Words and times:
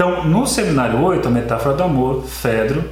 Então, 0.00 0.24
no 0.24 0.46
seminário 0.46 0.98
8, 1.04 1.28
a 1.28 1.30
metáfora 1.30 1.76
do 1.76 1.82
amor, 1.82 2.24
Fedro, 2.24 2.82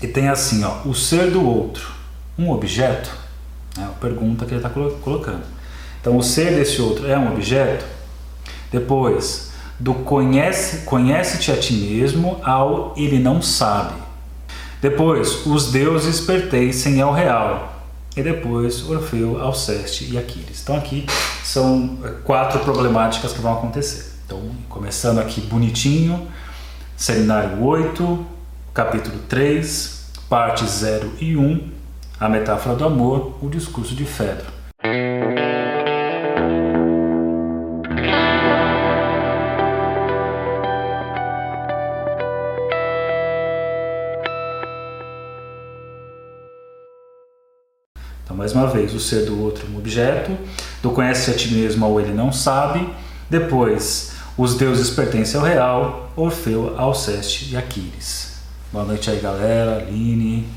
e 0.00 0.06
tem 0.06 0.30
assim, 0.30 0.64
ó, 0.64 0.78
o 0.86 0.94
ser 0.94 1.30
do 1.30 1.46
outro, 1.46 1.90
um 2.38 2.50
objeto? 2.50 3.10
É 3.78 3.82
a 3.82 3.88
pergunta 3.88 4.46
que 4.46 4.52
ele 4.54 4.64
está 4.64 4.70
colocando. 4.70 5.42
Então, 6.00 6.16
o 6.16 6.22
ser 6.22 6.54
desse 6.54 6.80
outro 6.80 7.06
é 7.06 7.18
um 7.18 7.30
objeto? 7.30 7.84
Depois, 8.70 9.52
do 9.78 9.92
conhece, 9.92 10.86
conhece-te 10.86 11.52
a 11.52 11.56
ti 11.58 11.74
mesmo 11.74 12.40
ao 12.42 12.94
ele 12.96 13.18
não 13.18 13.42
sabe. 13.42 13.92
Depois, 14.80 15.44
os 15.44 15.70
deuses 15.70 16.18
pertencem 16.18 17.02
ao 17.02 17.12
real. 17.12 17.84
E 18.16 18.22
depois, 18.22 18.88
Orfeu, 18.88 19.38
Alceste 19.38 20.10
e 20.10 20.16
Aquiles. 20.16 20.62
Então, 20.62 20.78
aqui 20.78 21.04
são 21.44 21.98
é, 22.02 22.08
quatro 22.24 22.58
problemáticas 22.60 23.34
que 23.34 23.40
vão 23.42 23.52
acontecer. 23.52 24.11
Então, 24.32 24.50
começando 24.66 25.18
aqui 25.18 25.42
bonitinho, 25.42 26.26
seminário 26.96 27.62
8, 27.62 28.26
capítulo 28.72 29.18
3, 29.28 30.06
partes 30.26 30.70
0 30.70 31.12
e 31.20 31.36
1, 31.36 31.70
a 32.18 32.30
metáfora 32.30 32.74
do 32.74 32.86
amor, 32.86 33.36
o 33.42 33.50
discurso 33.50 33.94
de 33.94 34.06
Fedro. 34.06 34.46
Então, 48.24 48.34
mais 48.34 48.54
uma 48.54 48.66
vez, 48.66 48.94
o 48.94 48.98
ser 48.98 49.26
do 49.26 49.38
outro 49.42 49.66
é 49.66 49.70
um 49.70 49.76
objeto, 49.76 50.34
do 50.80 50.90
conhece 50.90 51.30
a 51.30 51.34
ti 51.34 51.52
mesmo 51.52 51.84
ou 51.84 52.00
ele 52.00 52.14
não 52.14 52.32
sabe. 52.32 52.88
Depois, 53.28 54.11
os 54.36 54.54
deuses 54.54 54.90
pertencem 54.90 55.38
ao 55.38 55.46
real, 55.46 56.10
Orfeu, 56.16 56.74
Alceste 56.78 57.52
e 57.52 57.56
Aquiles. 57.56 58.40
Boa 58.72 58.84
noite 58.84 59.10
aí, 59.10 59.20
galera, 59.20 59.76
Aline, 59.76 60.48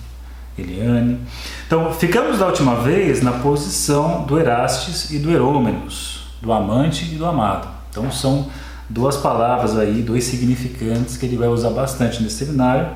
Eliane. 0.57 1.19
Então, 1.67 1.91
ficamos 1.93 2.39
da 2.39 2.47
última 2.47 2.75
vez 2.75 3.21
na 3.21 3.33
posição 3.33 4.23
do 4.23 4.39
Erastes 4.39 5.11
e 5.11 5.19
do 5.19 5.29
Herômenos, 5.29 6.27
do 6.41 6.53
amante 6.53 7.03
e 7.03 7.17
do 7.17 7.25
amado. 7.25 7.67
Então, 7.89 8.09
são 8.09 8.49
duas 8.89 9.17
palavras 9.17 9.77
aí, 9.77 10.01
dois 10.01 10.23
significantes 10.23 11.17
que 11.17 11.25
ele 11.25 11.35
vai 11.35 11.49
usar 11.49 11.71
bastante 11.71 12.23
nesse 12.23 12.45
seminário. 12.45 12.87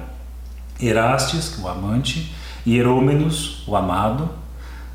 Erastes, 0.82 1.60
o 1.62 1.68
amante, 1.68 2.34
e 2.66 2.78
Herômenos, 2.78 3.64
o 3.68 3.76
amado. 3.76 4.30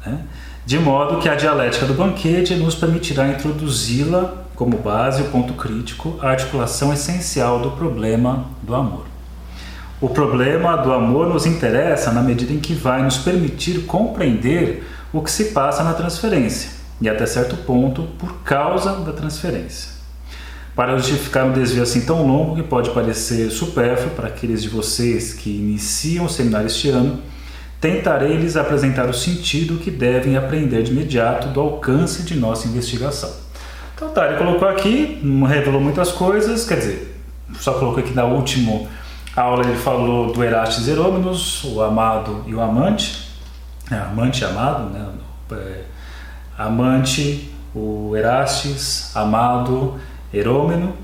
Né? 0.06 0.20
De 0.64 0.78
modo 0.78 1.20
que 1.20 1.28
a 1.28 1.34
dialética 1.34 1.84
do 1.84 1.92
banquete 1.92 2.54
nos 2.54 2.74
permitirá 2.74 3.28
introduzi-la 3.28 4.43
como 4.54 4.78
base 4.78 5.22
o 5.22 5.26
ponto 5.26 5.54
crítico, 5.54 6.18
a 6.20 6.28
articulação 6.28 6.92
essencial 6.92 7.60
do 7.60 7.72
problema 7.72 8.46
do 8.62 8.74
amor. 8.74 9.06
O 10.00 10.08
problema 10.08 10.76
do 10.76 10.92
amor 10.92 11.28
nos 11.28 11.46
interessa 11.46 12.12
na 12.12 12.22
medida 12.22 12.52
em 12.52 12.60
que 12.60 12.74
vai 12.74 13.02
nos 13.02 13.18
permitir 13.18 13.86
compreender 13.86 14.86
o 15.12 15.22
que 15.22 15.30
se 15.30 15.46
passa 15.46 15.82
na 15.82 15.94
transferência, 15.94 16.70
e 17.00 17.08
até 17.08 17.24
certo 17.26 17.56
ponto 17.56 18.02
por 18.18 18.42
causa 18.42 18.96
da 19.00 19.12
transferência. 19.12 19.94
Para 20.74 20.96
justificar 20.96 21.46
um 21.46 21.52
desvio 21.52 21.84
assim 21.84 22.00
tão 22.00 22.26
longo 22.26 22.56
que 22.56 22.62
pode 22.62 22.90
parecer 22.90 23.48
supérfluo 23.50 24.10
para 24.10 24.26
aqueles 24.26 24.60
de 24.60 24.68
vocês 24.68 25.32
que 25.32 25.48
iniciam 25.48 26.26
o 26.26 26.28
seminário 26.28 26.66
este 26.66 26.88
ano, 26.88 27.20
tentarei 27.80 28.36
lhes 28.36 28.56
apresentar 28.56 29.08
o 29.08 29.14
sentido 29.14 29.78
que 29.78 29.90
devem 29.90 30.36
aprender 30.36 30.82
de 30.82 30.90
imediato 30.90 31.48
do 31.48 31.60
alcance 31.60 32.24
de 32.24 32.34
nossa 32.34 32.66
investigação. 32.66 33.43
Então 34.04 34.12
tá, 34.12 34.28
ele 34.28 34.36
colocou 34.36 34.68
aqui, 34.68 35.18
revelou 35.48 35.80
muitas 35.80 36.12
coisas, 36.12 36.66
quer 36.66 36.76
dizer, 36.76 37.18
só 37.58 37.72
colocou 37.72 38.00
aqui 38.04 38.12
na 38.12 38.24
última 38.24 38.82
aula 39.34 39.64
ele 39.64 39.78
falou 39.78 40.30
do 40.30 40.44
Erastes 40.44 40.86
Herômenos, 40.86 41.64
o 41.64 41.82
amado 41.82 42.44
e 42.46 42.54
o 42.54 42.60
amante, 42.60 43.30
é, 43.90 43.96
amante 43.96 44.42
e 44.42 44.44
amado, 44.44 44.90
né? 44.90 45.08
É, 45.52 45.80
amante, 46.58 47.50
o 47.74 48.14
Erastes, 48.14 49.16
amado, 49.16 49.94
Herômeno, 50.32 50.94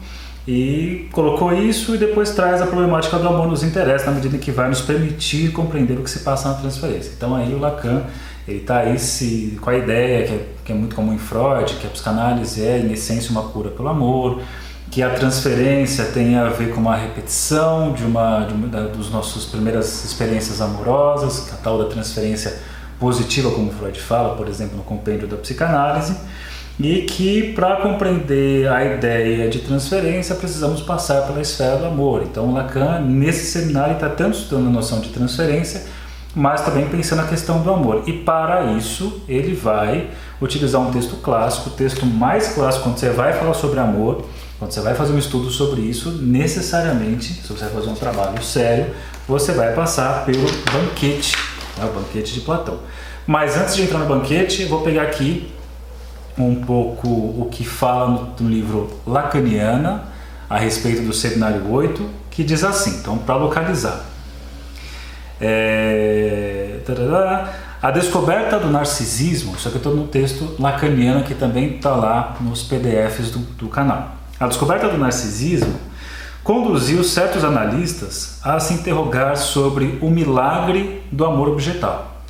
e 0.47 1.09
colocou 1.11 1.53
isso 1.55 1.95
e 1.95 1.99
depois 1.99 2.31
traz 2.31 2.61
a 2.61 2.67
problemática 2.67 3.19
do 3.19 3.29
amor 3.29 3.49
nos 3.49 3.63
interessa 3.63 4.07
na 4.07 4.13
medida 4.13 4.37
que 4.37 4.51
vai 4.51 4.69
nos 4.69 4.83
permitir 4.83 5.53
compreender 5.53 5.99
o 5.99 6.03
que 6.03 6.11
se 6.11 6.21
passa 6.21 6.51
na 6.51 6.55
transferência. 6.55 7.13
Então 7.17 7.35
aí 7.35 7.53
o 7.55 7.59
Lacan 7.59 8.03
ele 8.51 8.61
está 8.61 8.81
aí 8.81 8.99
se, 8.99 9.59
com 9.61 9.71
a 9.71 9.77
ideia 9.77 10.27
que 10.27 10.33
é, 10.33 10.47
que 10.65 10.73
é 10.73 10.75
muito 10.75 10.95
comum 10.95 11.13
em 11.13 11.19
Freud, 11.19 11.75
que 11.75 11.87
a 11.87 11.91
psicanálise 11.91 12.65
é, 12.65 12.79
em 12.79 12.93
essência, 12.93 13.31
uma 13.31 13.45
cura 13.45 13.71
pelo 13.71 13.89
amor, 13.89 14.43
que 14.91 15.03
a 15.03 15.11
transferência 15.11 16.05
tem 16.07 16.37
a 16.37 16.49
ver 16.49 16.75
com 16.75 16.81
uma 16.81 16.97
repetição 16.97 17.93
de 17.93 18.05
uma, 18.05 18.45
de 18.45 18.55
uma 18.55 18.67
da, 18.67 18.83
dos 18.89 19.11
nossas 19.11 19.45
primeiras 19.45 20.05
experiências 20.05 20.61
amorosas, 20.61 21.53
a 21.53 21.57
tal 21.57 21.79
da 21.79 21.85
transferência 21.85 22.59
positiva, 22.99 23.51
como 23.51 23.71
Freud 23.71 23.99
fala, 24.01 24.37
por 24.37 24.49
exemplo, 24.49 24.77
no 24.77 24.83
compêndio 24.83 25.29
da 25.29 25.37
psicanálise, 25.37 26.17
e 26.79 27.03
que 27.03 27.53
para 27.53 27.77
compreender 27.77 28.69
a 28.69 28.85
ideia 28.85 29.49
de 29.49 29.61
transferência 29.61 30.35
precisamos 30.35 30.81
passar 30.81 31.27
pela 31.27 31.41
esfera 31.41 31.77
do 31.77 31.87
amor. 31.87 32.23
Então, 32.23 32.53
Lacan, 32.53 33.01
nesse 33.01 33.47
seminário, 33.47 33.95
está 33.95 34.09
tanto 34.09 34.39
estudando 34.39 34.69
a 34.69 34.71
noção 34.71 35.01
de 35.01 35.11
transferência 35.11 35.83
mas 36.35 36.65
também 36.65 36.89
pensando 36.89 37.23
na 37.23 37.29
questão 37.29 37.61
do 37.61 37.71
amor. 37.71 38.05
E 38.07 38.13
para 38.13 38.73
isso, 38.73 39.23
ele 39.29 39.55
vai 39.55 40.11
utilizar 40.41 40.81
um 40.81 40.91
texto 40.91 41.17
clássico, 41.17 41.71
o 41.71 41.73
texto 41.73 42.07
mais 42.07 42.55
clássico 42.55 42.85
quando 42.85 42.99
você 42.99 43.11
vai 43.11 43.33
falar 43.33 43.55
sobre 43.55 43.81
amor, 43.81 44.25
quando 44.59 44.73
você 44.73 44.81
vai 44.81 44.95
fazer 44.95 45.13
um 45.13 45.19
estudo 45.19 45.51
sobre 45.51 45.81
isso, 45.81 46.11
necessariamente, 46.23 47.33
se 47.33 47.49
você 47.53 47.65
vai 47.65 47.75
fazer 47.75 47.89
um 47.91 47.95
trabalho 47.95 48.43
sério, 48.43 48.95
você 49.27 49.53
vai 49.53 49.75
passar 49.75 50.25
pelo 50.25 50.45
banquete, 50.73 51.37
né, 51.79 51.85
o 51.85 51.99
banquete 51.99 52.35
de 52.35 52.41
Platão. 52.41 52.79
Mas 53.27 53.57
antes 53.57 53.77
de 53.77 53.83
entrar 53.83 53.99
no 53.99 54.07
banquete, 54.07 54.65
vou 54.65 54.83
pegar 54.83 55.03
aqui 55.03 55.51
um 56.39 56.57
pouco 56.57 57.09
o 57.09 57.49
que 57.51 57.65
fala 57.65 58.35
no 58.39 58.49
livro 58.49 58.91
Lacaniana 59.07 60.05
a 60.49 60.59
respeito 60.59 61.03
do 61.03 61.13
seminário 61.13 61.71
8, 61.71 62.09
que 62.31 62.43
diz 62.43 62.65
assim, 62.65 62.99
então 62.99 63.19
para 63.19 63.37
localizar. 63.37 64.10
É, 65.41 66.77
a 67.83 67.91
descoberta 67.91 68.59
do 68.59 68.69
narcisismo, 68.69 69.55
isso 69.57 69.67
aqui 69.67 69.77
eu 69.77 69.81
estou 69.81 69.97
no 69.97 70.07
texto 70.07 70.57
lacaniano 70.59 71.25
que 71.25 71.35
também 71.35 71.77
está 71.77 71.95
lá 71.95 72.37
nos 72.41 72.63
PDFs 72.63 73.31
do, 73.31 73.39
do 73.57 73.69
canal. 73.69 74.17
A 74.39 74.47
descoberta 74.47 74.89
do 74.89 74.99
narcisismo 74.99 75.79
conduziu 76.45 77.03
certos 77.05 77.45
analistas 77.45 78.39
a 78.43 78.59
se 78.61 78.75
interrogar 78.75 79.37
sobre 79.37 79.99
o 80.01 80.11
milagre 80.11 81.03
do 81.11 81.25
amor 81.25 81.49
objetal. 81.49 82.23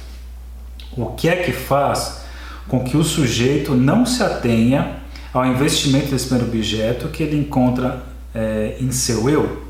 O 0.96 1.06
que 1.06 1.28
é 1.28 1.36
que 1.36 1.52
faz 1.52 2.22
com 2.68 2.84
que 2.84 2.96
o 2.96 3.02
sujeito 3.02 3.74
não 3.74 4.06
se 4.06 4.22
atenha 4.22 5.00
ao 5.32 5.46
investimento 5.46 6.10
desse 6.10 6.26
primeiro 6.26 6.48
objeto 6.48 7.08
que 7.08 7.22
ele 7.22 7.36
encontra 7.36 8.02
é, 8.34 8.76
em 8.80 8.92
seu 8.92 9.28
eu? 9.28 9.62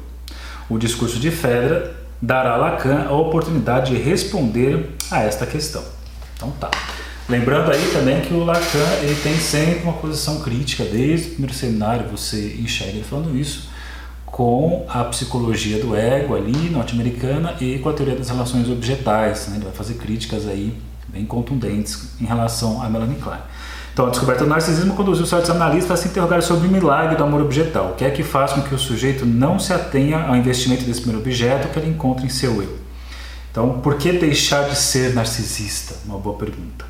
O 0.69 0.79
discurso 0.79 1.19
de 1.19 1.31
Fedra 1.31 2.00
dará 2.21 2.55
a 2.55 2.57
Lacan 2.57 3.07
a 3.09 3.13
oportunidade 3.13 3.95
de 3.95 4.03
responder 4.03 4.95
a 5.11 5.23
esta 5.23 5.47
questão. 5.47 5.83
Então 6.37 6.51
tá. 6.53 6.71
Lembrando 7.29 7.71
aí 7.71 7.91
também 7.93 8.21
que 8.21 8.35
o 8.35 8.45
Lacan 8.45 8.93
ele 9.03 9.15
tem 9.23 9.39
sempre 9.39 9.85
uma 9.85 9.93
posição 9.93 10.41
crítica, 10.41 10.85
desde 10.85 11.29
o 11.29 11.31
primeiro 11.33 11.55
seminário 11.55 12.09
você 12.09 12.57
enxerga 12.59 12.95
ele 12.95 13.05
falando 13.05 13.39
isso, 13.39 13.71
com 14.27 14.85
a 14.89 15.05
psicologia 15.05 15.79
do 15.81 15.95
ego 15.95 16.35
ali, 16.35 16.71
norte-americana, 16.71 17.55
e 17.61 17.79
com 17.79 17.89
a 17.89 17.93
teoria 17.93 18.17
das 18.17 18.31
relações 18.31 18.69
objetais. 18.69 19.49
Né? 19.49 19.57
Ele 19.57 19.65
vai 19.65 19.75
fazer 19.75 19.95
críticas 19.95 20.47
aí 20.47 20.77
bem 21.09 21.25
contundentes 21.25 22.15
em 22.21 22.25
relação 22.25 22.83
a 22.83 22.89
Melanie 22.89 23.17
Klein. 23.17 23.41
Então, 23.93 24.07
a 24.07 24.11
descoberta 24.11 24.45
do 24.45 24.51
narcisismo 24.51 24.95
conduziu 24.95 25.27
certos 25.27 25.51
analistas 25.51 25.99
a 25.99 26.03
se 26.03 26.09
interrogar 26.09 26.43
sobre 26.43 26.69
o 26.69 26.71
milagre 26.71 27.17
do 27.17 27.25
amor 27.25 27.43
objetal. 27.43 27.91
O 27.91 27.95
que 27.95 28.05
é 28.05 28.11
que 28.11 28.23
faz 28.23 28.53
com 28.53 28.63
que 28.63 28.75
o 28.75 28.79
sujeito 28.79 29.27
não 29.27 29.59
se 29.59 29.73
atenha 29.73 30.27
ao 30.27 30.37
investimento 30.37 30.85
desse 30.85 31.01
primeiro 31.01 31.21
objeto 31.21 31.69
que 31.69 31.79
ele 31.79 31.91
encontra 31.91 32.25
em 32.25 32.29
seu 32.29 32.63
eu? 32.63 32.79
Então, 33.51 33.81
por 33.81 33.97
que 33.97 34.13
deixar 34.13 34.69
de 34.69 34.77
ser 34.77 35.13
narcisista? 35.15 35.97
Uma 36.07 36.19
boa 36.19 36.37
pergunta. 36.37 36.85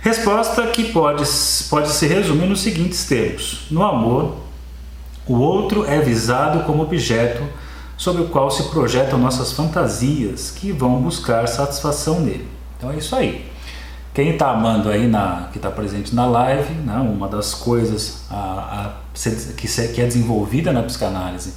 Resposta 0.00 0.66
que 0.68 0.92
pode, 0.92 1.24
pode 1.68 1.88
se 1.90 2.06
resumir 2.06 2.46
nos 2.46 2.60
seguintes 2.60 3.04
termos: 3.04 3.66
No 3.70 3.82
amor, 3.82 4.36
o 5.26 5.34
outro 5.34 5.84
é 5.86 6.00
visado 6.00 6.60
como 6.64 6.82
objeto 6.82 7.42
sobre 7.96 8.22
o 8.22 8.28
qual 8.28 8.50
se 8.50 8.64
projetam 8.64 9.18
nossas 9.18 9.52
fantasias 9.52 10.50
que 10.50 10.72
vão 10.72 11.00
buscar 11.00 11.48
satisfação 11.48 12.20
nele. 12.20 12.46
Então 12.76 12.92
é 12.92 12.96
isso 12.96 13.16
aí. 13.16 13.50
Quem 14.14 14.30
está 14.30 14.52
amando 14.52 14.88
aí, 14.88 15.08
na, 15.08 15.48
que 15.50 15.58
está 15.58 15.72
presente 15.72 16.14
na 16.14 16.24
live, 16.24 16.72
né, 16.72 16.96
uma 16.98 17.26
das 17.26 17.52
coisas 17.52 18.22
a, 18.30 18.36
a, 18.36 18.92
que, 19.56 19.66
que 19.66 20.00
é 20.00 20.06
desenvolvida 20.06 20.72
na 20.72 20.84
psicanálise 20.84 21.54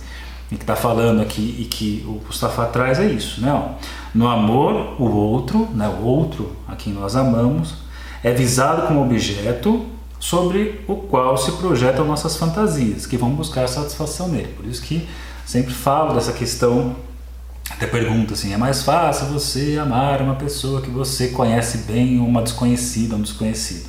e 0.52 0.56
que 0.56 0.64
está 0.64 0.76
falando 0.76 1.22
aqui 1.22 1.56
e 1.60 1.66
que 1.66 2.04
o 2.08 2.20
Mustafa 2.26 2.66
traz 2.66 3.00
é 3.00 3.06
isso, 3.06 3.42
né? 3.42 3.54
Ó. 3.54 3.76
No 4.16 4.28
amor, 4.28 5.00
o 5.00 5.06
outro, 5.06 5.68
né, 5.76 5.88
o 5.88 6.04
outro 6.04 6.56
a 6.68 6.76
quem 6.76 6.94
nós 6.94 7.16
amamos, 7.16 7.76
é 8.24 8.32
visado 8.32 8.88
como 8.88 9.04
objeto 9.04 9.86
sobre 10.20 10.84
o 10.88 10.96
qual 10.96 11.38
se 11.38 11.52
projetam 11.54 12.06
nossas 12.06 12.38
fantasias, 12.38 13.06
que 13.06 13.18
vão 13.18 13.30
buscar 13.30 13.68
satisfação 13.68 14.30
nele. 14.30 14.54
Por 14.54 14.66
isso 14.66 14.82
que 14.82 15.08
sempre 15.46 15.74
falo 15.74 16.16
dessa 16.16 16.34
questão, 16.34 16.96
até 17.70 17.86
pergunto 17.86 18.34
assim, 18.34 18.54
é 18.54 18.58
mais 18.58 18.84
fácil 18.84 19.28
você 19.28 19.78
amar 19.80 20.22
uma 20.22 20.36
pessoa 20.36 20.82
que 20.82 20.90
você 20.90 21.30
conhece 21.30 21.80
bem 21.80 22.20
ou 22.20 22.26
uma 22.26 22.42
desconhecida, 22.42 23.16
um 23.16 23.22
desconhecido? 23.22 23.88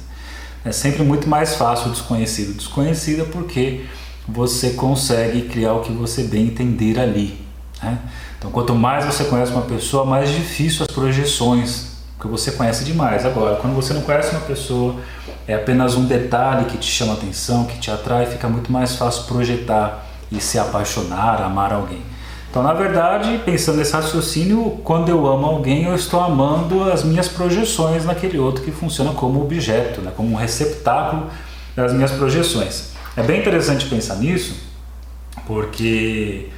É 0.65 0.73
sempre 0.73 1.03
muito 1.03 1.29
mais 1.29 1.55
fácil 1.55 1.89
o 1.89 1.93
desconhecido. 1.93 2.57
Desconhecida 2.57 3.25
porque 3.25 3.85
você 4.27 4.71
consegue 4.71 5.43
criar 5.43 5.75
o 5.75 5.81
que 5.81 5.93
você 5.93 6.25
bem 6.25 6.49
entender 6.49 6.99
ali. 6.99 7.41
Né? 7.83 7.99
Então, 8.39 8.51
quanto 8.51 8.75
mais 8.75 9.05
você 9.05 9.25
conhece 9.25 9.53
uma 9.53 9.63
pessoa, 9.63 10.05
mais 10.05 10.31
difícil 10.31 10.85
as 10.85 10.93
projeções, 10.93 11.93
porque 12.17 12.29
você 12.29 12.53
conhece 12.53 12.85
demais. 12.85 13.25
Agora, 13.25 13.57
quando 13.57 13.75
você 13.75 13.95
não 13.95 14.03
conhece 14.03 14.33
uma 14.33 14.41
pessoa, 14.41 14.97
é 15.47 15.55
apenas 15.55 15.95
um 15.95 16.05
detalhe 16.05 16.67
que 16.67 16.77
te 16.77 16.91
chama 16.91 17.15
atenção, 17.15 17.65
que 17.65 17.79
te 17.79 17.91
atrai, 17.91 18.27
fica 18.27 18.49
muito 18.49 18.71
mais 18.71 18.97
fácil 18.97 19.25
projetar 19.25 20.07
e 20.31 20.41
se 20.41 20.59
apaixonar, 20.59 21.41
amar 21.41 21.73
alguém. 21.73 22.03
Então, 22.59 22.67
na 22.67 22.75
verdade, 22.75 23.41
pensando 23.45 23.77
nesse 23.77 23.93
raciocínio, 23.93 24.81
quando 24.83 25.11
eu 25.11 25.29
amo 25.29 25.47
alguém, 25.47 25.85
eu 25.85 25.95
estou 25.95 26.19
amando 26.19 26.91
as 26.91 27.05
minhas 27.05 27.29
projeções 27.29 28.05
naquele 28.05 28.37
outro 28.37 28.65
que 28.65 28.73
funciona 28.73 29.13
como 29.13 29.41
objeto, 29.41 30.01
né, 30.01 30.11
como 30.17 30.33
um 30.33 30.35
receptáculo 30.35 31.29
das 31.77 31.93
minhas 31.93 32.11
projeções. 32.11 32.95
É 33.17 33.23
bem 33.23 33.39
interessante 33.39 33.87
pensar 33.87 34.17
nisso, 34.17 34.57
porque 35.47 36.49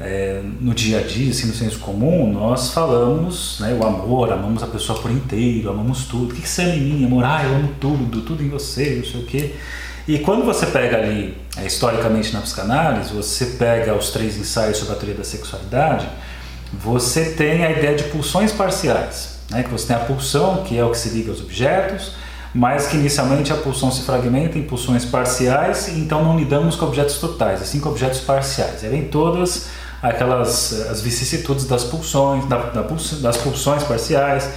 é, 0.00 0.40
no 0.60 0.72
dia 0.74 1.00
a 1.00 1.02
dia, 1.02 1.32
assim, 1.32 1.48
no 1.48 1.54
senso 1.54 1.80
comum, 1.80 2.32
nós 2.32 2.72
falamos 2.72 3.58
né, 3.58 3.76
o 3.76 3.84
amor, 3.84 4.32
amamos 4.32 4.62
a 4.62 4.66
pessoa 4.68 4.96
por 5.00 5.10
inteiro, 5.10 5.70
amamos 5.70 6.04
tudo. 6.04 6.30
O 6.30 6.36
que, 6.36 6.42
que 6.42 6.48
você 6.48 6.62
ama 6.62 6.74
em 6.76 6.80
mim, 6.82 7.04
amor? 7.04 7.24
Ah, 7.24 7.42
eu 7.44 7.56
amo 7.56 7.70
tudo, 7.80 8.22
tudo 8.22 8.44
em 8.44 8.48
você, 8.48 8.94
não 8.94 9.04
sei 9.04 9.22
o 9.22 9.26
quê. 9.26 9.56
E 10.08 10.18
quando 10.20 10.42
você 10.42 10.64
pega 10.64 10.96
ali, 10.96 11.36
é, 11.58 11.66
historicamente 11.66 12.32
na 12.32 12.40
psicanálise, 12.40 13.12
você 13.12 13.44
pega 13.44 13.94
os 13.94 14.08
três 14.10 14.38
ensaios 14.38 14.78
sobre 14.78 14.94
a 14.94 14.96
teoria 14.96 15.16
da 15.16 15.22
sexualidade, 15.22 16.08
você 16.72 17.26
tem 17.32 17.62
a 17.62 17.70
ideia 17.70 17.94
de 17.94 18.04
pulsões 18.04 18.50
parciais. 18.50 19.38
Né? 19.50 19.62
Que 19.62 19.68
você 19.68 19.88
tem 19.88 19.96
a 19.96 19.98
pulsão, 19.98 20.64
que 20.64 20.78
é 20.78 20.82
o 20.82 20.90
que 20.90 20.96
se 20.96 21.10
liga 21.10 21.30
aos 21.30 21.42
objetos, 21.42 22.12
mas 22.54 22.86
que 22.86 22.96
inicialmente 22.96 23.52
a 23.52 23.56
pulsão 23.56 23.92
se 23.92 24.00
fragmenta 24.00 24.58
em 24.58 24.62
pulsões 24.62 25.04
parciais, 25.04 25.88
então 25.88 26.24
não 26.24 26.38
lidamos 26.38 26.74
com 26.74 26.86
objetos 26.86 27.18
totais, 27.18 27.60
assim 27.60 27.78
com 27.78 27.90
objetos 27.90 28.20
parciais. 28.20 28.82
É 28.82 28.88
bem 28.88 29.08
todas 29.08 29.66
aquelas 30.02 30.72
as 30.88 31.02
vicissitudes 31.02 31.66
das 31.66 31.84
pulsões, 31.84 32.46
da, 32.46 32.56
da 32.56 32.80
das 33.20 33.36
pulsões 33.36 33.82
parciais. 33.82 34.48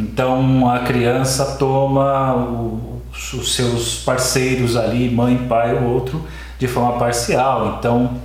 Então 0.00 0.68
a 0.70 0.80
criança 0.80 1.56
toma 1.56 2.34
o, 2.34 3.02
os 3.12 3.54
seus 3.54 3.96
parceiros 3.96 4.76
ali, 4.76 5.10
mãe, 5.10 5.36
pai 5.48 5.74
ou 5.74 5.84
outro, 5.84 6.24
de 6.58 6.66
forma 6.66 6.98
parcial. 6.98 7.76
Então 7.78 8.18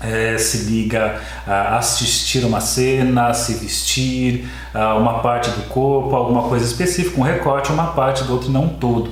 é, 0.00 0.38
se 0.38 0.70
liga 0.70 1.20
a 1.46 1.76
assistir 1.78 2.44
uma 2.44 2.60
cena, 2.60 3.28
a 3.28 3.34
se 3.34 3.54
vestir, 3.54 4.48
a 4.72 4.94
uma 4.94 5.20
parte 5.20 5.50
do 5.50 5.68
corpo, 5.68 6.14
alguma 6.14 6.44
coisa 6.44 6.64
específica, 6.64 7.20
um 7.20 7.24
recorte, 7.24 7.72
uma 7.72 7.88
parte 7.88 8.24
do 8.24 8.32
outro, 8.32 8.50
não 8.50 8.68
todo. 8.68 9.10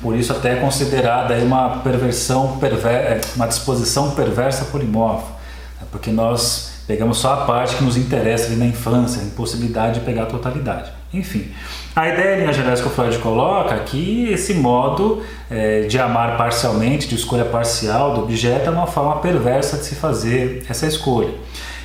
Por 0.00 0.14
isso 0.14 0.32
até 0.32 0.52
é 0.52 0.56
considerada 0.56 1.34
uma 1.38 1.78
perversão, 1.78 2.58
perver 2.58 2.88
é, 2.88 3.20
uma 3.34 3.48
disposição 3.48 4.12
perversa 4.12 4.66
polimorfa 4.66 5.38
porque 5.90 6.10
nós 6.10 6.82
pegamos 6.86 7.18
só 7.18 7.34
a 7.34 7.36
parte 7.46 7.76
que 7.76 7.84
nos 7.84 7.96
interessa 7.96 8.46
ali 8.46 8.56
na 8.56 8.66
infância, 8.66 9.22
a 9.22 9.24
impossibilidade 9.24 10.00
de 10.00 10.06
pegar 10.06 10.24
a 10.24 10.26
totalidade. 10.26 10.97
Enfim, 11.12 11.50
a 11.96 12.06
ideia 12.06 12.36
em 12.36 12.40
linhas 12.40 12.56
gerais 12.56 12.80
que 12.82 12.86
o 12.86 12.90
Freud 12.90 13.16
coloca 13.18 13.74
é 13.74 13.78
que 13.78 14.28
esse 14.30 14.52
modo 14.52 15.22
é, 15.50 15.82
de 15.82 15.98
amar 15.98 16.36
parcialmente, 16.36 17.08
de 17.08 17.14
escolha 17.14 17.46
parcial 17.46 18.14
do 18.14 18.24
objeto, 18.24 18.68
é 18.68 18.70
uma 18.70 18.86
forma 18.86 19.16
perversa 19.20 19.78
de 19.78 19.84
se 19.84 19.94
fazer 19.94 20.66
essa 20.68 20.86
escolha. 20.86 21.32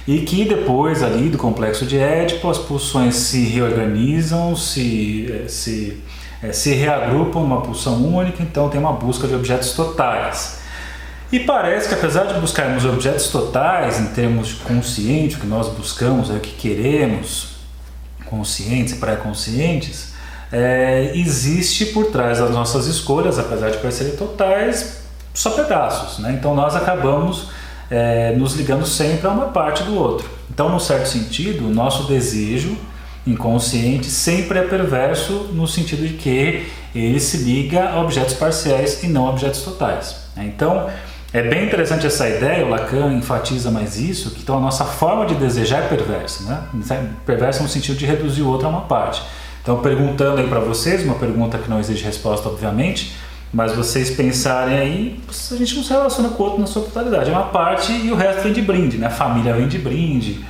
E 0.05 0.19
que 0.19 0.43
depois 0.43 1.01
ali 1.01 1.29
do 1.29 1.37
complexo 1.37 1.85
de 1.85 1.97
Édipo 1.97 2.49
as 2.49 2.57
pulsões 2.57 3.15
se 3.15 3.45
reorganizam, 3.45 4.57
se, 4.57 5.31
é, 5.31 5.47
se, 5.47 6.03
é, 6.43 6.51
se 6.51 6.73
reagrupam 6.73 7.39
numa 7.39 7.61
pulsão 7.61 8.05
única, 8.05 8.43
então 8.43 8.67
tem 8.67 8.77
uma 8.77 8.91
busca 8.91 9.25
de 9.25 9.33
objetos 9.33 9.71
totais. 9.71 10.61
E 11.31 11.39
parece 11.39 11.87
que 11.87 11.95
apesar 11.95 12.25
de 12.25 12.39
buscarmos 12.41 12.83
objetos 12.83 13.29
totais 13.29 14.01
em 14.01 14.07
termos 14.07 14.49
de 14.49 14.55
consciente, 14.55 15.37
o 15.37 15.39
que 15.39 15.47
nós 15.47 15.69
buscamos, 15.69 16.29
é 16.29 16.33
o 16.33 16.39
que 16.41 16.51
queremos, 16.51 17.52
conscientes 18.33 18.93
e 18.93 18.95
pré-conscientes, 18.97 20.13
é, 20.51 21.11
existe 21.13 21.85
por 21.87 22.07
trás 22.07 22.39
das 22.39 22.49
nossas 22.49 22.87
escolhas, 22.87 23.37
apesar 23.37 23.69
de 23.69 23.77
parecerem 23.77 24.15
totais, 24.15 25.01
só 25.33 25.51
pedaços. 25.51 26.17
Né? 26.17 26.35
Então 26.37 26.55
nós 26.55 26.75
acabamos 26.75 27.49
é, 27.91 28.35
nos 28.35 28.53
ligando 28.53 28.85
sempre 28.87 29.27
a 29.27 29.29
uma 29.29 29.47
parte 29.47 29.83
do 29.83 29.95
outro. 29.95 30.27
Então, 30.49 30.67
num 30.69 30.79
certo 30.79 31.07
sentido, 31.07 31.67
o 31.67 31.69
nosso 31.69 32.03
desejo 32.07 32.75
inconsciente 33.25 34.07
sempre 34.07 34.59
é 34.59 34.63
perverso 34.63 35.49
no 35.53 35.67
sentido 35.67 36.07
de 36.07 36.15
que 36.15 36.67
ele 36.93 37.19
se 37.19 37.37
liga 37.37 37.89
a 37.89 38.01
objetos 38.01 38.33
parciais 38.33 39.03
e 39.03 39.07
não 39.07 39.27
a 39.27 39.29
objetos 39.29 39.61
totais. 39.61 40.15
Né? 40.35 40.51
Então, 40.53 40.89
é 41.33 41.41
bem 41.41 41.65
interessante 41.65 42.05
essa 42.05 42.29
ideia, 42.29 42.63
o 42.63 42.69
Lacan 42.69 43.11
enfatiza 43.11 43.71
mais 43.71 43.97
isso, 43.97 44.29
que 44.29 44.41
então 44.41 44.57
a 44.57 44.61
nossa 44.61 44.85
forma 44.85 45.25
de 45.25 45.33
desejar 45.33 45.79
é 45.79 45.87
perversa, 45.87 46.43
né? 46.43 47.09
Perversa 47.25 47.63
no 47.63 47.67
sentido 47.67 47.97
de 47.97 48.05
reduzir 48.05 48.43
o 48.43 48.47
outro 48.47 48.67
a 48.67 48.69
uma 48.69 48.81
parte. 48.81 49.23
Então, 49.63 49.79
perguntando 49.79 50.41
aí 50.41 50.47
para 50.47 50.59
vocês, 50.59 51.03
uma 51.03 51.15
pergunta 51.15 51.57
que 51.57 51.67
não 51.67 51.79
exige 51.79 52.03
resposta, 52.03 52.47
obviamente, 52.47 53.15
mas 53.51 53.73
vocês 53.73 54.11
pensarem 54.11 54.77
aí, 54.77 55.19
a 55.27 55.55
gente 55.55 55.75
não 55.75 55.83
se 55.83 55.89
relaciona 55.89 56.29
com 56.29 56.43
o 56.43 56.45
outro 56.45 56.61
na 56.61 56.67
sua 56.67 56.83
totalidade, 56.83 57.31
é 57.31 57.33
uma 57.33 57.47
parte 57.47 57.91
e 57.91 58.11
o 58.11 58.15
resto 58.15 58.43
vem 58.43 58.53
de 58.53 58.61
brinde, 58.61 58.97
né? 58.97 59.07
A 59.07 59.11
família 59.11 59.53
vem 59.53 59.67
de 59.67 59.79
brinde. 59.79 60.45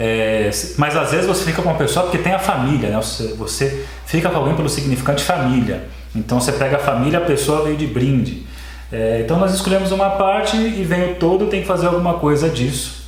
É, 0.00 0.50
mas 0.76 0.96
às 0.96 1.12
vezes 1.12 1.26
você 1.26 1.44
fica 1.44 1.62
com 1.62 1.68
uma 1.68 1.78
pessoa 1.78 2.06
porque 2.06 2.18
tem 2.18 2.32
a 2.32 2.40
família, 2.40 2.90
né? 2.90 2.96
Você, 2.96 3.34
você 3.34 3.86
fica 4.04 4.28
com 4.28 4.38
alguém 4.38 4.56
pelo 4.56 4.68
significante 4.68 5.22
família. 5.22 5.84
Então 6.12 6.40
você 6.40 6.50
pega 6.50 6.76
a 6.76 6.80
família, 6.80 7.18
a 7.20 7.22
pessoa 7.22 7.62
veio 7.62 7.76
de 7.76 7.86
brinde. 7.86 8.44
É, 8.94 9.22
então 9.24 9.40
nós 9.40 9.52
escolhemos 9.52 9.90
uma 9.90 10.10
parte 10.10 10.56
e 10.56 10.84
vem 10.84 11.10
o 11.10 11.14
todo, 11.16 11.48
tem 11.48 11.62
que 11.62 11.66
fazer 11.66 11.88
alguma 11.88 12.14
coisa 12.14 12.48
disso. 12.48 13.02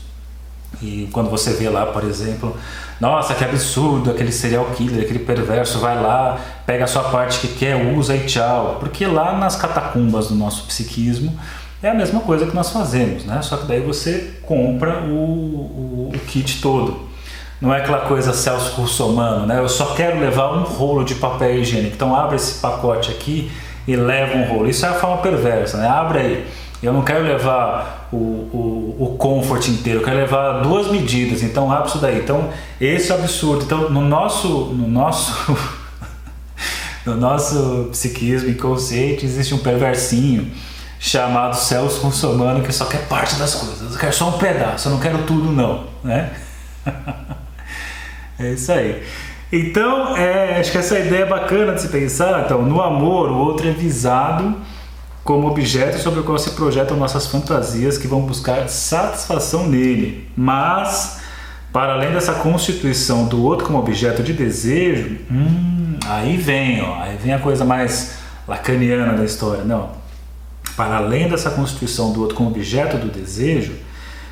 E 0.83 1.09
quando 1.13 1.31
você 1.31 1.53
vê 1.53 1.69
lá, 1.69 1.87
por 1.87 2.03
exemplo, 2.03 2.57
nossa, 3.01 3.35
que 3.35 3.45
absurdo, 3.45 4.11
aquele 4.11 4.33
serial 4.33 4.65
killer, 4.75 5.05
aquele 5.05 5.21
perverso, 5.21 5.79
vai 5.79 5.95
lá, 6.03 6.41
pega 6.67 6.83
a 6.83 6.87
sua 6.89 7.05
parte 7.05 7.39
que 7.39 7.55
quer, 7.55 7.77
usa 7.97 8.17
e 8.17 8.27
tchau. 8.27 8.79
Porque 8.81 9.07
lá 9.07 9.39
nas 9.39 9.55
catacumbas 9.55 10.27
do 10.27 10.35
nosso 10.35 10.67
psiquismo 10.67 11.33
é 11.81 11.89
a 11.89 11.95
mesma 11.95 12.19
coisa 12.19 12.47
que 12.47 12.55
nós 12.55 12.71
fazemos, 12.71 13.25
né? 13.25 13.41
Só 13.41 13.57
que 13.57 13.67
daí 13.67 13.81
você 13.81 14.41
compra 14.43 15.05
o, 15.05 15.15
o, 15.15 16.13
o 16.13 16.19
kit 16.27 16.61
todo. 16.61 17.07
Não 17.61 17.73
é 17.73 17.79
aquela 17.79 18.01
coisa 18.01 18.33
Celso 18.33 18.73
Russomano, 18.73 19.47
né? 19.47 19.61
Eu 19.61 19.69
só 19.69 19.95
quero 19.95 20.19
levar 20.19 20.53
um 20.53 20.65
rolo 20.65 21.05
de 21.05 21.15
papel 21.15 21.61
higiênico. 21.61 21.95
Então 21.95 22.15
abre 22.15 22.35
esse 22.35 22.59
pacote 22.59 23.13
aqui 23.13 23.53
e 23.87 23.97
leva 23.97 24.37
um 24.37 24.45
rolo. 24.45 24.69
Isso 24.69 24.85
é 24.85 24.89
a 24.89 24.95
forma 24.95 25.19
perversa, 25.19 25.79
né? 25.79 25.89
Abre 25.89 26.19
aí. 26.19 26.47
Eu 26.83 26.93
não 26.93 27.03
quero 27.03 27.25
levar 27.25 28.09
o, 28.13 28.17
o, 28.17 28.97
o 28.99 29.17
comfort 29.17 29.67
inteiro, 29.69 30.01
eu 30.01 30.05
quero 30.05 30.19
levar 30.19 30.61
duas 30.61 30.91
medidas, 30.91 31.43
então 31.43 31.73
abre 31.73 31.89
isso 31.89 31.99
daí. 31.99 32.19
Então, 32.19 32.51
esse 32.81 33.11
é 33.11 33.15
absurdo. 33.15 33.65
Então, 33.65 33.91
no 33.91 34.03
nosso, 34.03 34.49
no 34.49 34.87
nosso, 34.87 35.57
no 37.07 37.17
nosso 37.17 37.89
psiquismo 37.91 38.51
inconsciente 38.51 39.25
existe 39.25 39.55
um 39.55 39.59
perversinho 39.59 40.53
chamado 40.99 41.55
Celso 41.57 42.01
Russomano 42.01 42.63
que 42.63 42.73
só 42.73 42.85
quer 42.85 43.07
parte 43.09 43.37
das 43.37 43.55
coisas. 43.55 43.93
Eu 43.93 43.99
quero 43.99 44.13
só 44.13 44.29
um 44.29 44.39
pedaço, 44.39 44.89
eu 44.89 44.93
não 44.93 45.01
quero 45.01 45.23
tudo 45.25 45.51
não, 45.51 45.85
né? 46.05 46.31
é 48.39 48.53
isso 48.53 48.71
aí. 48.71 49.03
Então, 49.53 50.17
é, 50.17 50.59
acho 50.59 50.73
que 50.73 50.79
essa 50.79 50.99
ideia 50.99 51.23
é 51.23 51.27
bacana 51.27 51.75
de 51.75 51.83
se 51.83 51.89
pensar. 51.89 52.45
Então, 52.45 52.63
no 52.63 52.83
amor, 52.83 53.31
o 53.31 53.39
outro 53.39 53.69
é 53.69 53.73
visado 53.73 54.57
como 55.23 55.49
objeto 55.49 55.99
sobre 55.99 56.21
o 56.21 56.25
qual 56.25 56.39
se 56.39 56.51
projetam 56.51 56.97
nossas 56.97 57.27
fantasias 57.27 57.99
que 57.99 58.07
vão 58.07 58.21
buscar 58.23 58.69
satisfação 58.69 59.67
nele. 59.67 60.29
Mas, 60.37 61.21
para 61.73 61.95
além 61.95 62.13
dessa 62.13 62.35
constituição 62.35 63.27
do 63.27 63.45
outro 63.45 63.67
como 63.67 63.79
objeto 63.79 64.23
de 64.23 64.33
desejo, 64.33 65.19
hum, 65.31 65.99
aí 66.07 66.37
vem, 66.37 66.83
ó, 66.83 67.01
aí 67.01 67.17
vem 67.17 67.33
a 67.33 67.39
coisa 67.39 67.65
mais 67.65 68.19
lacaniana 68.47 69.15
da 69.15 69.25
história. 69.25 69.65
Não. 69.65 69.91
Para 70.77 70.97
além 70.97 71.29
dessa 71.29 71.51
constituição 71.51 72.13
do 72.13 72.21
outro 72.21 72.37
como 72.37 72.51
objeto 72.51 72.97
do 72.97 73.09
desejo, 73.09 73.73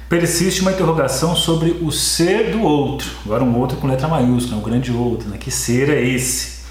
persiste 0.08 0.60
uma 0.60 0.72
interrogação 0.72 1.34
sobre 1.34 1.70
o 1.82 1.90
ser 1.90 2.50
do 2.50 2.62
outro. 2.62 3.10
Agora 3.24 3.42
um 3.42 3.58
outro 3.58 3.76
com 3.78 3.86
letra 3.86 4.08
maiúscula, 4.08 4.58
um 4.58 4.62
grande 4.62 4.92
outro, 4.92 5.28
né? 5.28 5.38
que 5.38 5.50
ser 5.50 5.88
é 5.88 6.02
esse? 6.02 6.64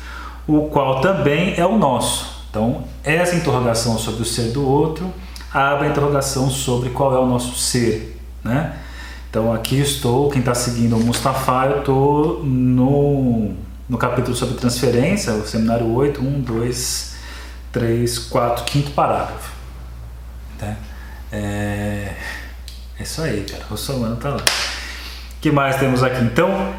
O 0.47 0.67
qual 0.67 1.01
também 1.01 1.53
é 1.57 1.65
o 1.65 1.77
nosso. 1.77 2.43
Então, 2.49 2.83
essa 3.03 3.35
interrogação 3.35 3.97
sobre 3.97 4.21
o 4.21 4.25
ser 4.25 4.51
do 4.51 4.67
outro 4.67 5.11
abre 5.51 5.87
a 5.87 5.89
interrogação 5.89 6.49
sobre 6.49 6.89
qual 6.89 7.15
é 7.15 7.19
o 7.19 7.25
nosso 7.25 7.55
ser, 7.55 8.19
né? 8.43 8.77
Então 9.29 9.51
aqui 9.51 9.79
estou, 9.79 10.29
quem 10.29 10.41
está 10.41 10.53
seguindo 10.53 10.95
o 10.95 10.99
Mustafa, 10.99 11.65
eu 11.65 11.79
estou 11.79 12.43
no, 12.43 13.53
no 13.89 13.97
capítulo 13.97 14.35
sobre 14.35 14.55
transferência, 14.55 15.33
o 15.33 15.47
seminário 15.47 15.91
8, 15.91 16.21
1, 16.21 16.41
2, 16.41 17.15
3, 17.71 18.19
4, 18.19 18.63
quinto 18.65 18.91
parágrafo. 18.91 19.51
Né? 20.61 20.77
É... 21.31 22.13
É 23.03 23.05
isso 23.05 23.21
aí, 23.21 23.41
cara. 23.41 23.65
Russomano 23.69 24.15
tá 24.15 24.29
lá. 24.29 24.37
O 24.37 25.41
que 25.41 25.51
mais 25.51 25.75
temos 25.75 26.01
aqui? 26.01 26.23
Então, 26.23 26.73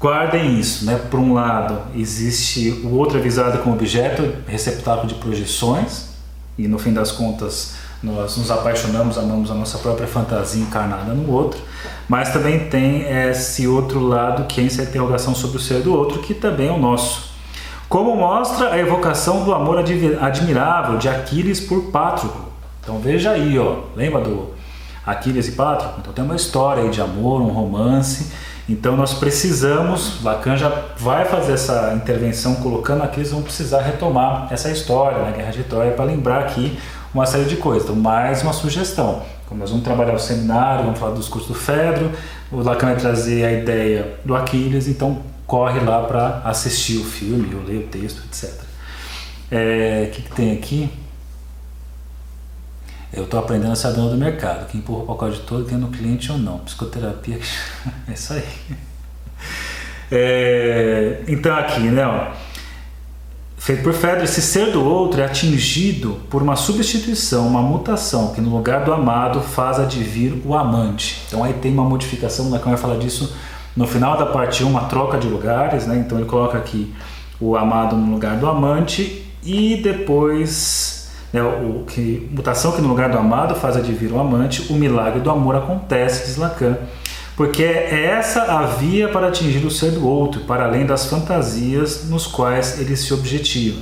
guardem 0.00 0.58
isso, 0.58 0.86
né? 0.86 0.98
Por 1.10 1.20
um 1.20 1.34
lado, 1.34 1.82
existe 1.94 2.70
o 2.82 2.96
outro 2.96 3.18
avisado 3.18 3.58
como 3.58 3.74
objeto, 3.74 4.36
receptáculo 4.46 5.06
de 5.06 5.16
projeções, 5.16 6.14
e 6.56 6.66
no 6.66 6.78
fim 6.78 6.94
das 6.94 7.12
contas 7.12 7.74
nós 8.02 8.38
nos 8.38 8.50
apaixonamos, 8.50 9.18
amamos 9.18 9.50
a 9.50 9.54
nossa 9.54 9.76
própria 9.76 10.06
fantasia 10.06 10.62
encarnada 10.62 11.12
no 11.12 11.30
outro, 11.30 11.60
mas 12.08 12.32
também 12.32 12.70
tem 12.70 13.02
esse 13.02 13.68
outro 13.68 14.00
lado 14.00 14.46
que 14.46 14.62
é 14.62 14.64
essa 14.64 14.84
interrogação 14.84 15.34
sobre 15.34 15.58
o 15.58 15.60
ser 15.60 15.82
do 15.82 15.94
outro, 15.94 16.20
que 16.20 16.32
também 16.32 16.68
é 16.68 16.72
o 16.72 16.78
nosso. 16.78 17.34
Como 17.86 18.16
mostra 18.16 18.70
a 18.72 18.78
evocação 18.78 19.44
do 19.44 19.52
amor 19.52 19.76
admirável 19.78 20.96
de 20.96 21.06
Aquiles 21.06 21.60
por 21.60 21.90
Pátroclo. 21.90 22.46
Então 22.82 22.98
veja 22.98 23.32
aí, 23.32 23.58
ó, 23.58 23.80
lembra 23.94 24.22
do 24.22 24.58
Aquiles 25.10 25.48
e 25.48 25.52
Pátroclo? 25.52 25.98
Então 26.00 26.12
tem 26.12 26.24
uma 26.24 26.36
história 26.36 26.82
aí 26.82 26.90
de 26.90 27.00
amor, 27.00 27.40
um 27.40 27.48
romance. 27.48 28.32
Então 28.68 28.96
nós 28.96 29.14
precisamos, 29.14 30.22
Lacan 30.22 30.56
já 30.56 30.72
vai 30.96 31.24
fazer 31.24 31.54
essa 31.54 31.92
intervenção 31.96 32.56
colocando 32.56 33.02
aqui, 33.02 33.18
eles 33.18 33.32
vão 33.32 33.42
precisar 33.42 33.80
retomar 33.82 34.46
essa 34.50 34.70
história, 34.70 35.18
né, 35.22 35.32
Guerra 35.36 35.50
de 35.50 35.64
Troia, 35.64 35.90
para 35.90 36.04
lembrar 36.04 36.40
aqui 36.40 36.78
uma 37.12 37.26
série 37.26 37.46
de 37.46 37.56
coisas. 37.56 37.82
Então, 37.82 37.96
mais 37.96 38.42
uma 38.42 38.52
sugestão. 38.52 39.22
Como 39.48 39.58
nós 39.58 39.70
vamos 39.70 39.84
trabalhar 39.84 40.14
o 40.14 40.18
seminário, 40.20 40.84
vamos 40.84 41.00
falar 41.00 41.14
dos 41.14 41.28
cursos 41.28 41.48
do 41.48 41.54
Fedro, 41.56 42.12
o 42.52 42.62
Lacan 42.62 42.86
vai 42.86 42.96
trazer 42.96 43.44
a 43.44 43.52
ideia 43.52 44.14
do 44.24 44.36
Aquiles, 44.36 44.86
então 44.86 45.18
corre 45.44 45.80
lá 45.80 46.02
para 46.04 46.40
assistir 46.44 46.98
o 46.98 47.04
filme, 47.04 47.52
ou 47.56 47.64
ler 47.64 47.78
o 47.78 47.88
texto, 47.88 48.22
etc. 48.24 48.52
É, 49.50 50.06
o 50.06 50.14
que, 50.14 50.22
que 50.22 50.30
tem 50.30 50.52
aqui? 50.52 50.88
Eu 53.12 53.24
estou 53.24 53.40
aprendendo 53.40 53.72
a 53.72 53.76
ser 53.76 53.92
dono 53.92 54.10
do 54.10 54.16
mercado. 54.16 54.68
Quem 54.68 54.80
empurra 54.80 55.02
o 55.02 55.06
pacote 55.06 55.40
todo, 55.40 55.64
quem 55.64 55.76
é 55.76 55.80
no 55.80 55.88
cliente 55.88 56.30
ou 56.30 56.38
não. 56.38 56.58
Psicoterapia, 56.58 57.38
é 58.08 58.12
isso 58.12 58.32
aí. 58.32 58.44
É, 60.12 61.22
então 61.26 61.54
aqui, 61.56 61.80
né? 61.80 62.06
Ó, 62.06 62.32
feito 63.56 63.82
por 63.82 63.92
Fedro, 63.92 64.24
esse 64.24 64.40
ser 64.40 64.72
do 64.72 64.84
outro 64.84 65.20
é 65.20 65.24
atingido 65.24 66.20
por 66.30 66.42
uma 66.42 66.56
substituição, 66.56 67.46
uma 67.46 67.62
mutação, 67.62 68.32
que 68.32 68.40
no 68.40 68.50
lugar 68.50 68.84
do 68.84 68.92
amado 68.92 69.40
faz 69.40 69.78
advir 69.78 70.34
o 70.44 70.54
amante. 70.54 71.22
Então 71.26 71.42
aí 71.42 71.52
tem 71.54 71.72
uma 71.72 71.84
modificação, 71.84 72.46
o 72.46 72.50
Lacan 72.50 72.70
vai 72.70 72.78
falar 72.78 72.96
disso 72.96 73.36
no 73.76 73.86
final 73.86 74.16
da 74.16 74.26
parte 74.26 74.64
1, 74.64 74.68
uma 74.68 74.84
troca 74.84 75.18
de 75.18 75.28
lugares, 75.28 75.86
né? 75.86 75.96
Então 75.96 76.18
ele 76.18 76.26
coloca 76.26 76.58
aqui 76.58 76.92
o 77.40 77.56
amado 77.56 77.96
no 77.96 78.12
lugar 78.12 78.36
do 78.36 78.48
amante 78.48 79.24
e 79.42 79.76
depois 79.76 80.99
né, 81.32 81.42
o 81.42 81.84
que 81.86 82.28
mutação 82.32 82.72
que 82.72 82.80
no 82.80 82.88
lugar 82.88 83.10
do 83.10 83.18
amado 83.18 83.54
faz 83.54 83.76
advir 83.76 84.12
o 84.12 84.20
amante, 84.20 84.72
o 84.72 84.74
milagre 84.74 85.20
do 85.20 85.30
amor 85.30 85.56
acontece, 85.56 86.26
diz 86.26 86.36
Lacan 86.36 86.76
porque 87.40 87.62
é 87.62 88.04
essa 88.04 88.42
a 88.42 88.66
via 88.66 89.08
para 89.08 89.28
atingir 89.28 89.64
o 89.64 89.70
ser 89.70 89.92
do 89.92 90.06
outro, 90.06 90.42
para 90.42 90.66
além 90.66 90.84
das 90.84 91.06
fantasias 91.06 92.04
nos 92.04 92.26
quais 92.26 92.78
ele 92.78 92.94
se 92.94 93.14
objetiva. 93.14 93.80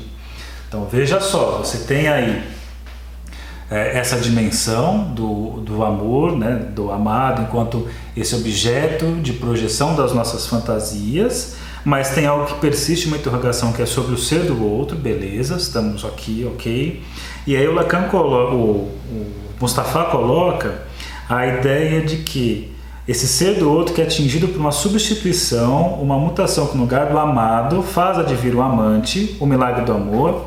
Então 0.68 0.86
veja 0.86 1.20
só, 1.20 1.58
você 1.58 1.78
tem 1.78 2.06
aí 2.06 2.40
é, 3.68 3.98
essa 3.98 4.16
dimensão 4.16 5.12
do, 5.12 5.60
do 5.62 5.82
amor, 5.82 6.36
né, 6.36 6.68
do 6.72 6.92
amado, 6.92 7.42
enquanto 7.42 7.88
esse 8.16 8.32
objeto 8.36 9.06
de 9.22 9.32
projeção 9.32 9.96
das 9.96 10.12
nossas 10.12 10.46
fantasias, 10.46 11.56
mas 11.84 12.10
tem 12.10 12.26
algo 12.26 12.46
que 12.46 12.60
persiste, 12.60 13.08
uma 13.08 13.16
interrogação 13.16 13.72
que 13.72 13.82
é 13.82 13.86
sobre 13.86 14.14
o 14.14 14.18
ser 14.18 14.44
do 14.44 14.64
outro, 14.64 14.96
beleza, 14.96 15.56
estamos 15.56 16.04
aqui, 16.04 16.48
ok. 16.48 17.02
E 17.48 17.56
aí 17.56 17.66
o 17.66 17.72
Lacan 17.72 18.02
coloca, 18.10 18.54
o, 18.54 18.90
o 19.10 19.32
Mustafa 19.58 20.04
coloca 20.04 20.82
a 21.26 21.46
ideia 21.46 22.02
de 22.02 22.18
que 22.18 22.76
esse 23.08 23.26
ser 23.26 23.54
do 23.54 23.72
outro 23.72 23.94
que 23.94 24.02
é 24.02 24.04
atingido 24.04 24.48
por 24.48 24.60
uma 24.60 24.70
substituição, 24.70 25.94
uma 25.94 26.18
mutação 26.18 26.66
que 26.66 26.76
no 26.76 26.82
lugar 26.82 27.06
do 27.06 27.18
amado 27.18 27.82
faz 27.82 28.18
advir 28.18 28.54
o 28.54 28.60
amante, 28.60 29.34
o 29.40 29.46
milagre 29.46 29.86
do 29.86 29.94
amor, 29.94 30.44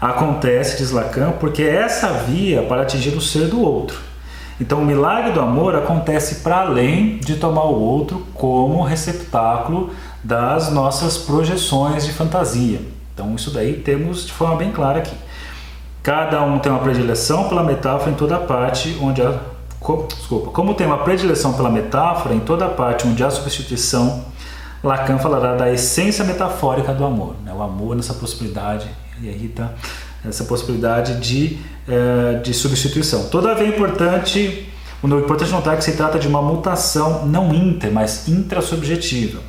acontece, 0.00 0.78
diz 0.78 0.90
Lacan, 0.90 1.32
porque 1.32 1.62
é 1.62 1.82
essa 1.82 2.14
via 2.14 2.62
para 2.62 2.80
atingir 2.80 3.10
o 3.10 3.20
ser 3.20 3.48
do 3.48 3.60
outro. 3.60 3.98
Então, 4.58 4.80
o 4.80 4.86
milagre 4.86 5.32
do 5.32 5.42
amor 5.42 5.76
acontece 5.76 6.36
para 6.36 6.62
além 6.62 7.18
de 7.18 7.36
tomar 7.36 7.64
o 7.64 7.78
outro 7.78 8.26
como 8.32 8.82
receptáculo 8.82 9.90
das 10.24 10.72
nossas 10.72 11.18
projeções 11.18 12.06
de 12.06 12.12
fantasia. 12.14 12.80
Então, 13.12 13.34
isso 13.34 13.50
daí 13.50 13.74
temos 13.74 14.24
de 14.24 14.32
forma 14.32 14.56
bem 14.56 14.72
clara 14.72 15.00
aqui. 15.00 15.27
Cada 16.08 16.42
um 16.42 16.58
tem 16.58 16.72
uma 16.72 16.80
predileção 16.80 17.50
pela 17.50 17.62
metáfora 17.62 18.10
em 18.10 18.14
toda 18.14 18.38
parte 18.38 18.96
onde 18.98 19.20
a 19.20 19.38
desculpa, 20.16 20.50
como 20.52 20.72
tem 20.72 20.86
uma 20.86 20.96
predileção 21.04 21.52
pela 21.52 21.68
metáfora, 21.68 22.34
em 22.34 22.40
toda 22.40 22.66
parte 22.66 23.06
onde 23.06 23.22
há 23.22 23.30
substituição, 23.30 24.24
Lacan 24.82 25.18
falará 25.18 25.54
da 25.54 25.70
essência 25.70 26.24
metafórica 26.24 26.94
do 26.94 27.04
amor, 27.04 27.34
né? 27.44 27.52
o 27.52 27.62
amor 27.62 27.94
nessa 27.94 28.14
possibilidade, 28.14 28.88
e 29.20 29.28
aí 29.28 29.44
está 29.44 29.74
essa 30.26 30.44
possibilidade 30.44 31.20
de, 31.20 31.58
eh, 31.86 32.40
de 32.42 32.54
substituição. 32.54 33.28
Todavia 33.28 33.66
é 33.66 33.68
importante, 33.68 34.66
o 35.02 35.06
importante 35.08 35.50
notar 35.50 35.76
que 35.76 35.84
se 35.84 35.92
trata 35.92 36.18
de 36.18 36.26
uma 36.26 36.40
mutação 36.40 37.26
não 37.26 37.52
inter, 37.52 37.92
mas 37.92 38.26
intrasubjetiva. 38.26 39.40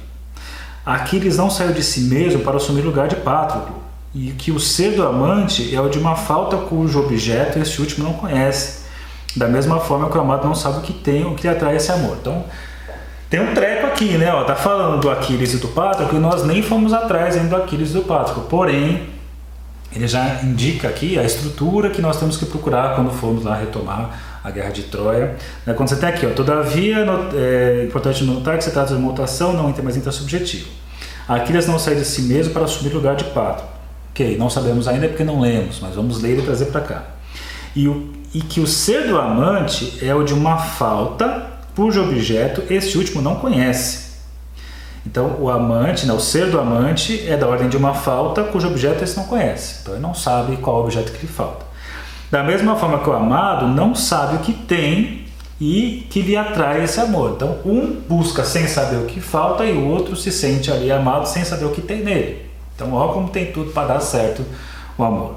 Aquiles 0.85 1.37
não 1.37 1.49
saiu 1.49 1.71
de 1.71 1.83
si 1.83 2.01
mesmo 2.01 2.41
para 2.41 2.57
assumir 2.57 2.81
lugar 2.81 3.07
de 3.07 3.15
Patroclo, 3.15 3.87
e 4.13 4.31
que 4.31 4.51
o 4.51 4.59
ser 4.59 4.95
do 4.95 5.05
amante 5.05 5.75
é 5.75 5.79
o 5.79 5.89
de 5.89 5.99
uma 5.99 6.15
falta 6.15 6.57
cujo 6.57 6.99
objeto 6.99 7.59
este 7.59 7.79
último 7.79 8.05
não 8.05 8.13
conhece 8.13 8.79
da 9.35 9.47
mesma 9.47 9.79
forma 9.79 10.09
que 10.09 10.17
o 10.17 10.21
amado 10.21 10.47
não 10.47 10.55
sabe 10.55 10.79
o 10.79 10.81
que 10.81 10.93
tem, 10.93 11.25
o 11.25 11.35
que 11.35 11.47
atrai 11.47 11.75
esse 11.75 11.91
amor. 11.91 12.17
Então, 12.19 12.43
tem 13.29 13.39
um 13.39 13.53
treco 13.53 13.85
aqui, 13.85 14.17
né? 14.17 14.33
Ó, 14.33 14.43
tá 14.43 14.55
falando 14.55 14.99
do 14.99 15.09
Aquiles 15.09 15.53
e 15.53 15.57
do 15.57 15.67
Pátrico 15.67 16.15
e 16.15 16.19
nós 16.19 16.43
nem 16.43 16.63
fomos 16.63 16.93
atrás 16.93 17.37
ainda 17.37 17.57
do 17.57 17.63
Aquiles 17.63 17.91
e 17.91 17.93
do 17.93 18.01
Pátrico. 18.01 18.41
Porém, 18.41 19.07
ele 19.95 20.07
já 20.07 20.41
indica 20.43 20.87
aqui 20.87 21.17
a 21.19 21.23
estrutura 21.23 21.89
que 21.91 22.01
nós 22.01 22.17
temos 22.19 22.37
que 22.37 22.45
procurar 22.45 22.95
quando 22.95 23.11
formos 23.11 23.43
lá 23.43 23.55
retomar 23.55 24.39
a 24.43 24.49
guerra 24.49 24.71
de 24.71 24.83
Troia. 24.83 25.35
Né? 25.65 25.73
Quando 25.73 25.89
você 25.89 25.95
tem 25.95 26.09
aqui, 26.09 26.25
ó, 26.25 26.31
todavia, 26.31 27.05
é 27.35 27.85
importante 27.85 28.23
notar 28.23 28.57
que 28.57 28.63
se 28.63 28.71
trata 28.71 28.89
de 28.89 28.93
uma 28.95 29.09
mutação 29.09 29.53
não 29.53 29.69
inter, 29.69 29.83
mas 29.83 29.95
intersubjetiva. 29.95 30.67
Aquiles 31.27 31.67
não 31.67 31.77
sai 31.77 31.95
de 31.95 32.05
si 32.05 32.23
mesmo 32.23 32.51
para 32.51 32.63
assumir 32.63 32.91
o 32.91 32.95
lugar 32.95 33.15
de 33.15 33.25
Pátrico. 33.25 33.78
Ok, 34.19 34.37
não 34.37 34.49
sabemos 34.49 34.85
ainda 34.85 35.07
porque 35.07 35.23
não 35.23 35.39
lemos, 35.39 35.79
mas 35.81 35.95
vamos 35.95 36.21
ler 36.21 36.39
e 36.39 36.41
trazer 36.41 36.65
para 36.65 36.81
cá. 36.81 37.03
E 37.73 37.87
o 37.87 38.09
e 38.33 38.41
que 38.41 38.59
o 38.59 38.67
ser 38.67 39.07
do 39.07 39.17
amante 39.17 39.97
é 40.05 40.13
o 40.13 40.23
de 40.23 40.33
uma 40.33 40.57
falta 40.57 41.47
cujo 41.73 42.03
objeto 42.03 42.61
esse 42.69 42.97
último 42.97 43.21
não 43.21 43.35
conhece. 43.35 44.09
Então, 45.05 45.37
o 45.39 45.49
amante, 45.49 46.05
né, 46.05 46.11
o 46.11 46.19
ser 46.19 46.51
do 46.51 46.59
amante 46.59 47.25
é 47.27 47.37
da 47.37 47.47
ordem 47.47 47.69
de 47.69 47.77
uma 47.77 47.93
falta 47.93 48.43
cujo 48.43 48.67
objeto 48.67 49.05
esse 49.05 49.15
não 49.15 49.23
conhece. 49.23 49.79
Então, 49.81 49.93
ele 49.93 50.03
não 50.03 50.13
sabe 50.13 50.57
qual 50.57 50.81
é 50.81 50.83
objeto 50.83 51.13
que 51.13 51.25
lhe 51.25 51.31
falta. 51.31 51.65
Da 52.29 52.43
mesma 52.43 52.75
forma 52.75 52.99
que 52.99 53.09
o 53.09 53.13
amado 53.13 53.67
não 53.69 53.95
sabe 53.95 54.35
o 54.35 54.39
que 54.39 54.51
tem 54.51 55.25
e 55.61 56.05
que 56.09 56.21
lhe 56.21 56.35
atrai 56.35 56.83
esse 56.83 56.99
amor. 56.99 57.35
Então, 57.37 57.59
um 57.65 57.95
busca 58.07 58.43
sem 58.43 58.67
saber 58.67 58.97
o 58.97 59.05
que 59.05 59.21
falta 59.21 59.63
e 59.63 59.71
o 59.71 59.87
outro 59.87 60.17
se 60.17 60.29
sente 60.29 60.69
ali 60.69 60.91
amado 60.91 61.25
sem 61.25 61.45
saber 61.45 61.63
o 61.63 61.71
que 61.71 61.81
tem 61.81 62.03
nele. 62.03 62.48
Então, 62.79 62.93
olha 62.93 63.11
como 63.11 63.27
tem 63.27 63.51
tudo 63.51 63.71
para 63.71 63.95
dar 63.95 63.99
certo 63.99 64.45
o 64.97 65.03
amor. 65.03 65.35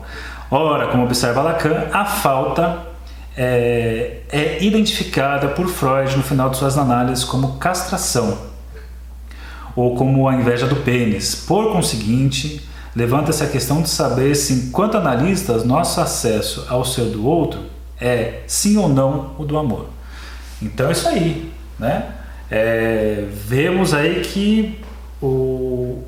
Ora, 0.48 0.86
como 0.86 1.02
observa 1.02 1.42
Lacan, 1.42 1.88
a 1.92 2.04
falta 2.04 2.86
é, 3.36 4.18
é 4.30 4.62
identificada 4.62 5.48
por 5.48 5.66
Freud 5.66 6.16
no 6.16 6.22
final 6.22 6.50
de 6.50 6.56
suas 6.56 6.78
análises 6.78 7.24
como 7.24 7.56
castração 7.56 8.38
ou 9.74 9.96
como 9.96 10.28
a 10.28 10.34
inveja 10.36 10.68
do 10.68 10.76
pênis. 10.76 11.34
Por 11.34 11.72
conseguinte, 11.72 12.64
levanta-se 12.94 13.42
a 13.42 13.48
questão 13.48 13.82
de 13.82 13.88
saber 13.88 14.36
se, 14.36 14.52
enquanto 14.52 14.96
analistas, 14.96 15.64
nosso 15.64 16.00
acesso 16.00 16.64
ao 16.68 16.84
ser 16.84 17.06
do 17.06 17.26
outro 17.26 17.60
é 18.00 18.42
sim 18.46 18.76
ou 18.76 18.88
não 18.88 19.32
o 19.36 19.44
do 19.44 19.58
amor. 19.58 19.86
Então 20.60 20.88
é 20.88 20.92
isso 20.92 21.08
aí, 21.08 21.50
né? 21.76 22.06
É, 22.48 23.24
vemos 23.32 23.94
aí 23.94 24.20
que 24.20 24.78
o, 25.20 26.04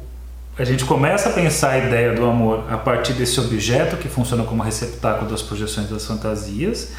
a 0.57 0.65
gente 0.65 0.85
começa 0.85 1.31
a 1.31 1.33
pensar 1.33 1.71
a 1.71 1.79
ideia 1.79 2.13
do 2.13 2.25
amor 2.25 2.65
a 2.71 2.77
partir 2.77 3.13
desse 3.13 3.41
objeto 3.41 3.97
que 3.97 4.09
funciona 4.09 4.45
como 4.45 4.63
receptáculo 4.63 5.29
das 5.29 5.43
projeções 5.43 5.89
das 5.89 6.07
fantasias. 6.07 6.93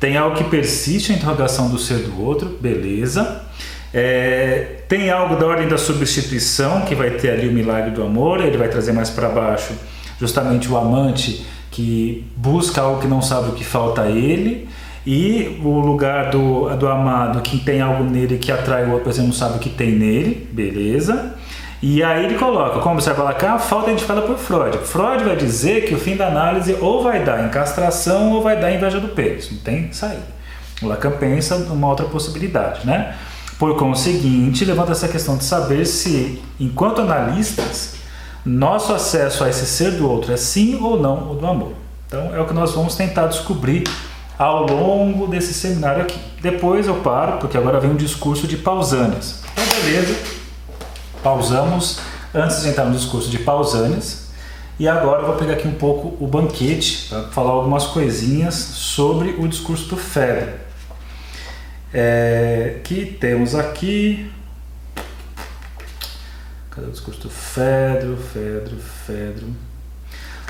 Tem 0.00 0.16
algo 0.16 0.36
que 0.36 0.44
persiste 0.44 1.12
a 1.12 1.14
interrogação 1.14 1.68
do 1.68 1.78
ser 1.78 1.98
do 1.98 2.20
outro, 2.20 2.48
beleza. 2.60 3.42
É, 3.94 4.82
tem 4.88 5.10
algo 5.10 5.36
da 5.36 5.46
ordem 5.46 5.68
da 5.68 5.78
substituição, 5.78 6.80
que 6.82 6.94
vai 6.94 7.10
ter 7.10 7.30
ali 7.30 7.48
o 7.48 7.52
milagre 7.52 7.90
do 7.90 8.02
amor, 8.02 8.40
ele 8.40 8.56
vai 8.56 8.68
trazer 8.68 8.92
mais 8.92 9.10
para 9.10 9.28
baixo 9.28 9.72
justamente 10.18 10.70
o 10.70 10.76
amante 10.76 11.46
que 11.70 12.26
busca 12.36 12.80
algo 12.80 13.00
que 13.00 13.06
não 13.06 13.22
sabe 13.22 13.50
o 13.50 13.52
que 13.52 13.64
falta 13.64 14.02
a 14.02 14.10
ele, 14.10 14.68
e 15.06 15.58
o 15.64 15.78
lugar 15.80 16.30
do, 16.30 16.68
do 16.76 16.88
amado 16.88 17.40
que 17.40 17.58
tem 17.58 17.80
algo 17.80 18.04
nele 18.04 18.36
que 18.36 18.52
atrai 18.52 18.84
o 18.84 18.90
outro, 18.90 19.06
mas 19.06 19.16
ele 19.16 19.28
não 19.28 19.34
sabe 19.34 19.56
o 19.56 19.58
que 19.58 19.70
tem 19.70 19.92
nele, 19.92 20.48
beleza. 20.52 21.36
E 21.82 22.02
aí 22.02 22.26
ele 22.26 22.38
coloca, 22.38 22.80
como 22.80 23.00
você 23.00 23.10
vai 23.10 23.24
colocar, 23.24 23.54
a 23.54 23.58
falta 23.58 23.90
identificada 23.90 24.20
por 24.22 24.36
Freud. 24.36 24.78
Freud 24.78 25.24
vai 25.24 25.34
dizer 25.34 25.86
que 25.86 25.94
o 25.94 25.98
fim 25.98 26.14
da 26.14 26.26
análise 26.26 26.76
ou 26.78 27.02
vai 27.02 27.24
dar 27.24 27.46
em 27.46 27.48
castração 27.48 28.32
ou 28.32 28.42
vai 28.42 28.60
dar 28.60 28.70
inveja 28.70 29.00
do 29.00 29.08
pênis, 29.08 29.50
não 29.50 29.58
tem 29.58 29.90
saída. 29.92 30.40
O 30.82 30.86
Lacan 30.86 31.12
pensa 31.12 31.56
numa 31.58 31.88
outra 31.88 32.06
possibilidade, 32.06 32.86
né? 32.86 33.14
Por 33.58 33.76
conseguinte, 33.76 34.64
levanta 34.64 34.92
essa 34.92 35.08
questão 35.08 35.36
de 35.36 35.44
saber 35.44 35.86
se, 35.86 36.42
enquanto 36.58 37.00
analistas, 37.00 37.94
nosso 38.44 38.92
acesso 38.92 39.44
a 39.44 39.50
esse 39.50 39.66
ser 39.66 39.92
do 39.92 40.10
outro 40.10 40.32
é 40.32 40.36
sim 40.36 40.78
ou 40.80 40.98
não 40.98 41.30
o 41.30 41.34
do 41.34 41.46
amor. 41.46 41.72
Então 42.06 42.34
é 42.34 42.40
o 42.40 42.46
que 42.46 42.54
nós 42.54 42.72
vamos 42.72 42.94
tentar 42.94 43.26
descobrir 43.26 43.84
ao 44.38 44.66
longo 44.66 45.26
desse 45.26 45.52
seminário 45.52 46.02
aqui. 46.02 46.18
Depois 46.40 46.86
eu 46.86 46.96
paro, 46.96 47.38
porque 47.38 47.56
agora 47.58 47.78
vem 47.78 47.90
um 47.90 47.96
discurso 47.96 48.46
de 48.46 48.56
Pausanias. 48.56 49.42
Então, 49.52 49.64
beleza, 49.82 50.39
pausamos 51.22 52.00
antes 52.34 52.62
de 52.62 52.68
entrar 52.68 52.84
no 52.84 52.96
discurso 52.96 53.30
de 53.30 53.38
Pausanias. 53.38 54.30
E 54.78 54.88
agora 54.88 55.22
eu 55.22 55.26
vou 55.26 55.36
pegar 55.36 55.54
aqui 55.54 55.68
um 55.68 55.74
pouco 55.74 56.16
o 56.24 56.26
banquete 56.26 57.08
para 57.08 57.24
falar 57.24 57.50
algumas 57.50 57.84
coisinhas 57.86 58.54
sobre 58.54 59.32
o 59.38 59.46
discurso 59.46 59.88
do 59.90 59.96
Fedro. 59.96 60.54
É, 61.92 62.80
que 62.82 63.04
temos 63.04 63.54
aqui. 63.54 64.30
Cadê 66.70 66.86
o 66.86 66.90
discurso 66.90 67.20
do 67.20 67.30
Fedro? 67.30 68.16
Fedro, 68.16 68.76
Fedro. 69.06 69.48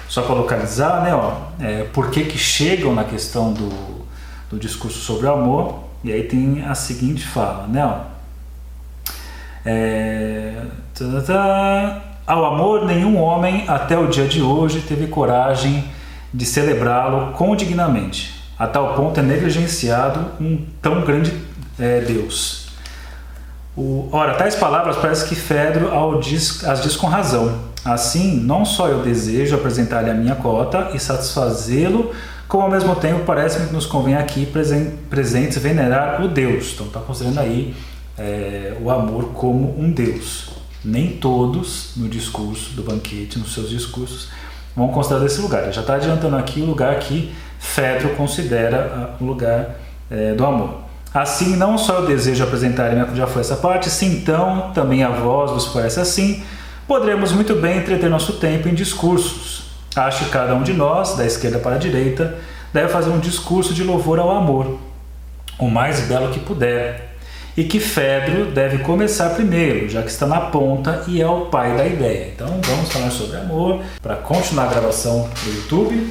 Só 0.09 0.23
para 0.23 0.35
localizar, 0.35 1.03
né? 1.03 1.15
Ó, 1.15 1.49
é, 1.59 1.85
por 1.85 2.11
que, 2.11 2.25
que 2.25 2.39
chegam 2.39 2.95
na 2.95 3.05
questão 3.05 3.53
do, 3.53 4.07
do 4.51 4.59
discurso 4.59 4.99
sobre 4.99 5.27
o 5.27 5.33
amor? 5.33 5.85
E 6.05 6.13
aí 6.13 6.25
tem 6.25 6.65
a 6.65 6.75
seguinte 6.75 7.27
fala, 7.27 7.67
né? 7.67 7.85
Ó, 7.85 8.20
é, 9.71 10.55
ao 12.27 12.45
amor, 12.45 12.87
nenhum 12.87 13.21
homem 13.21 13.65
até 13.69 13.99
o 13.99 14.07
dia 14.07 14.27
de 14.27 14.43
hoje 14.43 14.81
teve 14.81 15.07
coragem 15.07 15.85
de 16.33 16.45
celebrá-lo 16.45 17.33
condignamente. 17.33 18.41
A 18.59 18.67
tal 18.67 18.95
ponto 18.95 19.19
é 19.19 19.23
negligenciado 19.23 20.27
um 20.41 20.65
tão 20.83 21.03
grande 21.03 21.33
é, 21.79 22.01
Deus. 22.01 22.69
O, 23.77 24.09
ora, 24.13 24.35
tais 24.35 24.55
palavras 24.55 24.97
parece 24.97 25.29
que 25.29 25.35
Fedro 25.35 25.91
diz, 26.21 26.65
as 26.65 26.83
diz 26.83 26.97
com 26.97 27.07
razão. 27.07 27.71
Assim, 27.85 28.37
não 28.37 28.65
só 28.65 28.89
eu 28.89 29.03
desejo 29.03 29.55
apresentar-lhe 29.55 30.11
a 30.11 30.15
minha 30.15 30.35
cota 30.35 30.91
e 30.93 30.99
satisfazê-lo, 30.99 32.13
como 32.47 32.65
ao 32.65 32.71
mesmo 32.71 32.95
tempo 32.97 33.25
parece-me 33.25 33.69
que 33.69 33.73
nos 33.73 33.87
convém 33.87 34.17
aqui 34.17 34.45
presen, 34.45 34.99
presentes 35.09 35.57
venerar 35.57 36.23
o 36.23 36.29
Deus. 36.29 36.73
Então, 36.75 36.87
está 36.87 37.01
considerando 37.01 37.41
aí 37.41 37.75
é, 38.21 38.77
o 38.79 38.91
amor 38.91 39.31
como 39.33 39.81
um 39.81 39.91
Deus. 39.91 40.51
Nem 40.85 41.17
todos 41.17 41.93
no 41.97 42.09
discurso 42.09 42.75
do 42.75 42.83
banquete, 42.83 43.39
nos 43.39 43.55
seus 43.55 43.71
discursos, 43.71 44.29
vão 44.77 44.89
considerar 44.89 45.25
esse 45.25 45.41
lugar. 45.41 45.63
Ele 45.63 45.73
já 45.73 45.81
está 45.81 45.95
adiantando 45.95 46.37
aqui 46.37 46.61
o 46.61 46.67
lugar 46.67 46.99
que 46.99 47.33
Fedro 47.59 48.11
considera 48.11 49.17
o 49.21 49.25
lugar 49.25 49.77
é, 50.11 50.35
do 50.35 50.45
amor. 50.45 50.83
Assim, 51.13 51.57
não 51.57 51.77
só 51.77 51.97
eu 51.97 52.07
desejo 52.07 52.45
apresentar, 52.45 52.91
já 53.15 53.27
foi 53.27 53.41
essa 53.41 53.57
parte, 53.57 53.91
se 53.91 54.07
então 54.07 54.71
também 54.73 55.03
a 55.03 55.11
voz 55.11 55.51
vos 55.51 55.67
parece 55.69 55.99
assim, 55.99 56.43
poderemos 56.87 57.33
muito 57.33 57.55
bem 57.57 57.79
entreter 57.79 58.09
nosso 58.09 58.35
tempo 58.35 58.69
em 58.69 58.75
discursos. 58.75 59.65
Acho 59.97 60.27
que 60.27 60.31
cada 60.31 60.55
um 60.55 60.63
de 60.63 60.73
nós, 60.73 61.17
da 61.17 61.27
esquerda 61.27 61.59
para 61.59 61.75
a 61.75 61.79
direita, 61.79 62.39
deve 62.73 62.89
fazer 62.89 63.11
um 63.11 63.19
discurso 63.19 63.75
de 63.75 63.83
louvor 63.83 64.21
ao 64.21 64.31
amor, 64.31 64.79
o 65.59 65.69
mais 65.69 66.01
belo 66.03 66.31
que 66.31 66.39
puder, 66.39 67.10
e 67.57 67.65
que 67.65 67.81
Fedro 67.81 68.47
deve 68.47 68.79
começar 68.79 69.31
primeiro, 69.31 69.89
já 69.89 70.03
que 70.03 70.11
está 70.11 70.27
na 70.27 70.41
ponta 70.41 71.05
e 71.09 71.21
é 71.21 71.29
o 71.29 71.47
pai 71.47 71.77
da 71.77 71.87
ideia. 71.87 72.33
Então 72.35 72.49
vamos 72.65 72.91
falar 72.93 73.11
sobre 73.11 73.37
amor 73.37 73.83
para 74.01 74.17
continuar 74.17 74.65
a 74.65 74.69
gravação 74.69 75.29
do 75.45 75.55
YouTube. 75.55 76.11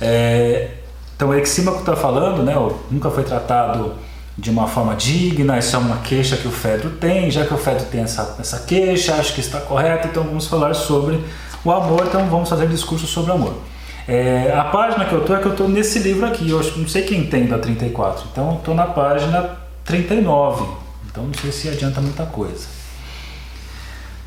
É, 0.00 0.68
então, 1.16 1.28
o 1.28 1.34
eczema 1.34 1.72
que 1.72 1.78
está 1.78 1.94
falando, 1.94 2.42
né, 2.42 2.54
nunca 2.90 3.10
foi 3.10 3.22
tratado 3.22 3.94
de 4.36 4.50
uma 4.50 4.66
forma 4.66 4.96
digna, 4.96 5.58
isso 5.58 5.76
é 5.76 5.78
uma 5.78 5.98
queixa 5.98 6.36
que 6.36 6.48
o 6.48 6.50
Fedro 6.50 6.90
tem, 6.90 7.30
já 7.30 7.46
que 7.46 7.54
o 7.54 7.56
Fedro 7.56 7.84
tem 7.84 8.00
essa, 8.00 8.36
essa 8.40 8.58
queixa, 8.60 9.14
acho 9.14 9.32
que 9.32 9.40
está 9.40 9.60
correto, 9.60 10.08
então 10.08 10.24
vamos 10.24 10.48
falar 10.48 10.74
sobre 10.74 11.20
o 11.64 11.70
amor, 11.70 12.04
então 12.08 12.26
vamos 12.26 12.48
fazer 12.48 12.66
discurso 12.66 13.06
sobre 13.06 13.30
amor. 13.30 13.54
É, 14.08 14.52
a 14.54 14.64
página 14.64 15.04
que 15.04 15.12
eu 15.12 15.20
estou 15.20 15.36
é 15.36 15.38
que 15.40 15.46
eu 15.46 15.52
estou 15.52 15.68
nesse 15.68 16.00
livro 16.00 16.26
aqui, 16.26 16.50
eu 16.50 16.58
acho, 16.58 16.76
não 16.78 16.88
sei 16.88 17.02
quem 17.02 17.26
tem 17.26 17.46
da 17.46 17.58
34, 17.58 18.26
então 18.32 18.56
estou 18.56 18.74
na 18.74 18.86
página 18.86 19.63
39, 19.84 20.66
então 21.10 21.24
não 21.24 21.34
sei 21.34 21.52
se 21.52 21.68
adianta 21.68 22.00
muita 22.00 22.26
coisa. 22.26 22.66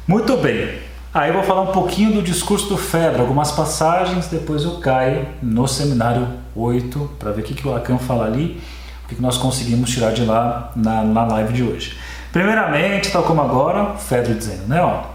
Muito 0.07 0.37
bem, 0.37 0.79
Aí 1.17 1.29
eu 1.29 1.33
vou 1.33 1.41
falar 1.41 1.61
um 1.61 1.71
pouquinho 1.71 2.11
do 2.11 2.21
discurso 2.21 2.67
do 2.67 2.77
Fedro, 2.77 3.21
algumas 3.21 3.51
passagens, 3.51 4.27
depois 4.27 4.63
eu 4.63 4.77
caio 4.77 5.27
no 5.41 5.67
seminário 5.67 6.27
8 6.55 7.13
para 7.17 7.31
ver 7.31 7.41
o 7.41 7.43
que, 7.43 7.55
que 7.55 7.67
o 7.67 7.71
Lacan 7.71 7.97
fala 7.97 8.25
ali, 8.25 8.61
o 9.03 9.07
que, 9.07 9.15
que 9.15 9.21
nós 9.21 9.35
conseguimos 9.35 9.89
tirar 9.89 10.13
de 10.13 10.23
lá 10.23 10.71
na, 10.75 11.01
na 11.01 11.25
live 11.25 11.53
de 11.53 11.63
hoje. 11.63 11.97
Primeiramente, 12.31 13.09
tal 13.09 13.23
como 13.23 13.41
agora, 13.41 13.95
Fedro 13.95 14.35
dizendo, 14.35 14.67
né? 14.67 14.79
Ó, 14.79 15.05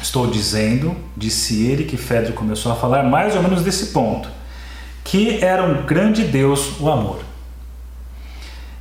estou 0.00 0.26
dizendo, 0.26 0.96
disse 1.14 1.66
ele, 1.66 1.84
que 1.84 1.98
Fedro 1.98 2.32
começou 2.32 2.72
a 2.72 2.74
falar 2.74 3.02
mais 3.02 3.36
ou 3.36 3.42
menos 3.42 3.62
desse 3.62 3.88
ponto, 3.88 4.30
que 5.04 5.44
era 5.44 5.62
um 5.62 5.84
grande 5.84 6.24
Deus 6.24 6.80
o 6.80 6.88
amor. 6.88 7.25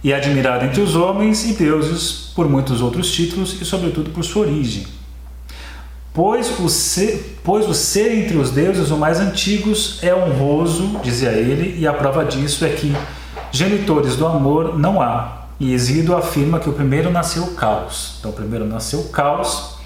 E 0.06 0.14
admirado 0.14 0.66
entre 0.66 0.80
os 0.82 0.96
homens 0.96 1.44
e 1.50 1.54
deuses 1.54 2.32
por 2.36 2.48
muitos 2.48 2.80
outros 2.80 3.12
títulos 3.12 3.60
e, 3.60 3.66
sobretudo, 3.66 4.12
por 4.12 4.24
sua 4.24 4.44
origem 4.44 4.86
Pois 6.16 6.60
o, 6.62 6.70
ser, 6.70 7.40
pois 7.44 7.68
o 7.68 7.74
ser 7.74 8.20
entre 8.20 8.38
os 8.38 8.50
deuses 8.50 8.90
o 8.90 8.96
mais 8.96 9.20
antigos 9.20 10.00
é 10.02 10.16
honroso, 10.16 10.98
dizia 11.04 11.32
ele, 11.32 11.78
e 11.78 11.86
a 11.86 11.92
prova 11.92 12.24
disso 12.24 12.64
é 12.64 12.70
que 12.70 12.96
genitores 13.52 14.16
do 14.16 14.26
amor 14.26 14.80
não 14.80 15.02
há. 15.02 15.48
E 15.60 15.74
Exílio 15.74 16.16
afirma 16.16 16.58
que 16.58 16.70
o 16.70 16.74
primeiro 16.74 17.12
nasceu 17.12 17.44
o 17.44 17.56
caos. 17.56 18.16
Então, 18.20 18.32
o 18.32 18.34
primeiro 18.34 18.66
nasceu 18.66 19.00
o 19.00 19.10
caos 19.10 19.78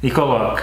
e 0.00 0.12
coloca. 0.12 0.62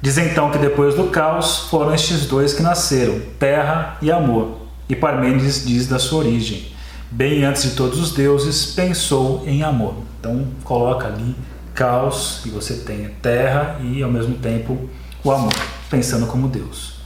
Diz 0.00 0.18
então 0.18 0.52
que 0.52 0.58
depois 0.58 0.94
do 0.94 1.08
caos 1.08 1.66
foram 1.68 1.92
estes 1.92 2.26
dois 2.26 2.54
que 2.54 2.62
nasceram, 2.62 3.20
terra 3.40 3.98
e 4.00 4.12
amor. 4.12 4.58
E 4.88 4.94
Parmênides 4.94 5.66
diz 5.66 5.88
da 5.88 5.98
sua 5.98 6.20
origem. 6.20 6.77
Bem 7.10 7.44
antes 7.44 7.62
de 7.62 7.70
todos 7.70 7.98
os 7.98 8.12
deuses, 8.12 8.66
pensou 8.66 9.42
em 9.46 9.62
amor. 9.62 9.94
Então, 10.20 10.46
coloca 10.62 11.06
ali 11.06 11.34
caos 11.74 12.42
e 12.44 12.50
você 12.50 12.74
tem 12.74 13.08
terra 13.22 13.78
e 13.82 14.02
ao 14.02 14.10
mesmo 14.10 14.34
tempo 14.34 14.78
o 15.24 15.30
amor, 15.30 15.52
pensando 15.88 16.26
como 16.26 16.48
Deus. 16.48 16.98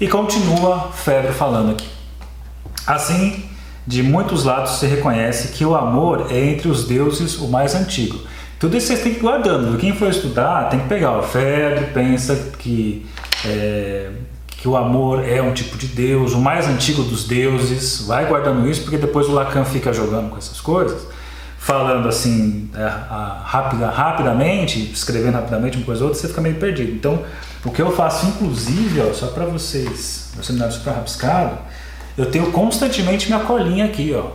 E 0.00 0.08
continua 0.08 0.90
Febre 0.92 1.32
falando 1.32 1.72
aqui. 1.72 1.88
Assim, 2.86 3.44
de 3.86 4.02
muitos 4.02 4.44
lados 4.44 4.78
se 4.78 4.86
reconhece 4.86 5.48
que 5.48 5.64
o 5.64 5.74
amor 5.74 6.28
é 6.30 6.38
entre 6.38 6.68
os 6.68 6.86
deuses 6.86 7.38
o 7.38 7.48
mais 7.48 7.74
antigo. 7.74 8.18
Tudo 8.58 8.76
isso 8.76 8.86
vocês 8.86 9.02
têm 9.02 9.12
que 9.12 9.18
ir 9.18 9.22
guardando. 9.22 9.76
Quem 9.76 9.92
for 9.92 10.08
estudar 10.08 10.68
tem 10.70 10.80
que 10.80 10.88
pegar. 10.88 11.18
O 11.18 11.22
Febre 11.22 11.86
pensa 11.92 12.52
que, 12.58 13.04
é, 13.44 14.08
que 14.62 14.68
o 14.68 14.76
amor 14.76 15.28
é 15.28 15.42
um 15.42 15.52
tipo 15.52 15.76
de 15.76 15.88
Deus, 15.88 16.34
o 16.34 16.38
mais 16.38 16.68
antigo 16.68 17.02
dos 17.02 17.24
deuses. 17.24 18.06
Vai 18.06 18.26
guardando 18.26 18.70
isso, 18.70 18.82
porque 18.82 18.96
depois 18.96 19.28
o 19.28 19.32
Lacan 19.32 19.64
fica 19.64 19.92
jogando 19.92 20.30
com 20.30 20.38
essas 20.38 20.60
coisas 20.60 21.04
falando 21.58 22.08
assim 22.08 22.70
é, 22.72 22.82
a, 22.82 23.42
rapida, 23.44 23.90
rapidamente, 23.90 24.80
escrevendo 24.92 25.34
rapidamente 25.34 25.76
uma 25.76 25.86
coisa 25.86 26.02
ou 26.02 26.08
outra, 26.08 26.20
você 26.20 26.28
fica 26.28 26.40
meio 26.40 26.54
perdido. 26.56 26.92
Então, 26.92 27.24
o 27.64 27.70
que 27.70 27.82
eu 27.82 27.90
faço, 27.90 28.26
inclusive, 28.26 29.00
ó, 29.00 29.12
só 29.12 29.28
para 29.28 29.46
vocês, 29.46 30.30
meu 30.34 30.44
seminário 30.44 30.72
super 30.72 30.92
rabiscado, 30.92 31.58
eu 32.16 32.26
tenho 32.26 32.52
constantemente 32.52 33.26
minha 33.26 33.40
colinha 33.40 33.86
aqui, 33.86 34.14
ó. 34.14 34.30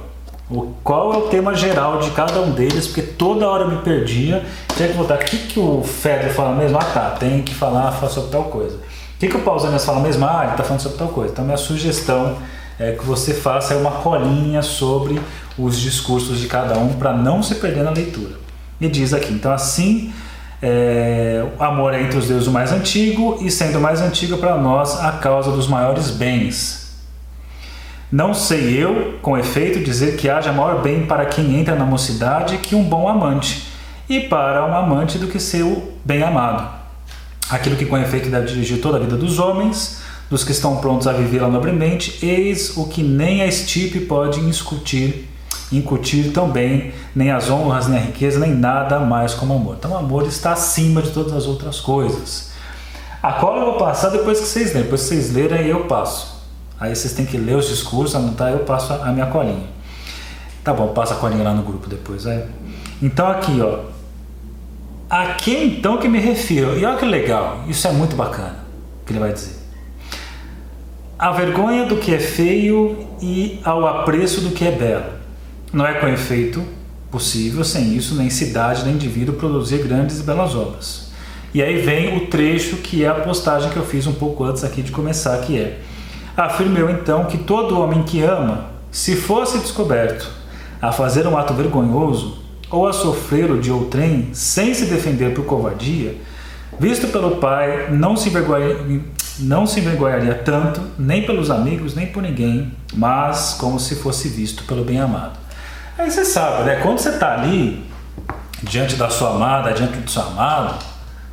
O, 0.50 0.74
qual 0.84 1.14
é 1.14 1.18
o 1.18 1.22
tema 1.24 1.54
geral 1.54 2.00
de 2.00 2.12
cada 2.12 2.42
um 2.42 2.52
deles, 2.52 2.88
porque 2.88 3.02
toda 3.02 3.48
hora 3.48 3.64
eu 3.64 3.72
me 3.72 3.78
perdia, 3.78 4.46
tinha 4.76 4.90
que 4.90 4.96
voltar. 4.96 5.16
O 5.16 5.20
que, 5.20 5.38
que 5.38 5.60
o 5.60 5.84
Feder 5.84 6.34
fala 6.34 6.54
mesmo? 6.54 6.78
Ah, 6.78 6.84
tá, 6.84 7.12
tem 7.12 7.42
que 7.42 7.54
falar 7.54 7.94
sobre 8.10 8.30
tal 8.30 8.46
coisa. 8.46 8.78
O 9.18 9.20
que, 9.20 9.28
que 9.30 9.36
o 9.36 9.42
Pausanias 9.42 9.84
fala 9.84 10.00
mesmo? 10.00 10.28
Ah, 10.28 10.42
ele 10.44 10.52
está 10.52 10.64
falando 10.64 10.80
sobre 10.80 11.00
tal 11.00 11.08
coisa. 11.08 11.34
Então, 11.34 11.44
minha 11.44 11.58
sugestão 11.58 12.38
é 12.80 12.92
que 12.92 13.04
você 13.04 13.34
faça 13.34 13.76
uma 13.76 13.90
colinha 13.90 14.62
sobre 14.62 15.20
os 15.58 15.80
discursos 15.80 16.40
de 16.40 16.46
cada 16.46 16.78
um 16.78 16.94
para 16.94 17.14
não 17.14 17.42
se 17.42 17.56
perder 17.56 17.84
na 17.84 17.90
leitura. 17.90 18.36
E 18.80 18.88
diz 18.88 19.16
aqui, 19.16 19.34
então 19.34 19.52
assim, 19.52 20.14
é, 20.62 21.44
o 21.60 21.64
amor 21.64 21.96
é 21.96 22.04
entre 22.04 22.20
os 22.20 22.28
deuses 22.28 22.48
o 22.48 22.52
mais 22.52 22.72
antigo 22.72 23.40
e 23.42 23.50
sendo 23.50 23.82
mais 23.82 24.02
antigo 24.02 24.38
para 24.38 24.56
nós 24.56 25.00
a 25.00 25.14
causa 25.14 25.50
dos 25.50 25.68
maiores 25.68 26.12
bens. 26.12 26.96
Não 28.12 28.36
sei 28.36 28.72
eu, 28.72 29.18
com 29.20 29.36
efeito, 29.36 29.80
dizer 29.80 30.16
que 30.16 30.30
haja 30.30 30.52
maior 30.52 30.84
bem 30.84 31.08
para 31.08 31.26
quem 31.26 31.60
entra 31.60 31.76
na 31.76 31.86
mocidade 31.86 32.60
que 32.60 32.76
um 32.76 32.84
bom 32.84 33.10
amante, 33.10 33.68
e 34.08 34.20
para 34.20 34.64
um 34.64 34.76
amante 34.76 35.18
do 35.18 35.28
que 35.28 35.40
ser 35.40 35.64
o 35.64 35.92
bem 36.06 36.22
amado. 36.22 36.77
Aquilo 37.50 37.76
que 37.76 37.86
com 37.86 37.98
efeito 37.98 38.30
deve 38.30 38.48
dirigir 38.48 38.82
toda 38.82 38.98
a 38.98 39.00
vida 39.00 39.16
dos 39.16 39.40
homens, 39.40 40.02
dos 40.30 40.44
que 40.44 40.52
estão 40.52 40.78
prontos 40.78 41.08
a 41.08 41.14
vivê-la 41.14 41.48
nobremente, 41.48 42.20
eis 42.26 42.76
o 42.76 42.88
que 42.88 43.02
nem 43.02 43.42
a 43.42 43.48
estipe 43.48 44.02
pode 44.02 44.40
incutir 44.40 45.28
incutir 45.72 46.32
também 46.32 46.94
nem 47.16 47.32
as 47.32 47.50
honras, 47.50 47.88
nem 47.88 48.00
a 48.00 48.02
riqueza, 48.02 48.40
nem 48.40 48.54
nada 48.54 49.00
mais 49.00 49.34
como 49.34 49.54
amor. 49.54 49.76
Então, 49.78 49.92
o 49.92 49.98
amor 49.98 50.26
está 50.26 50.54
acima 50.54 51.02
de 51.02 51.10
todas 51.12 51.34
as 51.34 51.46
outras 51.46 51.80
coisas. 51.80 52.52
A 53.22 53.34
cola 53.34 53.60
eu 53.60 53.66
vou 53.72 53.78
passar 53.78 54.10
depois 54.10 54.40
que 54.40 54.46
vocês 54.46 54.68
lerem. 54.68 54.84
Depois 54.84 55.02
que 55.02 55.08
vocês 55.08 55.34
lerem, 55.34 55.58
aí 55.60 55.70
eu 55.70 55.86
passo. 55.86 56.38
Aí 56.80 56.96
vocês 56.96 57.14
têm 57.14 57.26
que 57.26 57.38
ler 57.38 57.56
os 57.56 57.68
discursos, 57.68 58.16
anotar, 58.16 58.52
eu 58.52 58.60
passo 58.60 58.94
a 58.94 59.12
minha 59.12 59.26
colinha. 59.26 59.68
Tá 60.64 60.74
bom, 60.74 60.90
passa 60.90 61.16
a 61.16 61.18
colinha 61.18 61.44
lá 61.44 61.54
no 61.54 61.64
grupo 61.64 61.90
depois, 61.90 62.26
vai. 62.26 62.46
Então 63.02 63.28
aqui, 63.28 63.60
ó. 63.62 63.97
A 65.10 65.34
que 65.34 65.56
então 65.56 65.98
que 65.98 66.08
me 66.10 66.20
refiro? 66.20 66.78
E 66.78 66.86
olha 66.86 66.98
que 66.98 67.06
legal, 67.06 67.64
isso 67.68 67.88
é 67.88 67.92
muito 67.92 68.16
bacana 68.16 68.60
que 69.06 69.14
ele 69.14 69.20
vai 69.20 69.32
dizer. 69.32 69.56
A 71.18 71.32
vergonha 71.32 71.86
do 71.86 71.96
que 71.96 72.14
é 72.14 72.20
feio 72.20 73.08
e 73.22 73.60
ao 73.64 73.88
apreço 73.88 74.42
do 74.42 74.52
que 74.52 74.66
é 74.66 74.72
belo. 74.72 75.06
Não 75.72 75.86
é 75.88 75.94
com 75.94 76.08
efeito 76.08 76.62
possível, 77.10 77.64
sem 77.64 77.96
isso, 77.96 78.16
nem 78.16 78.30
cidade, 78.30 78.84
nem 78.84 78.96
indivíduo 78.96 79.36
produzir 79.36 79.78
grandes 79.78 80.20
e 80.20 80.24
belas 80.24 80.54
obras. 80.54 81.12
E 81.54 81.64
aí 81.64 81.82
vem 81.82 82.18
o 82.18 82.28
trecho 82.28 82.78
que 82.78 83.06
é 83.06 83.08
a 83.08 83.16
postagem 83.16 83.70
que 83.70 83.78
eu 83.78 83.86
fiz 83.86 84.06
um 84.08 84.14
pouco 84.14 84.44
antes 84.44 84.64
aqui 84.66 84.82
de 84.82 84.92
começar, 84.92 85.38
que 85.40 85.58
é 85.58 85.80
Afirmo 86.36 86.78
eu 86.78 86.90
então 86.90 87.26
que 87.26 87.38
todo 87.40 87.80
homem 87.80 88.04
que 88.04 88.22
ama, 88.22 88.66
se 88.92 89.16
fosse 89.16 89.58
descoberto 89.58 90.30
a 90.80 90.92
fazer 90.92 91.26
um 91.26 91.36
ato 91.36 91.54
vergonhoso 91.54 92.44
ou 92.70 92.88
a 92.88 92.94
sofrer 92.94 93.50
o 93.50 93.60
de 93.60 93.72
outrem 93.72 94.30
sem 94.34 94.74
se 94.74 94.86
defender 94.86 95.34
por 95.34 95.46
covardia, 95.46 96.16
visto 96.80 97.08
pelo 97.08 97.38
pai, 97.38 97.90
não 97.92 98.16
se 98.16 98.32
não 99.40 99.68
se 99.68 99.80
envergonharia 99.80 100.34
tanto, 100.34 100.82
nem 100.98 101.26
pelos 101.26 101.52
amigos, 101.52 101.96
nem 101.96 102.08
por 102.08 102.24
ninguém, 102.24 102.72
mas 102.94 103.56
como 103.60 103.80
se 103.80 103.96
fosse 103.96 104.28
visto 104.28 104.64
pelo 104.64 104.84
bem-amado. 104.84 105.38
Aí 105.98 106.10
você 106.10 106.26
sabe, 106.26 106.64
né? 106.64 106.78
Quando 106.82 107.00
você 107.00 107.10
está 107.10 107.34
ali, 107.34 107.86
diante 108.64 108.96
da 108.96 109.10
sua 109.10 109.32
amada, 109.32 109.74
diante 109.74 109.98
do 109.98 110.10
seu 110.10 110.24
amado, 110.24 110.84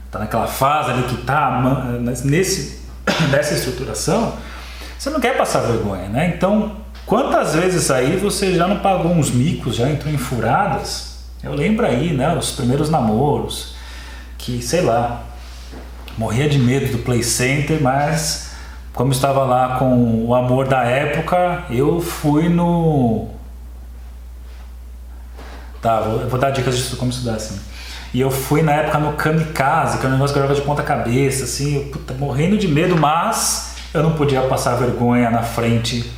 está 0.07 0.19
naquela 0.19 0.47
fase 0.47 0.91
ali 0.91 1.03
que 1.05 1.15
está 1.15 1.61
nessa 3.31 3.55
estruturação, 3.55 4.35
você 4.99 5.11
não 5.11 5.21
quer 5.21 5.37
passar 5.37 5.61
vergonha, 5.61 6.09
né? 6.09 6.35
Então, 6.37 6.77
quantas 7.05 7.55
vezes 7.55 7.91
aí 7.91 8.17
você 8.17 8.55
já 8.55 8.67
não 8.67 8.79
pagou 8.79 9.13
uns 9.13 9.31
micos, 9.31 9.77
já 9.77 9.89
entrou 9.89 10.13
em 10.13 10.19
furadas? 10.19 11.14
Eu 11.45 11.53
lembro 11.53 11.85
aí, 11.85 12.13
né? 12.15 12.35
Os 12.35 12.53
primeiros 12.53 12.89
namoros, 12.89 13.75
que 14.39 14.63
sei 14.63 14.81
lá, 14.81 15.25
morria 16.17 16.49
de 16.49 16.59
medo 16.59 16.91
do 16.91 16.99
Play 16.99 17.23
Center, 17.23 17.83
mas 17.83 18.53
como 18.95 19.13
estava 19.13 19.45
lá 19.45 19.79
com 19.79 20.25
o 20.25 20.35
amor 20.35 20.67
da 20.67 20.85
época, 20.85 21.65
eu 21.69 22.01
fui 22.01 22.49
no. 22.49 23.29
Tá, 25.83 26.01
vou, 26.01 26.29
vou 26.31 26.41
dar 26.41 26.51
dicas 26.51 26.79
de 26.79 26.97
como 26.97 27.11
estudar 27.11 27.35
assim. 27.35 27.61
E 28.15 28.21
eu 28.21 28.31
fui 28.31 28.63
na 28.63 28.73
época 28.73 28.99
no 28.99 29.13
Kamikaze, 29.15 29.99
que 29.99 30.07
é 30.07 30.09
um 30.09 30.13
negócio 30.13 30.35
que 30.35 30.41
eu 30.41 30.55
de 30.55 30.63
ponta 30.63 30.83
cabeça, 30.83 31.45
assim, 31.45 31.75
eu, 31.75 31.85
puta, 31.87 32.15
morrendo 32.15 32.57
de 32.57 32.69
medo, 32.69 32.97
mas 32.97 33.75
eu 33.93 34.03
não 34.03 34.13
podia 34.13 34.41
passar 34.43 34.77
vergonha 34.77 35.31
na 35.31 35.43
frente 35.43 36.11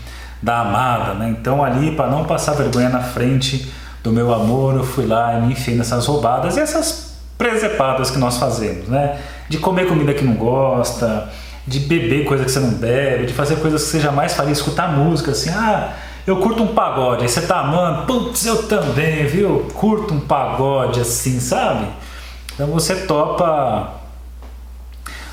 da 0.42 0.60
amada, 0.60 1.14
né? 1.14 1.30
Então 1.30 1.64
ali, 1.64 1.96
para 1.96 2.08
não 2.08 2.24
passar 2.24 2.52
vergonha 2.52 2.90
na 2.90 3.00
frente 3.00 3.72
do 4.06 4.12
meu 4.12 4.32
amor, 4.32 4.76
eu 4.76 4.84
fui 4.84 5.04
lá 5.04 5.36
e 5.36 5.40
me 5.42 5.52
enfiei 5.52 5.76
nessas 5.76 6.06
roubadas 6.06 6.56
e 6.56 6.60
essas 6.60 7.16
presepadas 7.36 8.08
que 8.08 8.18
nós 8.18 8.38
fazemos, 8.38 8.86
né? 8.86 9.20
De 9.48 9.58
comer 9.58 9.88
comida 9.88 10.14
que 10.14 10.24
não 10.24 10.34
gosta, 10.34 11.28
de 11.66 11.80
beber 11.80 12.24
coisa 12.24 12.44
que 12.44 12.50
você 12.52 12.60
não 12.60 12.70
bebe, 12.70 13.26
de 13.26 13.32
fazer 13.32 13.56
coisas 13.56 13.82
que 13.82 13.88
você 13.90 14.00
jamais 14.00 14.32
faria, 14.32 14.52
escutar 14.52 14.92
música 14.92 15.32
assim, 15.32 15.50
ah, 15.50 15.92
eu 16.24 16.36
curto 16.36 16.62
um 16.62 16.68
pagode, 16.68 17.22
aí 17.22 17.28
você 17.28 17.40
tá 17.40 17.58
amando, 17.60 18.06
putz, 18.06 18.46
eu 18.46 18.62
também, 18.68 19.26
viu? 19.26 19.66
Curto 19.74 20.14
um 20.14 20.20
pagode 20.20 21.00
assim, 21.00 21.40
sabe? 21.40 21.88
Então 22.54 22.68
você 22.68 23.06
topa 23.06 23.92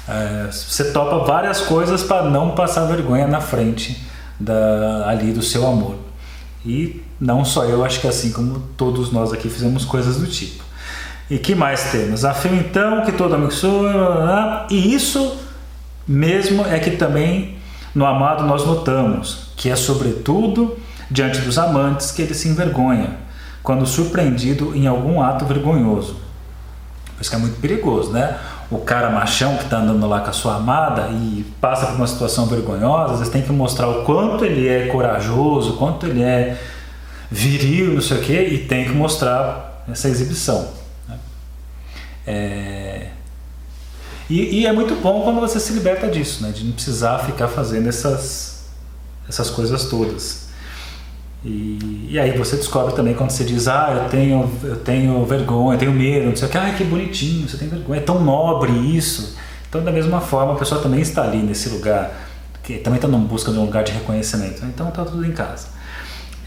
é, 0.10 0.48
você 0.52 0.92
topa 0.92 1.20
várias 1.26 1.62
coisas 1.62 2.02
para 2.02 2.24
não 2.24 2.56
passar 2.56 2.86
vergonha 2.86 3.28
na 3.28 3.40
frente 3.40 4.04
da, 4.40 5.08
ali 5.08 5.32
do 5.32 5.44
seu 5.44 5.66
amor. 5.68 6.13
E 6.66 7.02
não 7.20 7.44
só 7.44 7.66
eu, 7.66 7.84
acho 7.84 8.00
que 8.00 8.08
assim 8.08 8.32
como 8.32 8.60
todos 8.78 9.12
nós 9.12 9.34
aqui 9.34 9.50
fizemos 9.50 9.84
coisas 9.84 10.18
do 10.18 10.28
tipo. 10.28 10.64
E 11.30 11.38
que 11.38 11.56
mais 11.56 11.92
temos? 11.92 12.24
Afirmo 12.24 12.60
então 12.60 13.04
que 13.04 13.12
todo 13.12 13.36
amigo 13.36 13.52
sou. 13.52 13.86
E 14.70 14.94
isso 14.94 15.38
mesmo 16.08 16.66
é 16.66 16.80
que 16.80 16.92
também 16.92 17.58
no 17.94 18.06
amado 18.06 18.44
nós 18.46 18.66
notamos, 18.66 19.52
que 19.56 19.70
é 19.70 19.76
sobretudo 19.76 20.78
diante 21.10 21.40
dos 21.42 21.58
amantes 21.58 22.12
que 22.12 22.22
ele 22.22 22.34
se 22.34 22.50
envergonha, 22.50 23.18
quando 23.62 23.86
surpreendido 23.86 24.76
em 24.76 24.88
algum 24.88 25.22
ato 25.22 25.46
vergonhoso. 25.46 26.16
Por 27.16 27.22
isso 27.22 27.30
que 27.30 27.36
é 27.36 27.40
muito 27.40 27.60
perigoso, 27.60 28.12
né? 28.12 28.38
O 28.74 28.80
cara 28.80 29.10
machão 29.10 29.56
que 29.58 29.66
está 29.66 29.78
andando 29.78 30.08
lá 30.08 30.22
com 30.22 30.30
a 30.30 30.34
sua 30.34 30.56
amada 30.56 31.10
e 31.10 31.46
passa 31.62 31.86
por 31.88 31.96
uma 31.96 32.08
situação 32.08 32.48
vergonhosa, 32.48 33.18
vezes 33.18 33.32
tem 33.32 33.42
que 33.42 33.52
mostrar 33.52 33.88
o 33.88 34.04
quanto 34.04 34.44
ele 34.44 34.68
é 34.68 34.88
corajoso, 34.88 35.74
quanto 35.78 36.08
ele 36.08 36.24
é 36.24 36.60
viril, 37.30 37.94
não 37.94 38.02
sei 38.02 38.18
o 38.18 38.22
quê, 38.22 38.48
e 38.52 38.58
tem 38.60 38.86
que 38.86 38.92
mostrar 38.92 39.84
essa 39.92 40.08
exibição. 40.08 40.70
Né? 41.08 41.20
É... 42.26 43.08
E, 44.30 44.62
e, 44.62 44.66
é 44.66 44.72
muito 44.72 44.96
bom 44.96 45.22
quando 45.22 45.40
você 45.40 45.60
se 45.60 45.74
liberta 45.74 46.08
disso, 46.08 46.42
né? 46.42 46.52
de 46.52 46.64
não 46.64 46.72
precisar 46.72 47.20
ficar 47.20 47.48
fazendo 47.50 47.88
essas, 47.90 48.66
essas 49.28 49.50
coisas 49.50 49.86
todas. 49.86 50.43
E, 51.46 52.08
e, 52.12 52.20
aí 52.20 52.38
você 52.38 52.56
descobre 52.56 52.96
também 52.96 53.14
quando 53.14 53.32
você 53.32 53.44
diz, 53.44 53.68
ah, 53.68 54.04
eu 54.04 54.10
tenho, 54.10 54.50
eu 54.64 54.78
tenho 54.78 55.26
vergonha, 55.26 55.76
eu 55.76 55.80
tenho 55.80 55.92
medo, 55.92 56.28
não 56.28 56.36
sei 56.36 56.48
o 56.48 56.52
que, 56.52 56.58
ah, 56.58 56.74
que 56.78 56.86
bonitinho, 56.86 57.50
você 57.50 57.58
tem 57.58 57.68
vergonha, 57.68 58.00
é 58.00 58.04
tão 58.04 58.24
nobre 58.24 58.72
isso. 58.72 59.38
Então, 59.68 59.84
da 59.84 59.92
mesma 59.92 60.22
forma, 60.22 60.54
a 60.54 60.56
pessoa 60.56 60.82
também 60.82 61.02
está 61.02 61.24
ali 61.24 61.40
nesse 61.40 61.68
lugar, 61.70 62.12
que 62.64 62.78
também 62.78 62.98
está 62.98 63.10
em 63.10 63.22
busca 63.22 63.52
de 63.52 63.58
um 63.58 63.66
lugar 63.66 63.84
de 63.84 63.92
reconhecimento. 63.92 64.64
Então, 64.66 64.88
está 64.88 65.04
tudo 65.04 65.26
em 65.26 65.34
casa. 65.34 65.68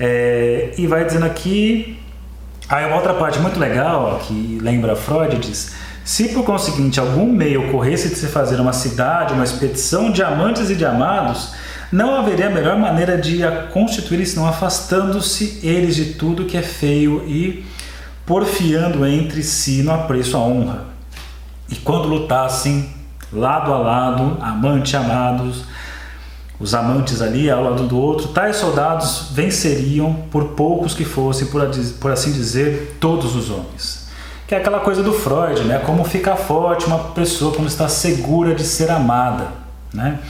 É, 0.01 0.73
e 0.79 0.87
vai 0.87 1.05
dizendo 1.05 1.27
aqui, 1.27 1.99
aí 2.69 2.87
uma 2.87 2.97
outra 2.97 3.13
parte 3.13 3.39
muito 3.39 3.59
legal, 3.59 4.15
ó, 4.15 4.19
que 4.19 4.59
lembra 4.63 4.97
Freud, 4.97 5.37
diz, 5.39 5.75
se 6.05 6.29
por 6.29 6.45
conseguinte 6.45 7.01
algum 7.01 7.31
meio 7.31 7.69
ocorresse 7.69 8.09
de 8.09 8.15
se 8.15 8.29
fazer 8.29 8.61
uma 8.61 8.73
cidade, 8.73 9.35
uma 9.35 9.45
expedição 9.45 10.11
de 10.11 10.23
amantes 10.23 10.71
e 10.71 10.75
de 10.75 10.85
amados, 10.85 11.53
não 11.93 12.17
haveria 12.17 12.51
melhor 12.51 12.77
maneira 12.79 13.17
de 13.17 13.45
a 13.45 13.65
constituir 13.69 14.27
senão 14.27 14.47
afastando-se 14.47 15.61
eles 15.63 15.95
de 15.95 16.15
tudo 16.15 16.45
que 16.45 16.57
é 16.57 16.63
feio 16.63 17.25
e 17.27 17.65
porfiando 18.25 19.07
entre 19.07 19.43
si 19.43 19.83
no 19.83 19.93
apreço 19.93 20.37
à 20.37 20.41
honra. 20.41 20.85
E 21.69 21.77
quando 21.77 22.09
lutassem 22.09 22.91
lado 23.33 23.73
a 23.73 23.79
lado, 23.79 24.37
amante 24.41 24.97
amados, 24.97 25.65
os 26.59 26.75
amantes 26.75 27.21
ali 27.21 27.51
ao 27.51 27.63
lado 27.63 27.85
do 27.85 27.99
outro, 27.99 28.29
tais 28.29 28.57
soldados 28.57 29.29
venceriam, 29.33 30.15
por 30.31 30.49
poucos 30.49 30.95
que 30.95 31.05
fossem, 31.05 31.49
por, 31.49 31.63
por 32.01 32.11
assim 32.11 32.33
dizer, 32.33 32.97
todos 32.99 33.37
os 33.37 33.51
homens. 33.51 34.07
Que 34.47 34.55
é 34.55 34.59
aquela 34.59 34.81
coisa 34.81 35.03
do 35.03 35.13
Freud, 35.13 35.63
né? 35.65 35.79
Como 35.81 36.05
ficar 36.05 36.37
forte 36.37 36.87
uma 36.87 36.99
pessoa 37.11 37.55
quando 37.55 37.69
está 37.69 37.89
segura 37.89 38.55
de 38.55 38.65
ser 38.65 38.91
amada, 38.91 39.49
né? 39.93 40.21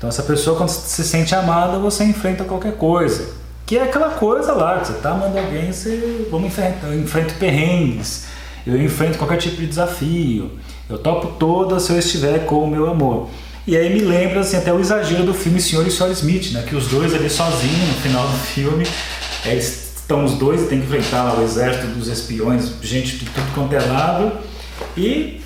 Então 0.00 0.08
essa 0.08 0.22
pessoa 0.22 0.56
quando 0.56 0.70
se 0.70 1.04
sente 1.04 1.34
amada, 1.34 1.78
você 1.78 2.04
enfrenta 2.04 2.42
qualquer 2.42 2.72
coisa. 2.72 3.34
Que 3.66 3.76
é 3.76 3.82
aquela 3.82 4.08
coisa 4.08 4.54
lá, 4.54 4.80
que 4.80 4.86
você 4.86 4.92
está 4.94 5.10
amando 5.10 5.38
alguém, 5.38 5.70
você 5.70 6.26
vamos 6.30 6.46
enfrentar, 6.46 6.86
eu 6.86 6.98
enfrento 6.98 7.34
perrengues, 7.34 8.24
eu 8.66 8.82
enfrento 8.82 9.18
qualquer 9.18 9.36
tipo 9.36 9.58
de 9.58 9.66
desafio, 9.66 10.52
eu 10.88 10.96
topo 10.96 11.36
todas 11.38 11.82
se 11.82 11.92
eu 11.92 11.98
estiver 11.98 12.46
com 12.46 12.64
o 12.64 12.66
meu 12.66 12.88
amor. 12.88 13.28
E 13.66 13.76
aí 13.76 13.92
me 13.92 14.00
lembra 14.00 14.40
assim, 14.40 14.56
até 14.56 14.72
o 14.72 14.80
exagero 14.80 15.22
do 15.22 15.34
filme 15.34 15.60
Senhor 15.60 15.86
e 15.86 15.90
Senhora 15.90 16.14
Smith, 16.14 16.50
né? 16.52 16.64
Que 16.66 16.74
os 16.74 16.86
dois 16.88 17.12
ali 17.12 17.28
sozinhos 17.28 17.88
no 17.88 17.94
final 17.96 18.26
do 18.26 18.38
filme, 18.38 18.86
eles 19.44 19.96
estão 19.96 20.24
os 20.24 20.32
dois 20.32 20.62
e 20.62 20.64
tem 20.64 20.80
que 20.80 20.86
enfrentar 20.86 21.38
o 21.38 21.42
exército 21.42 21.88
dos 21.88 22.08
espiões, 22.08 22.72
gente 22.80 23.18
de 23.18 23.26
tudo 23.26 23.54
quanto 23.54 23.74
é 23.74 23.80
lado. 23.80 24.32
E 24.96 25.42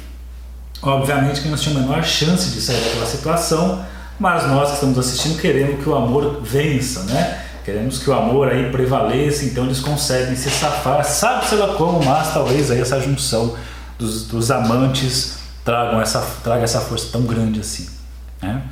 obviamente 0.81 1.40
que 1.40 1.49
não 1.49 1.57
tinha 1.57 1.77
a 1.77 1.81
menor 1.81 2.05
chance 2.05 2.51
de 2.51 2.61
sair 2.61 2.81
daquela 2.81 3.07
situação 3.07 3.85
mas 4.18 4.46
nós 4.46 4.68
que 4.68 4.74
estamos 4.74 4.98
assistindo 4.98 5.40
queremos 5.40 5.83
que 5.83 5.88
o 5.88 5.94
amor 5.94 6.40
vença, 6.42 7.03
né? 7.05 7.44
Queremos 7.64 7.98
que 7.98 8.11
o 8.11 8.12
amor 8.12 8.48
aí 8.48 8.70
prevaleça, 8.70 9.44
então 9.46 9.64
eles 9.64 9.81
conseguem 9.81 10.37
se 10.37 10.50
safar, 10.50 11.03
sabe-se 11.05 11.55
lá 11.55 11.74
como, 11.74 12.05
mas 12.05 12.33
talvez 12.33 12.70
aí 12.70 12.81
essa 12.81 13.00
junção 13.00 13.57
dos, 13.98 14.27
dos 14.27 14.50
amantes 14.50 15.38
tragam 15.64 16.00
essa, 16.00 16.20
traga 16.42 16.64
essa 16.64 16.81
força 16.81 17.09
tão 17.11 17.22
grande 17.22 17.61
assim, 17.61 17.88
né? 18.42 18.62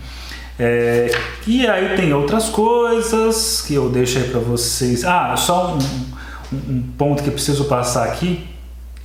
É, 0.58 1.10
e 1.46 1.66
aí 1.66 1.96
tem 1.96 2.12
outras 2.12 2.48
coisas 2.50 3.62
que 3.66 3.74
eu 3.74 3.88
deixo 3.88 4.18
aí 4.18 4.28
para 4.28 4.38
vocês. 4.38 5.02
Ah, 5.04 5.34
só 5.36 5.74
um, 5.74 6.52
um, 6.52 6.82
ponto 6.96 7.22
que 7.22 7.30
eu 7.30 7.32
preciso 7.32 7.64
passar 7.64 8.04
aqui. 8.04 8.46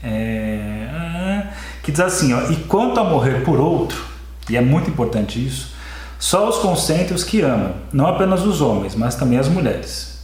É, 0.04 1.48
que 1.82 1.92
diz 1.92 2.02
assim, 2.02 2.34
ó, 2.34 2.52
e 2.52 2.58
quanto 2.68 3.00
a 3.00 3.04
morrer 3.06 3.44
por 3.44 3.60
outro, 3.60 4.04
e 4.50 4.58
é 4.58 4.62
muito 4.62 4.90
importante 4.90 5.44
isso, 5.44 5.74
só 6.20 6.50
os 6.50 6.58
consentem 6.58 7.16
os 7.16 7.24
que 7.24 7.42
amam, 7.42 7.74
não 7.94 8.08
apenas 8.08 8.46
os 8.46 8.62
homens, 8.62 8.96
mas 8.96 9.16
também 9.16 9.38
as 9.38 9.48
mulheres. 9.48 10.18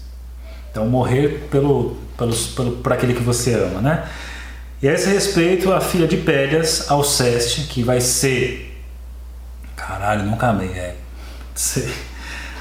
Então, 0.72 0.88
morrer 0.88 1.48
pelo, 1.52 1.98
pelo, 2.18 2.34
por 2.78 2.94
aquele 2.94 3.14
que 3.14 3.22
você 3.22 3.54
ama, 3.54 3.80
né? 3.80 4.04
E 4.82 4.88
a 4.90 4.94
esse 4.94 5.08
respeito, 5.10 5.72
a 5.72 5.80
filha 5.80 6.08
de 6.08 6.18
Pélias, 6.18 6.90
Alceste, 6.90 7.68
que 7.68 7.84
vai 7.84 8.02
ser. 8.02 8.76
Caralho, 9.76 10.24
nunca 10.24 10.48
amei, 10.48 10.70
é. 10.70 10.96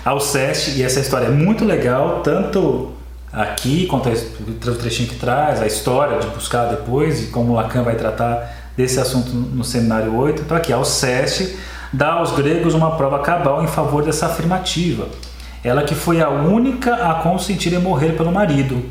Alceste, 0.05 0.73
e 0.73 0.83
essa 0.83 1.01
história 1.01 1.27
é 1.27 1.31
muito 1.31 1.64
legal, 1.64 2.21
tanto 2.21 2.92
aqui, 3.33 3.87
conta 3.87 4.11
o 4.11 4.75
trechinho 4.75 5.09
que 5.09 5.16
traz, 5.16 5.62
a 5.62 5.66
história 5.66 6.18
de 6.18 6.27
buscar 6.29 6.66
depois 6.66 7.23
e 7.23 7.27
como 7.29 7.55
Lacan 7.55 7.83
vai 7.83 7.97
tratar 7.97 8.73
desse 8.77 9.01
assunto 9.01 9.31
no 9.31 9.64
seminário 9.64 10.14
8. 10.14 10.42
Então 10.42 10.57
aqui, 10.57 10.73
Alceste 10.73 11.57
dá 11.92 12.14
aos 12.14 12.33
gregos 12.33 12.74
uma 12.74 12.92
prova 12.96 13.18
cabal 13.18 13.62
em 13.62 13.66
favor 13.66 14.05
dessa 14.05 14.26
afirmativa. 14.26 15.09
Ela 15.62 15.83
que 15.83 15.94
foi 15.94 16.20
a 16.20 16.28
única 16.28 16.94
a 16.94 17.14
consentir 17.14 17.72
em 17.72 17.78
morrer 17.78 18.16
pelo 18.16 18.33
marido, 18.33 18.83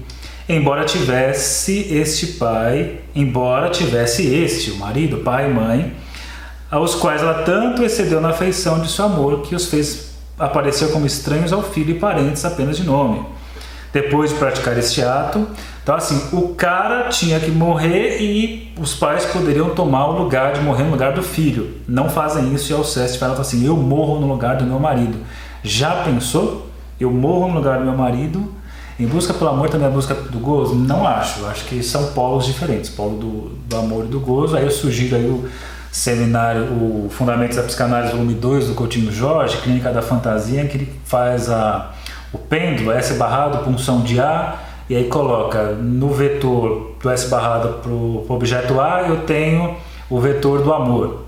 embora 0.48 0.86
tivesse 0.86 1.94
este 1.94 2.28
pai, 2.34 3.00
embora 3.16 3.70
tivesse 3.70 4.26
este, 4.26 4.72
o 4.72 4.78
marido, 4.78 5.18
pai 5.18 5.50
e 5.50 5.54
mãe, 5.54 5.94
aos 6.70 6.96
quais 6.96 7.22
ela 7.22 7.44
tanto 7.44 7.84
excedeu 7.84 8.22
na 8.22 8.30
afeição 8.30 8.80
de 8.80 8.90
seu 8.90 9.06
amor 9.06 9.42
que 9.42 9.56
os 9.56 9.66
fez 9.66 10.12
aparecer 10.40 10.92
como 10.92 11.06
estranhos 11.06 11.52
ao 11.52 11.62
filho 11.62 11.92
e 11.92 12.00
parentes 12.00 12.46
apenas 12.46 12.78
de 12.78 12.84
nome. 12.84 13.26
Depois 13.92 14.30
de 14.32 14.38
praticar 14.38 14.78
este 14.78 15.02
ato, 15.02 15.46
então 15.84 15.96
assim, 15.96 16.36
o 16.36 16.50
cara 16.50 17.10
tinha 17.10 17.40
que 17.40 17.50
morrer 17.50 18.22
e 18.22 18.72
os 18.80 18.94
pais 18.94 19.26
poderiam 19.26 19.72
tomar 19.72 20.08
o 20.08 20.24
lugar 20.24 20.54
de 20.54 20.62
morrer 20.62 20.84
no 20.84 20.92
lugar 20.92 21.14
do 21.14 21.24
filho. 21.24 21.78
Não 21.88 22.10
fazem 22.10 22.54
isso 22.54 22.72
e 22.72 22.76
Alceste 22.76 23.18
fala 23.18 23.40
assim: 23.40 23.66
eu 23.66 23.76
morro 23.76 24.20
no 24.20 24.28
lugar 24.28 24.58
do 24.58 24.64
meu 24.64 24.80
marido. 24.80 25.18
Já 25.64 26.04
pensou? 26.04 26.68
Eu 27.00 27.12
morro 27.12 27.48
no 27.48 27.56
lugar 27.56 27.80
do 27.80 27.86
meu 27.86 27.96
marido. 27.96 28.54
Em 29.00 29.08
busca 29.08 29.34
pelo 29.34 29.50
amor 29.50 29.70
também 29.70 29.88
é 29.88 29.90
busca 29.90 30.14
do 30.14 30.38
gozo? 30.38 30.76
Não 30.76 31.08
acho. 31.08 31.44
Acho 31.48 31.66
que 31.66 31.82
são 31.82 32.12
polos 32.14 32.46
diferentes. 32.46 32.90
Polo 32.92 33.18
do, 33.18 33.50
do 33.68 33.76
amor 33.76 34.06
e 34.06 34.08
do 34.08 34.20
gozo. 34.20 34.56
Aí 34.56 34.64
eu 34.64 34.70
sugiro 34.70 35.16
aí 35.16 35.26
o 35.26 35.50
seminário, 35.92 36.66
o 36.66 37.10
Fundamentos 37.10 37.58
da 37.58 37.64
Psicanálise, 37.64 38.14
volume 38.14 38.36
2 38.36 38.68
do 38.68 38.76
Coutinho 38.76 39.12
Jorge, 39.12 39.58
Clínica 39.58 39.92
da 39.92 40.02
Fantasia, 40.02 40.66
que 40.66 40.78
ele 40.78 40.94
faz 41.04 41.50
a, 41.50 41.92
o 42.32 42.38
pêndulo, 42.38 42.92
S 42.92 43.16
barrado, 43.16 43.58
punção 43.66 44.02
de 44.02 44.20
A, 44.20 44.56
e 44.92 44.96
aí 44.98 45.06
coloca 45.06 45.72
no 45.72 46.10
vetor 46.10 46.96
do 47.02 47.10
S 47.10 47.30
barrado 47.30 47.80
para 47.82 47.90
o 47.90 48.26
objeto 48.28 48.78
A, 48.78 49.04
eu 49.08 49.22
tenho 49.22 49.78
o 50.10 50.20
vetor 50.20 50.62
do 50.64 50.74
amor, 50.74 51.24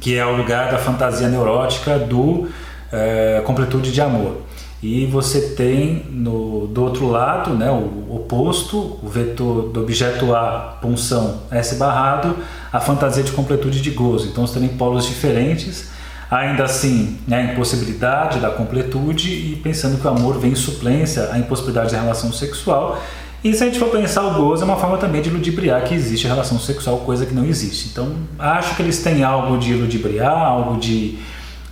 que 0.00 0.16
é 0.16 0.26
o 0.26 0.36
lugar 0.36 0.72
da 0.72 0.78
fantasia 0.78 1.28
neurótica 1.28 2.00
do 2.00 2.48
é, 2.90 3.40
completude 3.46 3.92
de 3.92 4.00
amor. 4.00 4.38
E 4.82 5.06
você 5.06 5.50
tem 5.50 6.04
no, 6.10 6.66
do 6.66 6.82
outro 6.82 7.08
lado, 7.08 7.54
né, 7.54 7.70
o 7.70 8.16
oposto, 8.16 8.98
o 9.00 9.08
vetor 9.08 9.68
do 9.68 9.82
objeto 9.82 10.34
A, 10.34 10.76
punção 10.82 11.42
S 11.52 11.76
barrado, 11.76 12.36
a 12.72 12.80
fantasia 12.80 13.22
de 13.22 13.30
completude 13.30 13.80
de 13.80 13.90
gozo. 13.92 14.26
Então 14.26 14.44
você 14.44 14.58
tem 14.58 14.70
polos 14.70 15.06
diferentes, 15.06 15.92
ainda 16.30 16.64
assim 16.64 17.18
né, 17.26 17.38
a 17.38 17.52
impossibilidade 17.52 18.40
da 18.40 18.50
completude 18.50 19.30
e 19.30 19.56
pensando 19.56 20.00
que 20.00 20.06
o 20.06 20.10
amor 20.10 20.38
vem 20.38 20.52
em 20.52 20.56
suplência 20.56 21.30
à 21.32 21.38
impossibilidade 21.38 21.92
da 21.92 22.00
relação 22.00 22.32
sexual. 22.32 23.00
E 23.44 23.54
se 23.54 23.62
a 23.62 23.66
gente 23.66 23.78
for 23.78 23.90
pensar 23.90 24.22
o 24.22 24.34
gozo, 24.34 24.62
é 24.62 24.64
uma 24.64 24.76
forma 24.76 24.98
também 24.98 25.22
de 25.22 25.30
ludibriar 25.30 25.84
que 25.84 25.94
existe 25.94 26.26
a 26.26 26.30
relação 26.30 26.58
sexual, 26.58 26.98
coisa 26.98 27.24
que 27.24 27.34
não 27.34 27.44
existe. 27.44 27.88
Então 27.90 28.16
acho 28.38 28.74
que 28.74 28.82
eles 28.82 29.02
têm 29.02 29.22
algo 29.22 29.56
de 29.58 29.74
ludibriar, 29.74 30.36
algo 30.36 30.80
de 30.80 31.18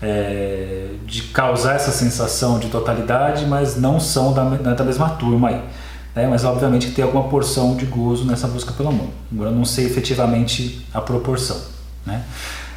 é, 0.01 0.91
de 1.07 1.23
causar 1.23 1.77
essa 1.77 1.91
sensação 1.91 2.59
de 2.59 2.69
totalidade, 2.69 3.47
mas 3.47 3.77
não 3.77 3.99
são 3.99 4.33
da, 4.33 4.43
é 4.43 4.75
da 4.75 4.85
mesma 4.85 5.09
turma 5.11 5.49
aí. 5.49 5.63
Né? 6.15 6.27
Mas 6.29 6.45
obviamente 6.45 6.91
tem 6.91 7.05
alguma 7.05 7.25
porção 7.25 7.75
de 7.75 7.87
gozo 7.87 8.25
nessa 8.25 8.47
busca 8.47 8.73
pelo 8.73 8.91
amor. 8.91 9.09
Agora 9.33 9.51
eu 9.51 9.55
não 9.55 9.65
sei 9.65 9.87
efetivamente 9.87 10.87
a 10.93 11.01
proporção. 11.01 11.57
Né? 12.07 12.23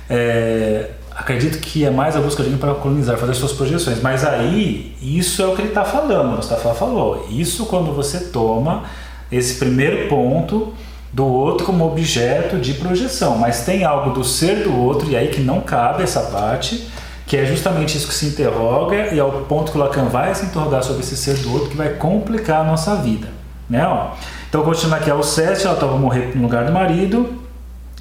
É, 0.09 0.91
acredito 1.17 1.59
que 1.59 1.83
é 1.83 1.89
mais 1.89 2.15
a 2.15 2.21
busca 2.21 2.43
de 2.43 2.55
para 2.57 2.75
colonizar, 2.75 3.17
fazer 3.17 3.33
suas 3.33 3.51
projeções. 3.51 3.99
Mas 4.01 4.23
aí, 4.23 4.95
isso 5.01 5.41
é 5.41 5.47
o 5.47 5.55
que 5.55 5.61
ele 5.61 5.69
está 5.69 5.83
falando, 5.83 6.33
o 6.33 6.35
Mustafa 6.37 6.73
falou. 6.75 7.27
Isso 7.29 7.65
quando 7.65 7.91
você 7.91 8.19
toma 8.25 8.83
esse 9.31 9.55
primeiro 9.55 10.07
ponto 10.07 10.73
do 11.11 11.25
outro 11.25 11.65
como 11.65 11.85
objeto 11.85 12.57
de 12.57 12.75
projeção. 12.75 13.37
Mas 13.37 13.65
tem 13.65 13.83
algo 13.83 14.11
do 14.11 14.23
ser 14.23 14.63
do 14.63 14.77
outro, 14.77 15.09
e 15.09 15.15
aí 15.15 15.29
que 15.29 15.41
não 15.41 15.59
cabe 15.61 16.03
essa 16.03 16.21
parte 16.21 16.87
que 17.25 17.35
é 17.35 17.45
justamente 17.45 17.97
isso 17.97 18.07
que 18.07 18.13
se 18.13 18.25
interroga 18.27 19.13
e 19.13 19.19
é 19.19 19.23
o 19.23 19.31
ponto 19.43 19.69
que 19.73 19.77
o 19.77 19.81
Lacan 19.81 20.05
vai 20.05 20.33
se 20.33 20.45
interrogar 20.45 20.81
sobre 20.81 21.01
esse 21.01 21.17
ser 21.17 21.35
do 21.39 21.51
outro 21.51 21.69
que 21.69 21.75
vai 21.75 21.89
complicar 21.89 22.61
a 22.61 22.63
nossa 22.63 22.95
vida. 22.95 23.27
Né? 23.69 23.85
Ó. 23.85 24.11
Então, 24.47 24.63
continuando 24.63 25.01
aqui, 25.01 25.11
ao 25.11 25.21
7, 25.21 25.65
ela 25.65 25.73
estava 25.73 25.97
morrer 25.97 26.31
no 26.33 26.43
lugar 26.43 26.63
do 26.63 26.71
marido 26.71 27.43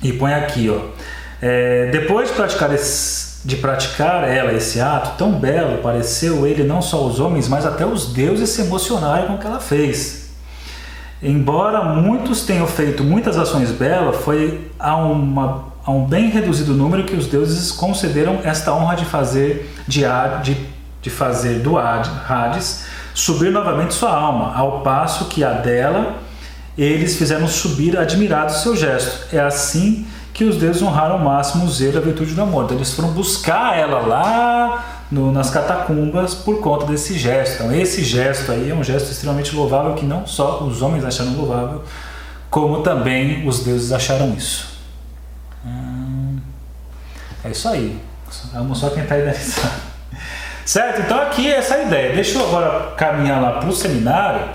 e 0.01 0.13
põe 0.13 0.33
aqui, 0.33 0.71
ó. 0.71 0.79
É, 1.41 1.91
depois 1.91 2.29
de 2.29 2.35
praticar, 2.35 2.73
esse, 2.73 3.47
de 3.47 3.57
praticar 3.57 4.29
ela 4.29 4.53
esse 4.53 4.81
ato 4.81 5.17
tão 5.19 5.33
belo, 5.33 5.79
pareceu 5.79 6.47
ele 6.47 6.65
não 6.65 6.81
só 6.81 7.07
os 7.07 7.21
homens, 7.21 7.49
mas 7.49 7.67
até 7.67 7.85
os 7.85 8.13
deuses 8.13 8.51
se 8.51 8.63
emocionarem 8.63 9.27
com 9.27 9.35
o 9.35 9.39
que 9.39 9.47
ela 9.47 9.61
fez. 9.61 10.31
Embora 11.23 11.83
muitos 11.83 12.45
tenham 12.45 12.67
feito 12.67 13.03
muitas 13.03 13.39
ações 13.39 13.71
belas, 13.73 14.17
foi 14.17 14.71
a 14.79 14.97
uma 14.97 15.77
a 15.87 15.93
um 15.93 16.05
bem 16.05 16.29
reduzido 16.31 16.75
número 16.75 17.05
que 17.05 17.15
os 17.15 17.29
deuses 17.29 17.71
concederam 17.71 18.41
esta 18.43 18.75
honra 18.75 18.97
de 18.97 19.05
fazer 19.05 19.73
de, 19.87 20.03
de, 20.43 20.57
de 21.01 21.09
fazer 21.09 21.61
do 21.61 21.79
Hades 21.79 22.85
subir 23.15 23.53
novamente 23.53 23.95
sua 23.95 24.11
alma, 24.11 24.53
ao 24.55 24.81
passo 24.81 25.27
que 25.27 25.45
a 25.45 25.53
dela 25.53 26.17
eles 26.77 27.17
fizeram 27.17 27.47
subir 27.47 27.97
admirados 27.97 28.57
seu 28.57 28.77
gesto. 28.77 29.35
É 29.35 29.41
assim 29.41 30.07
que 30.37 30.45
os 30.45 30.59
deuses 30.59 30.83
honraram 30.83 31.15
ao 31.15 31.19
máximo 31.19 31.65
o 31.65 31.71
zelo 31.71 31.95
e 31.95 31.97
a 31.97 32.01
virtude 32.03 32.35
do 32.35 32.43
amor. 32.43 32.65
Então, 32.65 32.77
eles 32.77 32.93
foram 32.93 33.09
buscar 33.09 33.75
ela 33.75 34.01
lá 34.01 35.07
no, 35.11 35.33
nas 35.33 35.49
catacumbas 35.49 36.35
por 36.35 36.61
conta 36.61 36.85
desse 36.85 37.19
gesto. 37.19 37.55
Então, 37.55 37.75
esse 37.75 38.05
gesto 38.05 38.53
aí 38.53 38.69
é 38.69 38.75
um 38.75 38.85
gesto 38.85 39.11
extremamente 39.11 39.57
louvável 39.57 39.95
que 39.95 40.05
não 40.05 40.27
só 40.27 40.63
os 40.63 40.83
homens 40.83 41.07
acharam 41.07 41.33
louvável, 41.33 41.83
como 42.51 42.83
também 42.83 43.49
os 43.49 43.65
deuses 43.65 43.93
acharam 43.93 44.35
isso. 44.35 44.79
Hum, 45.65 46.37
é 47.43 47.49
isso 47.49 47.67
aí. 47.67 47.99
Vamos 48.53 48.79
só 48.79 48.91
tentar 48.91 49.19
idealizar. 49.19 49.73
Certo? 50.67 51.01
Então 51.01 51.19
aqui 51.19 51.51
é 51.51 51.57
essa 51.57 51.79
ideia. 51.79 52.15
Deixa 52.15 52.39
eu 52.39 52.47
agora 52.47 52.91
caminhar 52.95 53.41
lá 53.41 53.53
para 53.53 53.71
o 53.71 53.73
seminário. 53.73 54.51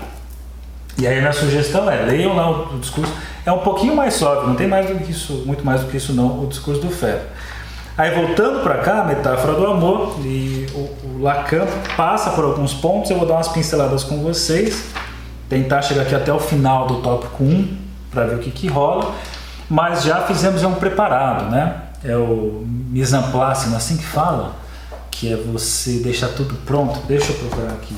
E 0.98 1.06
aí 1.06 1.18
a 1.18 1.20
minha 1.20 1.32
sugestão 1.32 1.90
é, 1.90 2.02
leiam 2.02 2.34
lá 2.36 2.50
o, 2.50 2.76
o, 2.76 2.78
discurso. 2.78 3.12
É 3.44 3.52
um 3.52 3.58
pouquinho 3.58 3.96
mais 3.96 4.14
sóbrio, 4.14 4.48
não 4.48 4.54
tem 4.54 4.66
mais 4.66 4.86
do 4.86 4.94
que 4.96 5.10
isso, 5.10 5.42
muito 5.46 5.64
mais 5.64 5.80
do 5.80 5.88
que 5.88 5.96
isso 5.96 6.12
não, 6.12 6.44
o 6.44 6.46
discurso 6.46 6.80
do 6.80 6.90
Ferro. 6.90 7.22
Aí 7.96 8.14
voltando 8.14 8.62
para 8.62 8.78
cá, 8.78 9.00
a 9.00 9.04
metáfora 9.04 9.54
do 9.54 9.66
amor, 9.66 10.16
e 10.24 10.66
o, 10.74 10.78
o, 10.78 11.22
Lacan 11.22 11.66
passa 11.96 12.30
por 12.30 12.44
alguns 12.44 12.72
pontos, 12.72 13.10
eu 13.10 13.18
vou 13.18 13.26
dar 13.26 13.34
umas 13.34 13.48
pinceladas 13.48 14.04
com 14.04 14.22
vocês, 14.22 14.86
tentar 15.48 15.82
chegar 15.82 16.02
aqui 16.02 16.14
até 16.14 16.32
o 16.32 16.38
final 16.38 16.86
do 16.86 16.96
tópico 16.96 17.42
1, 17.42 17.76
para 18.10 18.24
ver 18.26 18.36
o 18.36 18.38
que, 18.38 18.50
que 18.50 18.68
rola 18.68 19.12
mas 19.72 20.02
já 20.02 20.20
fizemos 20.26 20.62
um 20.64 20.74
preparado, 20.74 21.50
né? 21.50 21.76
É 22.04 22.14
o 22.14 22.62
mise 22.66 23.16
en 23.16 23.22
place, 23.30 23.72
é 23.72 23.76
assim 23.76 23.96
que 23.96 24.04
fala? 24.04 24.54
Que 25.10 25.32
é 25.32 25.36
você 25.36 25.98
deixar 26.00 26.28
tudo 26.28 26.54
pronto. 26.66 27.00
Deixa 27.06 27.32
eu 27.32 27.36
procurar 27.36 27.72
aqui. 27.72 27.94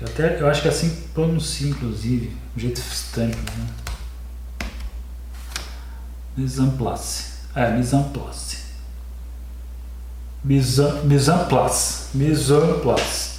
Eu, 0.00 0.06
até, 0.06 0.40
eu 0.40 0.48
acho 0.48 0.62
que 0.62 0.68
assim 0.68 0.90
pronuncia, 1.12 1.68
inclusive. 1.68 2.36
Um 2.56 2.60
jeito 2.60 2.78
estranho, 2.78 3.30
né? 3.30 3.66
Mise 6.36 6.60
en 6.60 6.70
place. 6.70 7.32
É, 7.54 7.70
mise 7.72 7.96
en 7.96 8.04
place. 8.04 8.58
Mise 10.44 10.82
en 10.82 11.48
place. 11.48 12.16
Mise 12.16 12.52
en 12.52 12.80
place 12.80 13.38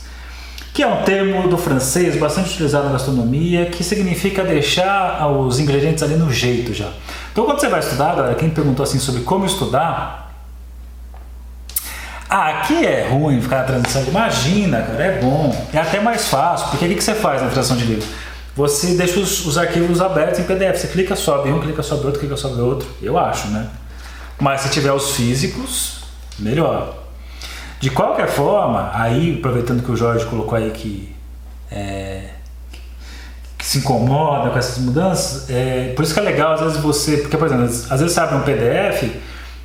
que 0.80 0.84
é 0.84 0.88
um 0.88 1.04
termo 1.04 1.46
do 1.50 1.58
francês 1.58 2.16
bastante 2.16 2.52
utilizado 2.52 2.86
na 2.86 2.94
gastronomia, 2.94 3.66
que 3.66 3.84
significa 3.84 4.46
deixar 4.46 5.28
os 5.30 5.60
ingredientes 5.60 6.02
ali 6.02 6.16
no 6.16 6.32
jeito 6.32 6.74
já. 6.74 6.90
Então, 7.34 7.44
quando 7.44 7.60
você 7.60 7.68
vai 7.68 7.82
estudar, 7.82 8.16
galera, 8.16 8.36
quem 8.36 8.50
perguntou 8.50 8.84
assim 8.84 8.98
sobre 8.98 9.24
como 9.24 9.46
estudar, 9.46 10.29
ah, 12.30 12.60
aqui 12.60 12.86
é 12.86 13.08
ruim 13.10 13.42
ficar 13.42 13.60
na 13.60 13.64
transição. 13.64 14.04
Imagina, 14.04 14.84
cara, 14.84 15.04
é 15.04 15.20
bom. 15.20 15.68
É 15.74 15.80
até 15.80 16.00
mais 16.00 16.28
fácil, 16.28 16.68
porque 16.70 16.86
o 16.86 16.96
que 16.96 17.04
você 17.04 17.16
faz 17.16 17.42
na 17.42 17.50
transição 17.50 17.76
de 17.76 17.86
livro? 17.86 18.08
Você 18.56 18.96
deixa 18.96 19.20
os, 19.20 19.46
os 19.48 19.58
arquivos 19.58 20.00
abertos 20.00 20.40
em 20.40 20.44
PDF. 20.44 20.78
Você 20.78 20.88
clica, 20.90 21.16
sobe 21.16 21.52
um, 21.52 21.60
clica, 21.60 21.82
sobe 21.82 22.06
outro, 22.06 22.20
clica, 22.20 22.38
sobe 22.38 22.62
outro. 22.62 22.88
Eu 23.02 23.18
acho, 23.18 23.48
né? 23.48 23.68
Mas 24.40 24.62
se 24.62 24.70
tiver 24.70 24.92
os 24.92 25.16
físicos, 25.16 26.04
melhor. 26.38 26.94
De 27.80 27.90
qualquer 27.90 28.28
forma, 28.28 28.92
aí, 28.94 29.38
aproveitando 29.40 29.82
que 29.82 29.92
o 29.92 29.96
Jorge 29.96 30.26
colocou 30.26 30.56
aí 30.56 30.70
que, 30.70 31.16
é, 31.72 32.26
que 33.58 33.66
se 33.66 33.80
incomoda 33.80 34.52
com 34.52 34.58
essas 34.60 34.78
mudanças, 34.78 35.50
é, 35.50 35.94
por 35.96 36.04
isso 36.04 36.14
que 36.14 36.20
é 36.20 36.24
legal, 36.24 36.54
às 36.54 36.62
vezes 36.62 36.78
você. 36.78 37.18
Porque, 37.18 37.38
por 37.38 37.48
exemplo, 37.48 37.66
às 37.66 38.00
vezes 38.02 38.12
você 38.12 38.20
abre 38.20 38.36
um 38.36 38.42
PDF, 38.42 39.10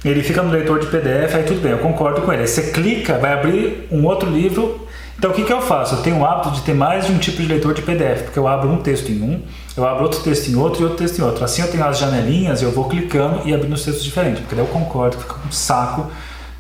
ele 0.08 0.22
fica 0.22 0.42
no 0.42 0.50
leitor 0.50 0.78
de 0.78 0.86
PDF, 0.86 1.34
aí 1.34 1.42
tudo 1.44 1.60
bem, 1.60 1.72
eu 1.72 1.78
concordo 1.78 2.22
com 2.22 2.32
ele. 2.32 2.42
Aí 2.42 2.48
você 2.48 2.70
clica, 2.70 3.18
vai 3.18 3.32
abrir 3.32 3.88
um 3.90 4.04
outro 4.04 4.28
livro. 4.28 4.86
Então 5.18 5.30
o 5.30 5.34
que, 5.34 5.44
que 5.44 5.52
eu 5.52 5.62
faço? 5.62 5.94
Eu 5.94 6.02
tenho 6.02 6.18
o 6.18 6.26
hábito 6.26 6.50
de 6.50 6.62
ter 6.62 6.74
mais 6.74 7.06
de 7.06 7.12
um 7.12 7.18
tipo 7.18 7.40
de 7.40 7.48
leitor 7.48 7.72
de 7.72 7.82
PDF, 7.82 8.24
porque 8.24 8.38
eu 8.38 8.46
abro 8.46 8.68
um 8.68 8.78
texto 8.78 9.10
em 9.10 9.22
um, 9.22 9.40
eu 9.76 9.86
abro 9.86 10.02
outro 10.02 10.20
texto 10.20 10.48
em 10.48 10.56
outro 10.56 10.82
e 10.82 10.84
outro 10.84 10.98
texto 10.98 11.18
em 11.18 11.22
outro. 11.22 11.44
Assim 11.44 11.62
eu 11.62 11.70
tenho 11.70 11.84
as 11.84 11.98
janelinhas, 11.98 12.60
eu 12.60 12.70
vou 12.70 12.88
clicando 12.88 13.40
e 13.46 13.54
abrindo 13.54 13.72
os 13.72 13.84
textos 13.84 14.04
diferentes, 14.04 14.40
porque 14.40 14.54
daí 14.54 14.64
eu 14.64 14.68
concordo 14.68 15.16
fica 15.16 15.36
um 15.46 15.52
saco 15.52 16.10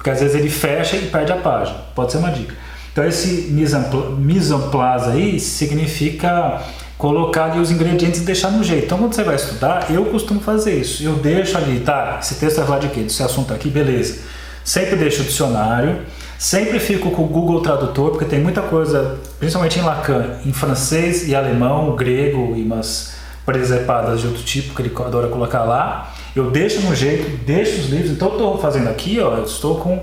porque 0.04 0.10
às 0.10 0.20
vezes 0.20 0.36
ele 0.36 0.50
fecha 0.50 0.96
e 0.96 1.06
perde 1.06 1.32
a 1.32 1.36
página. 1.36 1.78
Pode 1.94 2.12
ser 2.12 2.18
uma 2.18 2.30
dica. 2.30 2.54
Então 2.92 3.06
esse 3.06 3.48
mise 3.50 4.52
en 4.52 4.70
place 4.70 5.08
aí 5.08 5.40
significa 5.40 6.60
colocar 6.96 7.46
ali 7.46 7.60
os 7.60 7.70
ingredientes 7.70 8.20
e 8.20 8.24
deixar 8.24 8.50
no 8.50 8.62
jeito. 8.62 8.86
Então, 8.86 8.98
quando 8.98 9.14
você 9.14 9.24
vai 9.24 9.34
estudar, 9.34 9.90
eu 9.90 10.04
costumo 10.06 10.40
fazer 10.40 10.78
isso. 10.78 11.02
Eu 11.02 11.14
deixo 11.14 11.56
ali, 11.56 11.80
tá? 11.80 12.18
Esse 12.20 12.36
texto 12.36 12.56
vai 12.56 12.66
falar 12.66 12.78
de 12.80 12.88
quê? 12.88 13.06
Assunto 13.22 13.52
aqui, 13.52 13.68
beleza. 13.68 14.20
Sempre 14.64 14.96
deixo 14.96 15.22
o 15.22 15.24
dicionário. 15.24 16.02
Sempre 16.38 16.78
fico 16.78 17.10
com 17.10 17.24
o 17.24 17.26
Google 17.26 17.60
Tradutor, 17.60 18.10
porque 18.10 18.24
tem 18.24 18.40
muita 18.40 18.60
coisa, 18.60 19.18
principalmente 19.38 19.78
em 19.78 19.82
Lacan, 19.82 20.38
em 20.44 20.52
francês 20.52 21.28
e 21.28 21.34
alemão, 21.34 21.94
grego 21.94 22.54
e 22.56 22.62
umas 22.62 23.14
presepadas 23.46 24.20
de 24.20 24.26
outro 24.26 24.42
tipo 24.42 24.74
que 24.74 24.82
ele 24.82 24.92
adora 24.96 25.28
colocar 25.28 25.64
lá. 25.64 26.12
Eu 26.34 26.50
deixo 26.50 26.80
no 26.80 26.94
jeito, 26.94 27.44
deixo 27.44 27.80
os 27.80 27.88
livros. 27.88 28.10
Então, 28.10 28.28
eu 28.28 28.34
estou 28.34 28.58
fazendo 28.58 28.88
aqui, 28.88 29.20
ó, 29.20 29.36
eu 29.36 29.44
estou 29.44 29.76
com 29.76 30.02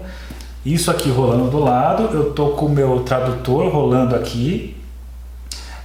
isso 0.66 0.90
aqui 0.90 1.10
rolando 1.10 1.50
do 1.50 1.60
lado, 1.60 2.10
eu 2.14 2.30
estou 2.30 2.52
com 2.52 2.68
o 2.68 2.70
meu 2.70 3.00
tradutor 3.02 3.72
rolando 3.72 4.16
aqui, 4.16 4.76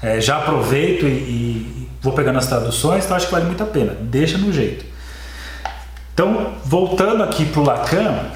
é, 0.03 0.21
já 0.21 0.39
aproveito 0.39 1.07
e, 1.07 1.09
e, 1.09 1.89
vou 2.03 2.13
pegando 2.13 2.39
as 2.39 2.47
traduções, 2.47 3.05
então 3.05 3.17
acho 3.17 3.27
que 3.27 3.33
vale 3.33 3.47
muito 3.47 3.63
a 3.63 3.67
pena. 3.67 3.97
Deixa 4.01 4.39
no 4.39 4.53
jeito. 4.53 4.85
Então, 6.15 6.55
voltando 6.65 7.23
aqui 7.23 7.45
para 7.45 7.61
o 7.61 7.65
Lacan, 7.65 8.31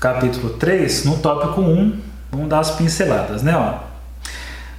capítulo 0.00 0.50
3, 0.50 1.04
no 1.04 1.18
tópico 1.18 1.60
1, 1.60 2.00
vamos 2.30 2.48
dar 2.48 2.60
as 2.60 2.72
pinceladas, 2.72 3.42
né? 3.42 3.52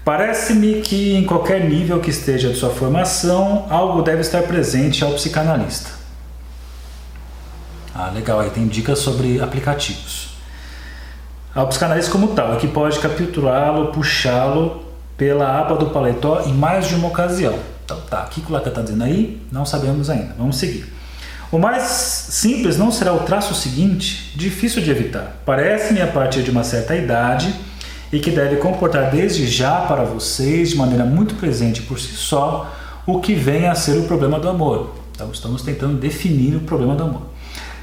Parece-me 0.03 0.81
que 0.81 1.15
em 1.15 1.23
qualquer 1.23 1.63
nível 1.63 2.01
que 2.01 2.09
esteja 2.09 2.49
de 2.49 2.55
sua 2.55 2.69
formação, 2.69 3.65
algo 3.69 4.01
deve 4.01 4.19
estar 4.19 4.43
presente 4.43 5.03
ao 5.03 5.13
psicanalista. 5.13 5.91
Ah, 7.95 8.09
legal, 8.13 8.39
aí 8.39 8.49
tem 8.49 8.67
dicas 8.67 8.99
sobre 8.99 9.39
aplicativos. 9.39 10.35
Ao 11.55 11.67
psicanalista 11.67 12.11
como 12.11 12.29
tal, 12.29 12.53
é 12.53 12.57
que 12.57 12.67
pode 12.67 12.99
capturá-lo, 12.99 13.93
puxá-lo 13.93 14.82
pela 15.17 15.59
aba 15.59 15.75
do 15.75 15.87
paletó 15.87 16.41
em 16.45 16.53
mais 16.53 16.87
de 16.87 16.95
uma 16.95 17.07
ocasião. 17.07 17.57
Então 17.85 17.99
tá, 18.09 18.25
o 18.25 18.29
que 18.29 18.41
o 18.47 18.51
Lacan 18.51 18.69
está 18.69 18.81
dizendo 18.81 19.03
aí? 19.03 19.41
Não 19.51 19.65
sabemos 19.65 20.09
ainda. 20.09 20.33
Vamos 20.37 20.57
seguir. 20.57 20.91
O 21.51 21.59
mais 21.59 21.83
simples 21.83 22.77
não 22.77 22.91
será 22.91 23.13
o 23.13 23.19
traço 23.19 23.53
seguinte, 23.53 24.31
difícil 24.35 24.81
de 24.81 24.89
evitar. 24.89 25.41
Parece-me 25.45 26.01
a 26.01 26.07
partir 26.07 26.41
de 26.41 26.49
uma 26.49 26.63
certa 26.63 26.95
idade 26.95 27.53
e 28.11 28.19
que 28.19 28.31
deve 28.31 28.55
comportar 28.55 29.11
desde 29.11 29.45
já 29.45 29.81
para 29.81 30.03
vocês, 30.03 30.69
de 30.69 30.77
maneira 30.77 31.05
muito 31.05 31.35
presente 31.35 31.81
por 31.83 31.99
si 31.99 32.13
só, 32.13 32.73
o 33.05 33.19
que 33.19 33.35
vem 33.35 33.67
a 33.67 33.75
ser 33.75 33.97
o 33.99 34.03
problema 34.03 34.39
do 34.39 34.49
amor. 34.49 34.95
Então 35.13 35.29
estamos 35.31 35.61
tentando 35.61 35.99
definir 35.99 36.55
o 36.55 36.61
problema 36.61 36.95
do 36.95 37.03
amor. 37.03 37.21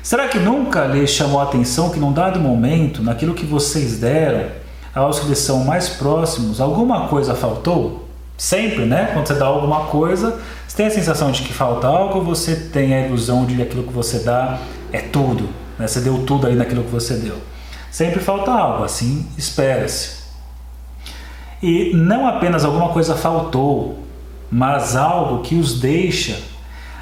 Será 0.03 0.27
que 0.29 0.39
nunca 0.39 0.87
lhes 0.87 1.11
chamou 1.11 1.41
a 1.41 1.45
atenção 1.45 1.91
que 1.91 2.01
num 2.01 2.13
dado 2.13 2.41
momento, 2.41 3.03
naquilo 3.03 3.35
que 3.35 3.45
vocês 3.45 3.99
deram, 3.99 4.49
aos 4.95 5.21
que 5.21 5.29
lhes 5.29 5.39
são 5.39 5.65
mais 5.65 5.89
próximos, 5.89 6.61
alguma 6.61 7.09
coisa 7.09 7.35
faltou? 7.35 8.09
Sempre, 8.37 8.87
né? 8.87 9.11
Quando 9.13 9.27
você 9.27 9.35
dá 9.35 9.47
alguma 9.47 9.85
coisa, 9.87 10.41
você 10.67 10.77
tem 10.77 10.87
a 10.87 10.91
sensação 10.91 11.31
de 11.31 11.43
que 11.43 11.53
falta 11.53 11.87
algo, 11.87 12.23
você 12.23 12.57
tem 12.57 12.95
a 12.95 13.07
ilusão 13.07 13.45
de 13.45 13.55
que 13.55 13.63
aquilo 13.63 13.83
que 13.83 13.93
você 13.93 14.21
dá 14.21 14.59
é 14.93 15.01
tudo, 15.01 15.49
né? 15.79 15.87
Você 15.87 16.01
deu 16.01 16.25
tudo 16.25 16.47
ali 16.47 16.57
naquilo 16.57 16.83
que 16.85 16.91
você 16.91 17.15
deu. 17.15 17.37
Sempre 17.91 18.21
falta 18.21 18.51
algo, 18.51 18.85
assim 18.85 19.27
espera-se. 19.37 20.21
E 21.63 21.93
não 21.95 22.27
apenas 22.27 22.65
alguma 22.65 22.89
coisa 22.89 23.15
faltou, 23.15 23.99
mas 24.51 24.97
algo 24.97 25.43
que 25.43 25.57
os 25.57 25.79
deixa 25.79 26.41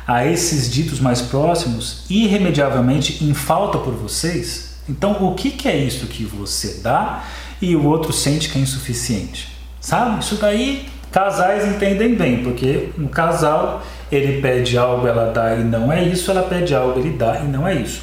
a 0.07 0.27
esses 0.27 0.71
ditos 0.71 0.99
mais 0.99 1.21
próximos 1.21 2.05
irremediavelmente 2.11 3.23
em 3.25 3.35
falta 3.35 3.79
por 3.79 3.93
vocês. 3.93 4.77
Então, 4.89 5.23
o 5.25 5.35
que, 5.35 5.51
que 5.51 5.69
é 5.69 5.77
isso 5.77 6.07
que 6.07 6.25
você 6.25 6.81
dá 6.83 7.23
e 7.61 7.75
o 7.77 7.85
outro 7.87 8.13
sente 8.13 8.49
que 8.49 8.59
é 8.59 8.63
insuficiente. 8.63 9.49
Sabe? 9.81 10.21
Isso 10.21 10.37
daí 10.37 10.89
casais 11.11 11.67
entendem 11.67 12.15
bem, 12.15 12.43
porque 12.43 12.91
no 12.97 13.09
casal 13.09 13.83
ele 14.11 14.41
pede 14.41 14.77
algo, 14.77 15.07
ela 15.07 15.33
dá 15.33 15.55
e 15.55 15.65
não 15.65 15.93
é 15.93 16.03
isso, 16.03 16.31
ela 16.31 16.43
pede 16.43 16.75
algo, 16.75 16.99
ele 16.99 17.11
dá 17.11 17.41
e 17.41 17.45
não 17.45 17.67
é 17.67 17.75
isso. 17.75 18.03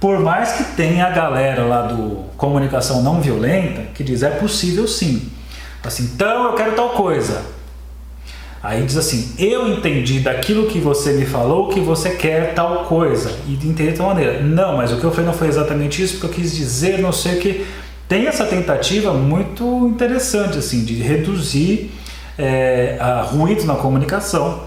Por 0.00 0.20
mais 0.20 0.52
que 0.52 0.64
tenha 0.76 1.06
a 1.06 1.10
galera 1.10 1.64
lá 1.64 1.82
do 1.82 2.24
comunicação 2.36 3.02
não 3.02 3.20
violenta 3.20 3.82
que 3.94 4.04
diz 4.04 4.22
é 4.22 4.30
possível 4.30 4.86
sim. 4.86 5.30
Assim, 5.82 6.10
então 6.14 6.44
eu 6.44 6.52
quero 6.54 6.72
tal 6.72 6.90
coisa. 6.90 7.42
Aí 8.62 8.82
diz 8.82 8.96
assim: 8.96 9.34
eu 9.38 9.68
entendi 9.68 10.20
daquilo 10.20 10.66
que 10.66 10.78
você 10.78 11.12
me 11.12 11.26
falou 11.26 11.68
que 11.68 11.80
você 11.80 12.10
quer 12.10 12.54
tal 12.54 12.84
coisa. 12.86 13.30
E 13.46 13.54
entender 13.54 13.92
de 13.92 13.98
tal 13.98 14.08
maneira. 14.08 14.42
Não, 14.42 14.78
mas 14.78 14.90
o 14.90 14.96
que 14.96 15.04
eu 15.04 15.10
falei 15.10 15.26
não 15.26 15.34
foi 15.34 15.48
exatamente 15.48 16.02
isso, 16.02 16.14
porque 16.14 16.26
eu 16.26 16.42
quis 16.42 16.54
dizer 16.54 16.98
não 16.98 17.12
sei 17.12 17.38
o 17.38 17.40
que 17.40 17.66
tem 18.08 18.26
essa 18.26 18.44
tentativa 18.44 19.12
muito 19.12 19.88
interessante 19.88 20.58
assim 20.58 20.84
de 20.84 20.94
reduzir 20.94 21.92
é, 22.38 22.96
a 23.00 23.22
ruído 23.22 23.64
na 23.64 23.76
comunicação. 23.76 24.60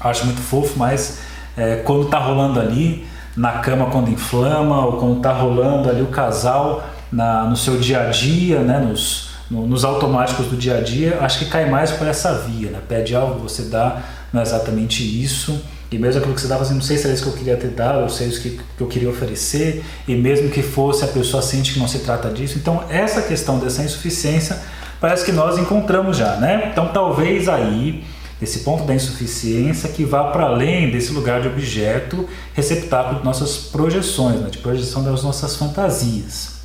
Acho 0.00 0.26
muito 0.26 0.40
fofo, 0.40 0.78
mas 0.78 1.20
é, 1.56 1.76
quando 1.76 2.04
está 2.04 2.18
rolando 2.18 2.60
ali 2.60 3.06
na 3.36 3.52
cama 3.58 3.86
quando 3.86 4.10
inflama 4.10 4.86
ou 4.86 4.92
quando 4.94 5.18
está 5.18 5.32
rolando 5.32 5.90
ali 5.90 6.02
o 6.02 6.06
casal 6.06 6.84
na, 7.12 7.44
no 7.44 7.56
seu 7.56 7.78
dia 7.78 8.06
a 8.06 8.10
dia, 8.10 8.60
né, 8.60 8.78
nos, 8.78 9.30
no, 9.50 9.66
nos 9.66 9.84
automáticos 9.84 10.46
do 10.46 10.56
dia 10.56 10.78
a 10.78 10.80
dia, 10.80 11.18
acho 11.20 11.40
que 11.40 11.46
cai 11.46 11.68
mais 11.68 11.90
por 11.92 12.06
essa 12.06 12.34
via, 12.38 12.70
né? 12.70 12.80
Pede 12.88 13.14
algo, 13.14 13.38
você 13.40 13.64
dá, 13.64 14.02
não 14.32 14.40
é 14.40 14.42
exatamente 14.42 15.02
isso 15.02 15.62
e 15.90 15.98
mesmo 15.98 16.18
aquilo 16.18 16.34
que 16.34 16.40
você 16.40 16.48
dava, 16.48 16.62
assim, 16.62 16.74
não 16.74 16.80
sei 16.80 16.98
se 16.98 17.04
era 17.04 17.14
isso 17.14 17.22
que 17.22 17.28
eu 17.28 17.34
queria 17.34 17.56
ter 17.56 17.68
dado, 17.68 18.02
ou 18.02 18.08
se 18.08 18.24
é 18.24 18.26
isso 18.26 18.40
que, 18.40 18.60
que 18.76 18.82
eu 18.82 18.86
queria 18.86 19.08
oferecer, 19.08 19.84
e 20.06 20.14
mesmo 20.16 20.50
que 20.50 20.62
fosse, 20.62 21.04
a 21.04 21.08
pessoa 21.08 21.42
sente 21.42 21.72
que 21.72 21.78
não 21.78 21.86
se 21.86 22.00
trata 22.00 22.28
disso. 22.28 22.58
Então, 22.58 22.84
essa 22.88 23.22
questão 23.22 23.58
dessa 23.58 23.82
insuficiência 23.82 24.60
parece 25.00 25.24
que 25.24 25.32
nós 25.32 25.58
encontramos 25.58 26.16
já, 26.16 26.36
né? 26.36 26.70
Então, 26.72 26.88
talvez 26.88 27.48
aí, 27.48 28.02
esse 28.42 28.60
ponto 28.60 28.84
da 28.84 28.94
insuficiência 28.94 29.88
que 29.88 30.04
vá 30.04 30.24
para 30.24 30.44
além 30.44 30.90
desse 30.90 31.12
lugar 31.12 31.40
de 31.40 31.48
objeto 31.48 32.28
receptáculo 32.52 33.20
de 33.20 33.24
nossas 33.24 33.56
projeções, 33.56 34.40
né? 34.40 34.50
de 34.50 34.58
projeção 34.58 35.04
das 35.04 35.22
nossas 35.22 35.56
fantasias. 35.56 36.56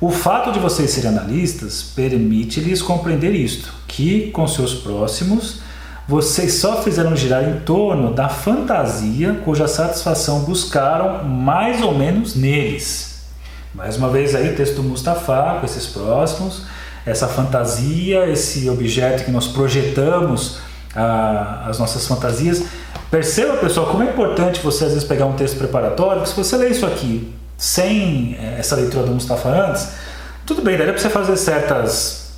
O 0.00 0.10
fato 0.10 0.52
de 0.52 0.58
vocês 0.58 0.90
serem 0.90 1.10
analistas 1.10 1.82
permite-lhes 1.82 2.82
compreender 2.82 3.34
isto, 3.34 3.72
que 3.86 4.30
com 4.32 4.46
seus 4.46 4.74
próximos 4.74 5.61
vocês 6.12 6.56
só 6.56 6.82
fizeram 6.82 7.16
girar 7.16 7.42
em 7.42 7.60
torno 7.60 8.12
da 8.12 8.28
fantasia 8.28 9.40
cuja 9.46 9.66
satisfação 9.66 10.40
buscaram 10.40 11.24
mais 11.24 11.80
ou 11.80 11.96
menos 11.96 12.34
neles. 12.34 13.22
Mais 13.74 13.96
uma 13.96 14.10
vez 14.10 14.34
aí, 14.34 14.54
texto 14.54 14.74
do 14.74 14.82
Mustafa, 14.82 15.56
com 15.58 15.64
esses 15.64 15.86
próximos, 15.86 16.64
essa 17.06 17.26
fantasia, 17.26 18.28
esse 18.28 18.68
objeto 18.68 19.24
que 19.24 19.30
nós 19.30 19.48
projetamos 19.48 20.58
ah, 20.94 21.64
as 21.66 21.78
nossas 21.78 22.06
fantasias. 22.06 22.62
Perceba, 23.10 23.56
pessoal, 23.56 23.86
como 23.86 24.02
é 24.02 24.10
importante 24.10 24.60
você 24.60 24.84
às 24.84 24.92
vezes 24.92 25.08
pegar 25.08 25.24
um 25.24 25.32
texto 25.32 25.56
preparatório, 25.56 26.20
porque 26.20 26.34
se 26.34 26.36
você 26.36 26.58
ler 26.58 26.72
isso 26.72 26.84
aqui 26.84 27.32
sem 27.56 28.36
eh, 28.38 28.56
essa 28.58 28.76
leitura 28.76 29.06
do 29.06 29.12
Mustafa 29.12 29.48
antes, 29.48 29.88
tudo 30.44 30.60
bem, 30.60 30.76
daria 30.76 30.92
para 30.92 31.00
você 31.00 31.08
fazer 31.08 31.38
certas 31.38 32.32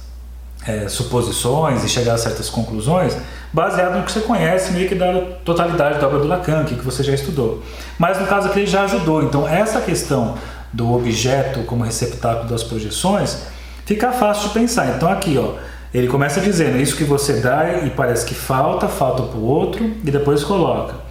é, 0.65 0.89
suposições 0.89 1.83
e 1.83 1.89
chegar 1.89 2.15
a 2.15 2.19
certas 2.19 2.49
conclusões, 2.49 3.17
baseado 3.55 3.97
no 3.97 4.03
que 4.03 4.11
você 4.11 4.21
conhece, 4.21 4.73
meio 4.73 4.89
que 4.89 4.97
da 4.97 5.13
totalidade 5.45 6.01
da 6.01 6.09
obra 6.09 6.19
do 6.19 6.27
Lacan, 6.27 6.65
que 6.65 6.75
você 6.75 7.05
já 7.05 7.15
estudou. 7.15 7.63
Mas 7.97 8.21
no 8.21 8.27
caso 8.27 8.49
aqui 8.49 8.59
ele 8.59 8.67
já 8.67 8.83
ajudou. 8.83 9.23
Então 9.23 9.49
essa 9.49 9.81
questão 9.81 10.35
do 10.73 10.93
objeto 10.93 11.61
como 11.61 11.85
receptáculo 11.85 12.49
das 12.49 12.65
projeções 12.65 13.45
fica 13.87 14.11
fácil 14.11 14.49
de 14.49 14.55
pensar. 14.55 14.97
Então 14.97 15.09
aqui, 15.09 15.39
ó, 15.39 15.53
ele 15.95 16.09
começa 16.09 16.41
dizendo 16.41 16.79
isso 16.79 16.97
que 16.97 17.05
você 17.05 17.35
dá 17.35 17.85
e 17.85 17.91
parece 17.91 18.27
que 18.27 18.35
falta, 18.35 18.89
falta 18.89 19.23
para 19.23 19.39
o 19.39 19.45
outro, 19.45 19.85
e 19.85 20.11
depois 20.11 20.43
coloca 20.43 21.05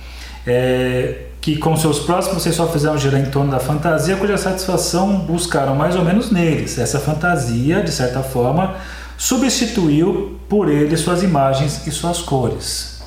é, 0.45 1.27
que 1.39 1.55
com 1.55 1.75
seus 1.77 1.99
próximos 1.99 2.43
vocês 2.43 2.55
só 2.55 2.67
fizeram 2.67 2.97
girar 2.97 3.21
em 3.21 3.29
torno 3.29 3.51
da 3.51 3.59
fantasia 3.59 4.17
cuja 4.17 4.37
satisfação 4.37 5.19
buscaram 5.19 5.75
mais 5.75 5.95
ou 5.95 6.03
menos 6.03 6.29
neles. 6.29 6.77
Essa 6.77 6.99
fantasia, 6.99 7.81
de 7.81 7.91
certa 7.91 8.21
forma, 8.21 8.75
substituiu 9.23 10.37
por 10.49 10.67
ele 10.67 10.97
suas 10.97 11.23
imagens 11.23 11.87
e 11.87 11.91
suas 11.91 12.21
cores. 12.21 13.01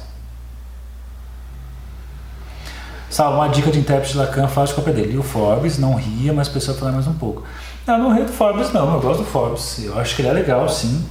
Salvo 3.11 3.37
uma 3.37 3.49
dica 3.49 3.71
de 3.71 3.79
intérprete 3.79 4.13
de 4.13 4.19
Lacan 4.19 4.49
faz 4.49 4.73
com 4.73 4.81
a 4.81 4.85
dele. 4.85 5.13
E 5.13 5.19
o 5.19 5.23
Forbes 5.23 5.77
não 5.77 5.95
ria, 5.95 6.33
mas 6.33 6.49
precisa 6.49 6.73
falar 6.73 6.93
mais 6.93 7.07
um 7.07 7.13
pouco. 7.13 7.45
Não, 7.87 7.99
não 7.99 8.15
rio 8.15 8.25
do 8.25 8.33
Forbes, 8.33 8.73
não. 8.73 8.95
Eu 8.95 9.01
gosto 9.01 9.25
do 9.25 9.27
Forbes. 9.27 9.85
Eu 9.85 9.99
acho 9.99 10.17
que 10.17 10.23
ele 10.23 10.29
é 10.29 10.33
legal, 10.33 10.67
sim. 10.71 11.05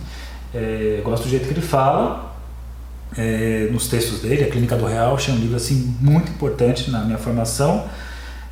É, 0.51 1.01
gosto 1.03 1.26
do 1.26 1.30
jeito 1.30 1.47
que 1.47 1.53
ele 1.53 1.62
fala. 1.62 2.34
É, 3.16 3.70
nos 3.72 3.88
textos 3.88 4.22
dele, 4.22 4.43
A 4.43 4.49
Clínica 4.49 4.76
do 4.76 4.88
Real, 4.88 5.14
achei 5.14 5.32
um 5.32 5.38
livro 5.38 5.56
assim, 5.56 5.95
muito 6.01 6.32
importante 6.32 6.89
na 6.89 7.01
minha 7.01 7.20
formação. 7.20 7.86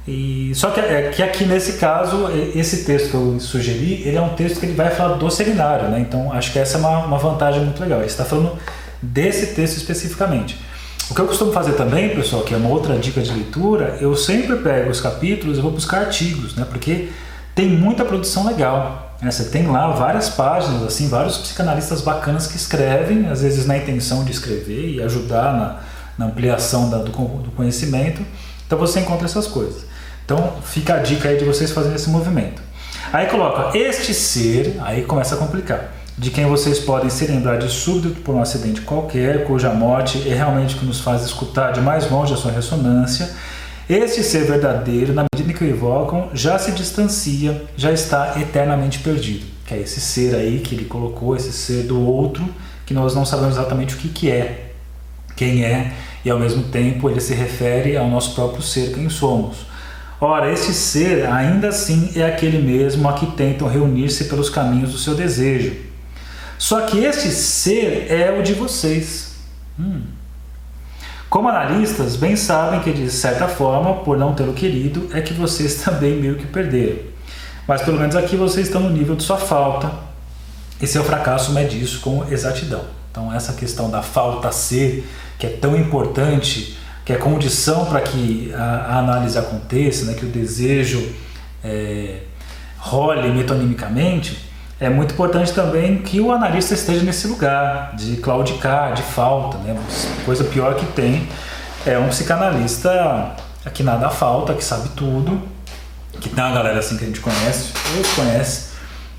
E, 0.08 0.51
só 0.54 0.72
que, 0.72 0.82
é, 0.82 1.12
que 1.16 1.24
aqui 1.24 1.45
nesse 1.45 1.74
caso, 1.74 2.28
esse 2.54 2.84
texto 2.84 3.10
que 3.10 3.14
eu 3.14 3.39
sugeri, 3.39 4.04
ele 4.06 4.18
é 4.18 4.22
um 4.22 4.36
texto 4.36 4.60
que 4.60 4.66
ele 4.66 4.76
vai 4.76 4.91
falar 4.91 5.16
do 5.16 5.32
seminário, 5.32 5.89
né? 5.89 5.99
Então 5.99 6.32
acho 6.34 6.51
que 6.51 6.60
essa 6.60 6.78
é 6.78 6.80
uma, 6.80 7.06
uma 7.06 7.18
vantagem 7.18 7.64
muito 7.64 7.82
legal. 7.82 7.99
Ele 7.99 8.08
está 8.08 8.26
falando 8.26 8.58
desse 9.01 9.47
texto 9.56 9.78
especificamente. 9.78 10.60
O 11.10 11.16
que 11.16 11.22
eu 11.22 11.28
costumo 11.28 11.51
fazer 11.54 11.74
também, 11.74 12.16
pessoal, 12.16 12.43
que 12.43 12.54
é 12.54 12.58
uma 12.58 12.70
outra 12.70 12.97
dica 12.97 13.22
de 13.22 13.32
leitura, 13.32 13.97
eu 14.01 14.16
sempre 14.16 14.58
pego 14.58 14.89
os 14.89 14.99
capítulos 14.99 15.58
e 15.58 15.62
vou 15.62 15.72
buscar 15.72 15.99
artigos, 15.99 16.56
né? 16.56 16.66
Porque 16.70 17.10
Tem 17.56 17.70
muita 17.70 18.04
produção 18.04 18.47
legal. 18.47 19.16
Né? 19.22 19.30
Você 19.30 19.45
tem 19.45 19.68
lá 19.68 19.91
várias 19.91 20.30
páginas, 20.30 20.82
assim, 20.84 21.08
vários 21.08 21.38
psicanalistas 21.38 22.01
bacanas 22.01 22.47
que 22.47 22.56
escrevem, 22.56 23.28
às 23.30 23.41
vezes 23.41 23.66
na 23.66 23.78
intenção 23.78 24.24
de 24.24 24.32
escrever 24.32 24.95
e 24.95 25.01
ajudar 25.01 25.54
na, 25.54 25.80
na 26.18 26.26
ampliação 26.26 26.89
da, 26.89 26.97
do, 26.97 27.12
do 27.12 27.51
conhecimento. 27.51 28.26
Então 28.66 28.78
você 28.78 29.01
encontra 29.01 29.26
essas 29.26 29.47
coisas. 29.47 29.86
Então 30.26 30.53
fica 30.63 30.95
a 30.95 30.97
dica 30.97 31.30
aí 31.30 31.38
de 31.38 31.45
vocês 31.45 31.71
fazerem 31.71 31.95
esse 31.95 32.09
movimento. 32.09 32.61
Aí 33.11 33.28
coloca 33.28 33.78
este 33.78 34.13
ser, 34.13 34.78
aí 34.82 35.03
começa 35.03 35.36
a 35.36 35.38
complicar, 35.38 35.93
de 36.17 36.30
quem 36.30 36.45
vocês 36.45 36.80
podem 36.80 37.09
se 37.09 37.26
lembrar 37.26 37.57
de 37.57 37.69
súbito 37.69 38.21
por 38.21 38.34
um 38.34 38.41
acidente 38.41 38.82
qualquer, 38.82 39.45
cuja 39.45 39.71
morte 39.71 40.28
é 40.28 40.34
realmente 40.34 40.76
o 40.76 40.80
que 40.80 40.86
nos 40.86 40.99
faz 40.99 41.24
escutar 41.24 41.71
de 41.71 41.82
mais 41.82 42.09
longe 42.09 42.34
a 42.34 42.38
sua 42.38 42.51
ressonância. 42.51 43.30
Este 43.89 44.24
ser 44.24 44.45
verdadeiro, 44.45 45.13
na 45.13 45.26
medida 45.34 45.57
que 45.57 45.63
o 45.63 45.67
evocam, 45.67 46.30
já 46.34 46.57
se 46.57 46.71
distancia, 46.71 47.63
já 47.76 47.91
está 47.91 48.39
eternamente 48.39 48.99
perdido. 48.99 49.45
Que 49.65 49.76
é 49.76 49.80
esse 49.80 49.99
ser 49.99 50.36
aí 50.36 50.59
que 50.59 50.76
ele 50.76 50.86
colocou, 50.86 51.36
esse 51.36 51.51
ser 51.51 51.84
do 51.84 51.99
outro, 51.99 52.47
que 52.86 52.93
nós 52.93 53.13
não 53.13 53.26
sabemos 53.26 53.55
exatamente 53.57 53.95
o 53.95 53.97
que, 53.97 54.09
que 54.09 54.32
é, 54.32 54.71
quem 55.36 55.65
é, 55.65 55.93
e 56.24 56.30
ao 56.30 56.39
mesmo 56.39 56.63
tempo 56.63 57.09
ele 57.09 57.19
se 57.19 57.34
refere 57.34 57.97
ao 57.97 58.07
nosso 58.09 58.34
próprio 58.34 58.61
ser, 58.61 58.93
quem 58.93 59.09
somos. 59.09 59.72
Ora, 60.26 60.53
esse 60.53 60.74
ser 60.74 61.26
ainda 61.26 61.67
assim 61.67 62.13
é 62.15 62.26
aquele 62.26 62.57
mesmo 62.57 63.09
a 63.09 63.13
que 63.13 63.26
tentam 63.26 63.67
reunir-se 63.67 64.24
pelos 64.30 64.49
caminhos 64.49 64.93
do 64.93 64.97
seu 64.97 65.15
desejo. 65.15 65.76
Só 66.57 66.80
que 66.86 66.97
esse 66.99 67.30
ser 67.30 68.09
é 68.09 68.32
o 68.32 68.41
de 68.41 68.53
vocês. 68.53 69.36
Hum. 69.78 70.03
Como 71.30 71.49
analistas, 71.49 72.15
bem 72.15 72.38
sabem 72.38 72.80
que 72.80 72.93
de 72.93 73.11
certa 73.11 73.49
forma, 73.49 73.95
por 73.95 74.17
não 74.17 74.34
tê-lo 74.34 74.53
querido, 74.53 75.09
é 75.11 75.19
que 75.19 75.34
vocês 75.34 75.76
também 75.84 76.15
meio 76.15 76.38
que 76.38 76.47
perderam. 76.47 76.99
Mas 77.67 77.82
pelo 77.82 77.99
menos 77.99 78.15
aqui 78.15 78.38
vocês 78.38 78.67
estão 78.67 78.80
no 78.80 78.91
nível 78.91 79.17
de 79.17 79.24
sua 79.24 79.38
falta, 79.38 79.91
e 80.82 80.88
seu 80.88 81.03
fracasso 81.03 81.51
mede 81.51 81.84
isso 81.84 81.99
com 81.99 82.24
exatidão. 82.32 82.86
Então, 83.11 83.34
essa 83.34 83.51
questão 83.51 83.89
da 83.91 84.01
falta 84.01 84.53
ser, 84.53 85.05
que 85.38 85.47
é 85.47 85.49
tão 85.49 85.76
importante, 85.76 86.78
que 87.06 87.12
é 87.12 87.16
condição 87.16 87.86
para 87.86 88.01
que 88.01 88.54
a, 88.54 88.64
a, 88.64 88.99
análise 88.99 89.38
aconteça, 89.38 90.06
né, 90.06 90.14
que 90.14 90.26
o 90.26 90.30
desejo 90.30 91.14
é, 91.64 92.20
role 92.78 93.30
metonimicamente, 93.32 94.51
é 94.80 94.89
muito 94.89 95.14
importante 95.14 95.54
também 95.54 95.97
que 95.99 96.20
o 96.20 96.32
analista 96.32 96.74
esteja 96.74 97.04
nesse 97.04 97.28
lugar 97.28 97.95
de 97.95 98.18
claudicar, 98.18 98.93
de 98.93 99.01
falta. 99.01 99.58
Né? 99.60 99.78
Coisa 100.26 100.43
pior 100.43 100.76
que 100.76 100.86
tem 100.88 101.28
é 101.86 101.97
um 101.97 102.10
psicanalista 102.10 103.36
que 103.74 103.84
nada 103.84 104.10
falta, 104.10 104.54
que 104.54 104.64
sabe 104.64 104.89
tudo, 104.89 105.41
que 106.20 106.30
tem 106.30 106.43
uma 106.43 106.54
galera 106.54 106.80
assim 106.80 106.97
que 106.97 107.04
a 107.04 107.08
gente 107.08 107.22
conhece, 107.22 107.72
ou 107.95 108.04
conhece, 108.16 108.72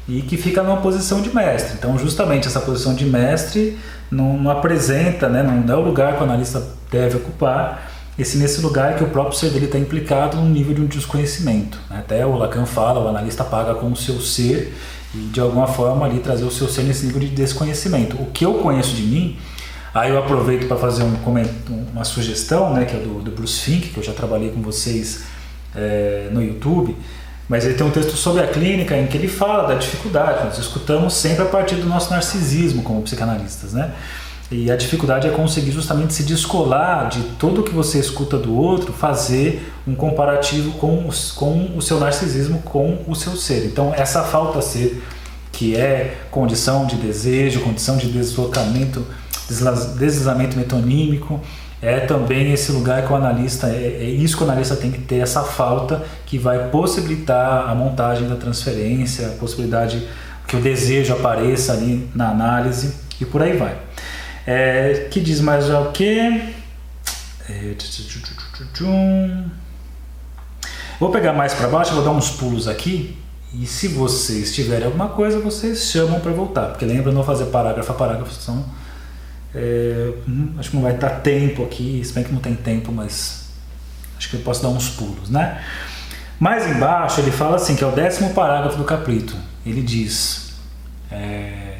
e 0.08 0.20
que 0.22 0.36
fica 0.36 0.62
numa 0.62 0.78
posição 0.78 1.22
de 1.22 1.34
mestre. 1.34 1.74
Então, 1.78 1.98
justamente 1.98 2.46
essa 2.46 2.60
posição 2.60 2.94
de 2.94 3.06
mestre 3.06 3.78
não, 4.10 4.36
não 4.36 4.50
apresenta, 4.50 5.28
né, 5.28 5.42
não 5.42 5.74
é 5.74 5.76
o 5.76 5.82
lugar 5.82 6.16
que 6.16 6.20
o 6.20 6.24
analista 6.24 6.62
deve 6.90 7.16
ocupar. 7.16 7.90
Esse 8.18 8.38
nesse 8.38 8.60
lugar 8.60 8.96
que 8.96 9.02
o 9.02 9.08
próprio 9.08 9.36
ser 9.36 9.50
dele 9.50 9.64
está 9.64 9.78
implicado 9.78 10.36
num 10.36 10.48
nível 10.48 10.74
de 10.74 10.82
um 10.82 10.86
desconhecimento. 10.86 11.78
Até 11.90 12.24
o 12.24 12.36
Lacan 12.36 12.66
fala, 12.66 13.00
o 13.00 13.08
analista 13.08 13.42
paga 13.42 13.74
com 13.74 13.90
o 13.90 13.96
seu 13.96 14.20
ser 14.20 14.72
e 15.12 15.18
de 15.18 15.40
alguma 15.40 15.66
forma 15.66 16.06
ali 16.06 16.20
trazer 16.20 16.44
o 16.44 16.50
seu 16.50 16.68
ser 16.68 16.82
nesse 16.82 17.06
nível 17.06 17.20
de 17.20 17.28
desconhecimento. 17.28 18.16
O 18.16 18.26
que 18.26 18.44
eu 18.44 18.54
conheço 18.54 18.94
de 18.94 19.02
mim, 19.02 19.36
aí 19.92 20.10
eu 20.10 20.18
aproveito 20.18 20.68
para 20.68 20.76
fazer 20.76 21.02
um, 21.02 21.16
uma 21.92 22.04
sugestão, 22.04 22.72
né, 22.72 22.84
que 22.84 22.94
é 22.94 23.00
do, 23.00 23.20
do 23.20 23.32
Bruce 23.32 23.60
Fink, 23.60 23.88
que 23.88 23.98
eu 23.98 24.02
já 24.02 24.12
trabalhei 24.12 24.50
com 24.50 24.62
vocês 24.62 25.24
é, 25.74 26.28
no 26.30 26.40
YouTube 26.40 26.94
mas 27.48 27.64
ele 27.64 27.74
tem 27.74 27.86
um 27.86 27.90
texto 27.90 28.16
sobre 28.16 28.42
a 28.42 28.46
clínica 28.46 28.96
em 28.96 29.06
que 29.06 29.16
ele 29.16 29.28
fala 29.28 29.68
da 29.68 29.74
dificuldade. 29.74 30.44
Nós 30.44 30.58
escutamos 30.58 31.14
sempre 31.14 31.42
a 31.42 31.46
partir 31.46 31.76
do 31.76 31.86
nosso 31.86 32.10
narcisismo 32.10 32.82
como 32.82 33.02
psicanalistas, 33.02 33.72
né? 33.72 33.92
E 34.50 34.70
a 34.70 34.76
dificuldade 34.76 35.26
é 35.26 35.30
conseguir 35.30 35.72
justamente 35.72 36.14
se 36.14 36.22
descolar 36.22 37.08
de 37.08 37.22
tudo 37.38 37.62
que 37.62 37.72
você 37.72 37.98
escuta 37.98 38.38
do 38.38 38.54
outro, 38.54 38.92
fazer 38.92 39.72
um 39.86 39.94
comparativo 39.94 40.72
com, 40.72 41.08
os, 41.08 41.32
com 41.32 41.72
o 41.76 41.82
seu 41.82 41.98
narcisismo, 41.98 42.60
com 42.62 42.98
o 43.06 43.14
seu 43.14 43.36
ser. 43.36 43.66
Então, 43.66 43.92
essa 43.94 44.22
falta 44.22 44.60
ser, 44.60 45.02
que 45.50 45.74
é 45.76 46.18
condição 46.30 46.86
de 46.86 46.96
desejo, 46.96 47.60
condição 47.60 47.96
de 47.96 48.10
deslocamento, 48.10 49.06
deslizamento 49.48 50.56
metonímico, 50.56 51.40
é 51.84 52.00
também 52.00 52.50
esse 52.52 52.72
lugar 52.72 53.06
que 53.06 53.12
o 53.12 53.16
analista, 53.16 53.66
é, 53.68 53.98
é, 54.00 54.04
isso 54.04 54.36
que 54.36 54.42
o 54.42 54.46
analista 54.46 54.74
tem 54.74 54.90
que 54.90 55.02
ter, 55.02 55.16
essa 55.16 55.42
falta 55.42 56.02
que 56.24 56.38
vai 56.38 56.68
possibilitar 56.70 57.68
a 57.68 57.74
montagem 57.74 58.26
da 58.26 58.36
transferência, 58.36 59.28
a 59.28 59.30
possibilidade 59.32 60.08
que 60.48 60.56
o 60.56 60.60
desejo 60.60 61.12
apareça 61.12 61.72
ali 61.72 62.08
na 62.14 62.30
análise 62.30 62.94
e 63.20 63.24
por 63.26 63.42
aí 63.42 63.56
vai. 63.56 63.76
É, 64.46 65.08
que 65.10 65.20
diz 65.20 65.40
mais 65.40 65.68
o 65.68 65.90
que? 65.92 66.18
É, 67.48 67.74
vou 70.98 71.10
pegar 71.10 71.34
mais 71.34 71.52
para 71.52 71.68
baixo, 71.68 71.94
vou 71.94 72.02
dar 72.02 72.10
uns 72.10 72.30
pulos 72.30 72.66
aqui 72.66 73.18
e 73.52 73.66
se 73.66 73.88
vocês 73.88 74.54
tiverem 74.54 74.86
alguma 74.86 75.08
coisa, 75.08 75.38
vocês 75.38 75.90
chamam 75.90 76.18
para 76.18 76.32
voltar, 76.32 76.68
porque 76.68 76.84
lembra 76.86 77.12
não 77.12 77.22
fazer 77.22 77.46
parágrafo 77.46 77.92
a 77.92 77.94
parágrafo, 77.94 78.32
são 78.32 78.64
é, 79.54 80.12
hum, 80.28 80.54
acho 80.58 80.70
que 80.70 80.76
não 80.76 80.82
vai 80.82 80.94
estar 80.94 81.10
tempo 81.20 81.64
aqui, 81.64 82.02
se 82.04 82.12
bem 82.12 82.24
que 82.24 82.32
não 82.32 82.40
tem 82.40 82.54
tempo, 82.54 82.90
mas 82.90 83.48
acho 84.16 84.28
que 84.28 84.36
eu 84.36 84.40
posso 84.40 84.62
dar 84.62 84.68
uns 84.68 84.88
pulos, 84.90 85.30
né? 85.30 85.62
Mais 86.38 86.66
embaixo 86.66 87.20
ele 87.20 87.30
fala 87.30 87.56
assim, 87.56 87.76
que 87.76 87.84
é 87.84 87.86
o 87.86 87.92
décimo 87.92 88.34
parágrafo 88.34 88.76
do 88.76 88.84
capítulo. 88.84 89.40
Ele 89.64 89.80
diz: 89.80 90.54
é, 91.10 91.74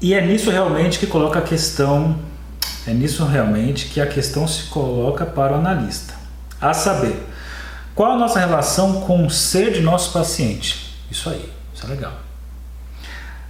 e 0.00 0.14
é 0.14 0.24
nisso 0.24 0.50
realmente 0.50 0.98
que 0.98 1.06
coloca 1.06 1.38
a 1.38 1.42
questão, 1.42 2.18
é 2.86 2.92
nisso 2.92 3.24
realmente 3.26 3.86
que 3.86 4.00
a 4.00 4.06
questão 4.06 4.48
se 4.48 4.64
coloca 4.64 5.26
para 5.26 5.52
o 5.52 5.56
analista, 5.56 6.14
a 6.60 6.72
saber, 6.72 7.22
qual 7.94 8.12
a 8.12 8.16
nossa 8.16 8.38
relação 8.38 9.02
com 9.02 9.26
o 9.26 9.30
ser 9.30 9.72
de 9.72 9.80
nosso 9.80 10.12
paciente? 10.12 10.96
Isso 11.10 11.28
aí, 11.28 11.52
isso 11.74 11.84
é 11.86 11.90
legal. 11.90 12.14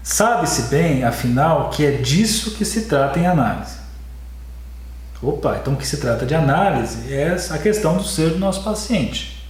Sabe-se 0.02 0.62
bem, 0.62 1.04
afinal, 1.04 1.70
que 1.70 1.84
é 1.84 1.92
disso 1.92 2.52
que 2.52 2.64
se 2.64 2.82
trata 2.82 3.18
em 3.18 3.26
análise. 3.26 3.78
Opa, 5.22 5.58
então 5.60 5.74
o 5.74 5.76
que 5.76 5.86
se 5.86 5.98
trata 5.98 6.24
de 6.24 6.34
análise 6.34 7.12
é 7.12 7.36
a 7.50 7.58
questão 7.58 7.96
do 7.96 8.04
ser 8.04 8.30
do 8.30 8.38
nosso 8.38 8.64
paciente. 8.64 9.46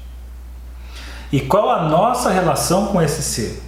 E 1.30 1.40
qual 1.40 1.70
a 1.70 1.88
nossa 1.88 2.30
relação 2.30 2.86
com 2.86 3.00
esse 3.00 3.22
ser? 3.22 3.62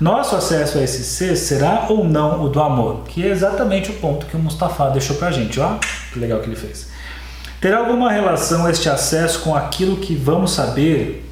Nosso 0.00 0.36
acesso 0.36 0.78
a 0.78 0.82
esse 0.82 1.02
ser 1.02 1.36
será 1.36 1.86
ou 1.88 2.04
não 2.04 2.44
o 2.44 2.48
do 2.48 2.60
amor? 2.60 3.02
Que 3.08 3.24
é 3.24 3.28
exatamente 3.30 3.90
o 3.90 3.94
ponto 3.94 4.26
que 4.26 4.36
o 4.36 4.38
Mustafa 4.38 4.90
deixou 4.90 5.16
pra 5.16 5.32
gente. 5.32 5.58
Ó, 5.58 5.78
que 6.12 6.18
legal 6.18 6.38
que 6.40 6.46
ele 6.46 6.54
fez. 6.54 6.88
Terá 7.60 7.78
alguma 7.78 8.12
relação 8.12 8.68
este 8.68 8.88
acesso 8.88 9.40
com 9.40 9.56
aquilo 9.56 9.96
que 9.96 10.14
vamos 10.14 10.52
saber 10.52 11.28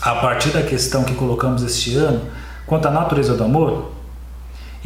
a 0.00 0.14
partir 0.14 0.50
da 0.50 0.62
questão 0.62 1.04
que 1.04 1.14
colocamos 1.14 1.62
este 1.62 1.96
ano 1.96 2.22
quanto 2.64 2.86
à 2.86 2.90
natureza 2.90 3.34
do 3.34 3.44
amor? 3.44 3.95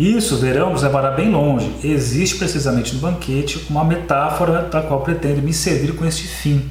Isso, 0.00 0.38
veremos, 0.38 0.82
levará 0.82 1.10
bem 1.10 1.30
longe. 1.30 1.70
Existe 1.84 2.36
precisamente 2.36 2.94
no 2.94 3.02
banquete 3.02 3.66
uma 3.68 3.84
metáfora 3.84 4.62
da 4.62 4.80
qual 4.80 5.02
pretende 5.02 5.42
me 5.42 5.52
servir 5.52 5.94
com 5.94 6.06
este 6.06 6.26
fim. 6.26 6.70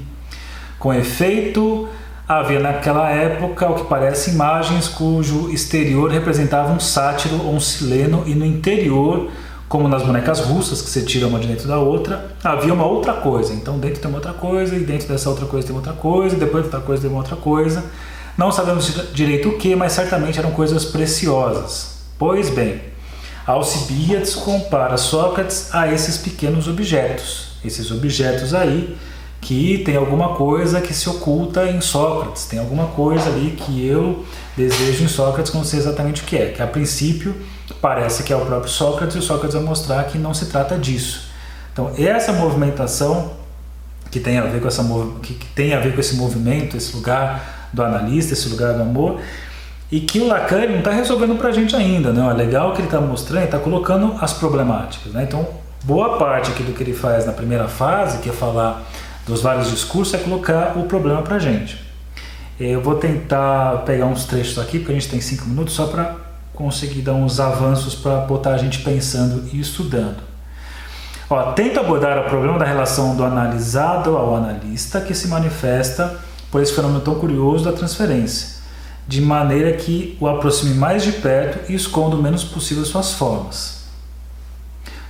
Com 0.80 0.92
efeito, 0.92 1.88
havia 2.28 2.60
naquela 2.60 3.08
época 3.12 3.70
o 3.70 3.76
que 3.76 3.84
parece 3.84 4.32
imagens 4.32 4.88
cujo 4.88 5.52
exterior 5.52 6.10
representava 6.10 6.74
um 6.74 6.80
sátiro 6.80 7.36
ou 7.44 7.54
um 7.54 7.60
sileno 7.60 8.24
e 8.26 8.34
no 8.34 8.44
interior, 8.44 9.30
como 9.68 9.88
nas 9.88 10.02
bonecas 10.02 10.40
russas 10.40 10.82
que 10.82 10.90
se 10.90 11.06
tira 11.06 11.28
uma 11.28 11.38
de 11.38 11.46
dentro 11.46 11.68
da 11.68 11.78
outra, 11.78 12.32
havia 12.44 12.74
uma 12.74 12.88
outra 12.88 13.14
coisa. 13.14 13.54
Então 13.54 13.78
dentro 13.78 14.02
tem 14.02 14.10
uma 14.10 14.18
outra 14.18 14.34
coisa 14.34 14.76
e 14.76 14.80
dentro 14.80 15.08
dessa 15.08 15.30
outra 15.30 15.46
coisa 15.46 15.68
tem 15.68 15.76
outra 15.76 15.94
coisa 15.94 16.36
e 16.36 16.40
depois 16.40 16.66
outra 16.66 16.80
coisa 16.80 17.04
tem 17.04 17.12
uma 17.12 17.20
outra 17.20 17.36
coisa. 17.36 17.86
Não 18.36 18.52
sabemos 18.52 18.92
direito 19.14 19.50
o 19.50 19.58
que, 19.60 19.76
mas 19.76 19.92
certamente 19.92 20.40
eram 20.40 20.50
coisas 20.50 20.84
preciosas. 20.84 22.00
Pois 22.18 22.50
bem, 22.50 22.82
Alcibiades 23.50 24.36
compara 24.36 24.96
Sócrates 24.96 25.74
a 25.74 25.92
esses 25.92 26.18
pequenos 26.18 26.68
objetos, 26.68 27.48
esses 27.66 27.90
objetos 27.90 28.54
aí 28.54 28.96
que 29.42 29.80
tem 29.80 29.96
alguma 29.96 30.36
coisa 30.36 30.80
que 30.80 30.94
se 30.94 31.10
oculta 31.10 31.66
em 31.66 31.82
Sócrates, 31.82 32.46
tem 32.46 32.60
alguma 32.60 32.88
coisa 32.88 33.28
ali 33.28 33.52
que 33.52 33.84
eu 33.84 34.24
desejo 34.56 35.04
em 35.04 35.08
Sócrates, 35.08 35.52
não 35.52 35.64
sei 35.64 35.80
exatamente 35.80 36.22
o 36.22 36.26
que 36.26 36.38
é, 36.38 36.52
que 36.52 36.62
a 36.62 36.68
princípio 36.68 37.36
parece 37.82 38.22
que 38.22 38.32
é 38.32 38.36
o 38.36 38.46
próprio 38.46 38.70
Sócrates 38.70 39.16
e 39.16 39.20
o 39.20 39.22
Sócrates 39.24 39.56
vai 39.56 39.64
mostrar 39.64 40.04
que 40.04 40.20
não 40.20 40.32
se 40.32 40.46
trata 40.46 40.78
disso. 40.78 41.32
Então, 41.74 41.92
essa 41.98 42.32
movimentação 42.32 43.32
que 44.12 44.20
tem 44.20 44.38
a 44.38 44.44
ver 44.44 44.62
com 44.62 44.68
essa 44.68 44.86
que 45.24 45.34
tem 45.56 45.74
a 45.74 45.80
ver 45.80 45.96
com 45.96 46.00
esse 46.00 46.16
movimento, 46.16 46.78
esse 46.78 46.96
lugar 46.96 47.70
do 47.74 47.82
analista, 47.82 48.34
esse 48.34 48.48
lugar 48.48 48.76
do 48.76 48.84
amor, 48.84 49.20
e 49.92 50.00
que 50.00 50.20
o 50.20 50.28
Lacan 50.28 50.68
não 50.68 50.80
está 50.80 50.92
resolvendo 50.92 51.38
para 51.38 51.50
a 51.50 51.52
gente 51.52 51.76
ainda. 51.76 52.12
Né? 52.12 52.28
É 52.30 52.34
legal 52.34 52.74
que 52.74 52.80
ele 52.80 52.88
está 52.88 53.02
mostrando, 53.02 53.46
está 53.46 53.60
colocando 53.60 54.16
as 54.20 54.34
problemáticas. 54.34 55.14
Né? 55.14 55.24
Então, 55.24 55.48
boa 55.84 56.18
parte 56.18 56.52
aqui 56.52 56.64
do 56.64 56.74
que 56.74 56.84
ele 56.84 56.94
faz 56.94 57.26
na 57.26 57.32
primeira 57.32 57.68
fase, 57.68 58.20
que 58.20 58.30
é 58.30 58.34
falar 58.34 58.84
dos 59.26 59.42
vários 59.42 59.70
discursos, 59.70 60.14
é 60.14 60.18
colocar 60.18 60.78
o 60.78 60.84
problema 60.84 61.22
para 61.22 61.36
a 61.36 61.40
gente. 61.40 61.80
Eu 62.60 62.82
vou 62.82 62.96
tentar 62.96 63.84
pegar 63.86 64.06
uns 64.06 64.26
trechos 64.26 64.60
aqui, 64.60 64.80
porque 64.80 64.92
a 64.92 64.96
gente 64.96 65.10
tem 65.10 65.22
cinco 65.22 65.46
minutos, 65.46 65.74
só 65.74 65.88
para 65.88 66.16
conseguir 66.54 67.02
dar 67.02 67.14
uns 67.14 67.40
avanços 67.40 67.96
para 67.96 68.18
botar 68.18 68.52
a 68.52 68.58
gente 68.58 68.80
pensando 68.80 69.48
e 69.54 69.60
estudando. 69.62 70.18
Ó, 71.30 71.54
tenta 71.54 71.80
abordar 71.80 72.18
o 72.20 72.24
problema 72.28 72.60
da 72.60 72.66
relação 72.66 73.16
do 73.16 73.24
analisado 73.24 74.18
ao 74.18 74.36
analista 74.36 75.00
que 75.00 75.14
se 75.14 75.28
manifesta 75.28 76.20
por 76.52 76.62
esse 76.62 76.74
fenômeno 76.74 77.00
tão 77.00 77.16
curioso 77.16 77.64
da 77.64 77.72
transferência, 77.72 78.59
de 79.10 79.22
maneira 79.22 79.74
que 79.74 80.16
o 80.20 80.28
aproxime 80.28 80.76
mais 80.76 81.02
de 81.04 81.14
perto 81.14 81.72
e 81.72 81.74
esconda 81.74 82.16
o 82.16 82.22
menos 82.22 82.44
possível 82.44 82.86
suas 82.86 83.14
formas. 83.14 83.86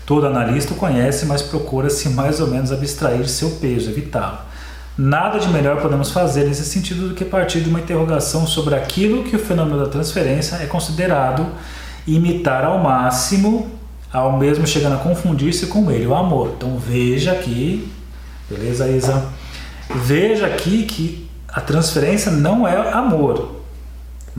Todo 0.06 0.26
analista 0.26 0.74
o 0.74 0.78
conhece, 0.78 1.26
mas 1.26 1.42
procura-se 1.42 2.08
mais 2.08 2.40
ou 2.40 2.48
menos 2.48 2.72
abstrair 2.72 3.28
seu 3.28 3.52
peso, 3.58 3.90
evitá-lo. 3.90 4.38
Nada 4.98 5.38
de 5.38 5.50
melhor 5.50 5.82
podemos 5.82 6.12
fazer 6.12 6.46
nesse 6.46 6.64
sentido 6.64 7.10
do 7.10 7.14
que 7.14 7.26
partir 7.26 7.60
de 7.60 7.70
uma 7.70 7.82
interrogação 7.82 8.48
sobre 8.48 8.74
aquilo 8.74 9.26
que 9.26 9.36
o 9.36 9.40
fenômeno 9.40 9.84
da 9.84 9.92
transferência 9.92 10.56
é 10.56 10.66
considerado 10.66 11.46
imitar 12.08 12.64
ao 12.64 12.80
máximo, 12.80 13.70
ao 14.14 14.38
mesmo 14.38 14.66
chegando 14.66 14.96
a 14.96 15.00
confundir-se 15.00 15.68
com 15.68 15.92
ele, 15.92 16.08
o 16.08 16.16
amor. 16.16 16.54
Então 16.56 16.78
veja 16.78 17.34
aqui, 17.34 17.92
beleza, 18.50 18.88
Isa? 18.88 19.26
Veja 19.94 20.46
aqui 20.46 20.84
que 20.84 21.30
a 21.50 21.60
transferência 21.60 22.32
não 22.32 22.66
é 22.66 22.94
amor, 22.94 23.59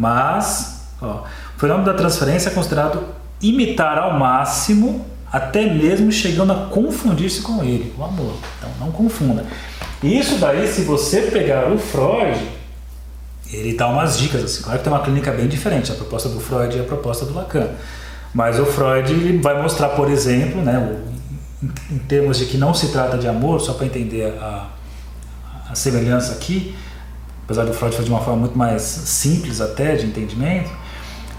mas 0.01 0.87
ó, 1.03 1.25
o 1.57 1.61
fenômeno 1.61 1.85
da 1.85 1.93
transferência 1.93 2.49
é 2.49 2.53
considerado 2.53 3.05
imitar 3.43 3.99
ao 3.99 4.19
máximo, 4.19 5.05
até 5.31 5.67
mesmo 5.67 6.11
chegando 6.11 6.55
a 6.55 6.67
confundir-se 6.69 7.43
com 7.43 7.63
ele, 7.63 7.95
o 7.99 8.03
amor. 8.03 8.35
Então 8.59 8.71
não 8.81 8.91
confunda. 8.91 9.45
Isso 10.03 10.39
daí, 10.39 10.67
se 10.67 10.83
você 10.83 11.23
pegar 11.23 11.71
o 11.71 11.79
Freud, 11.79 12.41
ele 13.53 13.75
dá 13.75 13.89
umas 13.89 14.19
dicas 14.19 14.43
assim. 14.43 14.63
Claro 14.63 14.79
que 14.79 14.85
tem 14.85 14.93
uma 14.93 15.03
clínica 15.03 15.31
bem 15.33 15.47
diferente, 15.47 15.93
a 15.93 15.95
proposta 15.95 16.31
do 16.31 16.41
Freud 16.41 16.75
e 16.75 16.81
a 16.81 16.85
proposta 16.85 17.27
do 17.27 17.35
Lacan. 17.35 17.69
Mas 18.33 18.59
o 18.59 18.65
Freud 18.65 19.39
vai 19.39 19.61
mostrar, 19.61 19.91
por 19.91 20.11
exemplo, 20.11 20.63
né, 20.63 20.99
em 21.91 21.99
termos 21.99 22.39
de 22.39 22.47
que 22.47 22.57
não 22.57 22.73
se 22.73 22.89
trata 22.89 23.19
de 23.19 23.29
amor, 23.29 23.61
só 23.61 23.75
para 23.75 23.85
entender 23.85 24.33
a, 24.41 24.67
a 25.69 25.75
semelhança 25.75 26.33
aqui, 26.33 26.75
apesar 27.51 27.65
do 27.65 27.75
Freud 27.75 27.97
fazer 27.97 28.07
de 28.07 28.13
uma 28.13 28.21
forma 28.21 28.39
muito 28.39 28.57
mais 28.57 28.81
simples 28.81 29.61
até 29.61 29.97
de 29.97 30.07
entendimento, 30.07 30.71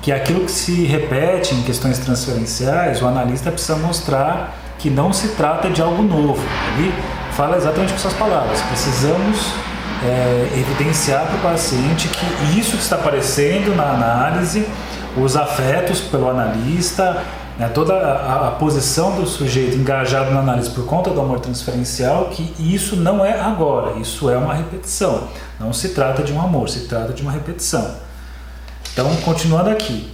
que 0.02 0.12
aquilo 0.12 0.44
que 0.44 0.52
se 0.52 0.84
repete 0.84 1.56
em 1.56 1.62
questões 1.62 2.00
transferenciais, 2.00 3.02
o 3.02 3.08
analista 3.08 3.50
precisa 3.50 3.78
mostrar 3.78 4.58
que 4.78 4.90
não 4.90 5.14
se 5.14 5.30
trata 5.30 5.70
de 5.70 5.82
algo 5.82 6.04
novo. 6.04 6.44
Ele 6.78 6.94
fala 7.32 7.56
exatamente 7.56 7.94
com 7.94 8.00
essas 8.00 8.14
palavras. 8.14 8.60
Precisamos 8.64 9.54
é, 10.04 10.50
evidenciar 10.58 11.28
para 11.28 11.38
o 11.38 11.40
paciente 11.54 12.10
que 12.10 12.60
isso 12.60 12.72
que 12.72 12.84
está 12.84 12.98
aparecendo 12.98 13.74
na 13.74 13.92
análise, 13.92 14.68
os 15.16 15.38
afetos 15.38 16.02
pelo 16.02 16.30
analista, 16.30 17.24
né, 17.62 17.70
toda 17.70 17.94
a, 17.94 18.48
a, 18.48 18.52
posição 18.54 19.16
do 19.16 19.28
sujeito 19.28 19.78
engajado 19.78 20.32
na 20.32 20.40
análise 20.40 20.72
por 20.72 20.84
conta 20.84 21.12
do 21.12 21.22
amor 21.22 21.40
transferencial, 21.40 22.26
que 22.30 22.56
isso 22.58 22.96
não 22.96 23.24
é 23.24 23.40
agora, 23.40 24.00
isso 24.00 24.32
é 24.32 24.36
uma 24.36 24.56
repetição. 24.56 25.28
Não 25.60 25.72
se 25.72 25.90
trata 25.90 26.24
de 26.24 26.34
um 26.34 26.42
amor, 26.42 26.68
se 26.70 26.88
trata 26.88 27.14
de 27.14 27.22
uma 27.22 27.32
repetição. 27.32 27.98
Então, 28.92 29.16
continuando 29.18 29.70
aqui, 29.70 30.12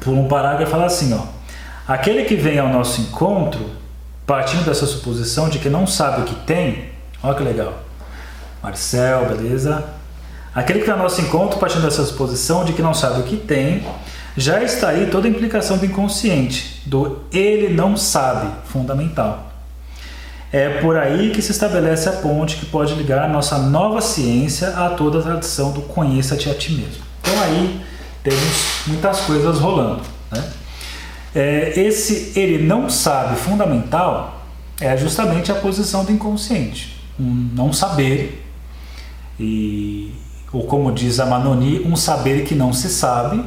por 0.00 0.10
um 0.10 0.26
parágrafo 0.26 0.72
fala 0.72 0.86
assim, 0.86 1.14
ó. 1.14 1.22
Aquele 1.86 2.24
que 2.24 2.34
vem 2.34 2.58
ao 2.58 2.68
nosso 2.68 3.00
encontro, 3.00 3.70
partindo 4.26 4.64
dessa 4.64 4.86
suposição 4.86 5.48
de 5.48 5.60
que 5.60 5.68
não 5.70 5.86
sabe 5.86 6.22
o 6.22 6.24
que 6.24 6.34
tem, 6.34 6.90
olha 7.22 7.34
que 7.36 7.44
legal. 7.44 7.74
Marcel, 8.60 9.26
beleza? 9.26 9.84
Aquele 10.52 10.80
que 10.80 10.86
vem 10.86 10.94
ao 10.94 11.00
nosso 11.00 11.20
encontro, 11.20 11.60
partindo 11.60 11.82
dessa 11.82 12.04
suposição 12.04 12.64
de 12.64 12.72
que 12.72 12.82
não 12.82 12.92
sabe 12.92 13.20
o 13.20 13.22
que 13.22 13.36
tem, 13.36 13.86
já 14.40 14.62
está 14.62 14.88
aí 14.88 15.08
toda 15.10 15.28
a 15.28 15.30
implicação 15.30 15.76
do 15.76 15.84
inconsciente, 15.84 16.82
do 16.86 17.20
ele 17.30 17.72
não 17.72 17.96
sabe, 17.96 18.50
fundamental. 18.64 19.52
É 20.50 20.80
por 20.80 20.96
aí 20.96 21.30
que 21.30 21.42
se 21.42 21.52
estabelece 21.52 22.08
a 22.08 22.12
ponte 22.12 22.56
que 22.56 22.66
pode 22.66 22.94
ligar 22.94 23.22
a 23.22 23.28
nossa 23.28 23.58
nova 23.58 24.00
ciência 24.00 24.68
a 24.70 24.90
toda 24.90 25.20
a 25.20 25.22
tradição 25.22 25.72
do 25.72 25.82
conheça-te 25.82 26.48
a 26.48 26.54
ti 26.54 26.72
mesmo. 26.72 27.04
Então 27.20 27.40
aí 27.40 27.80
temos 28.22 28.82
muitas 28.86 29.20
coisas 29.20 29.58
rolando. 29.58 30.02
Né? 30.32 30.44
É, 31.34 31.80
esse 31.80 32.32
ele 32.34 32.64
não 32.64 32.88
sabe 32.90 33.36
fundamental 33.36 34.42
é 34.80 34.96
justamente 34.96 35.52
a 35.52 35.54
posição 35.54 36.04
do 36.04 36.10
inconsciente, 36.10 37.00
um 37.18 37.50
não 37.54 37.72
saber 37.72 38.44
e 39.38 40.12
ou 40.52 40.64
como 40.64 40.90
diz 40.90 41.20
a 41.20 41.26
Manoni, 41.26 41.80
um 41.86 41.94
saber 41.94 42.44
que 42.44 42.56
não 42.56 42.72
se 42.72 42.88
sabe, 42.88 43.44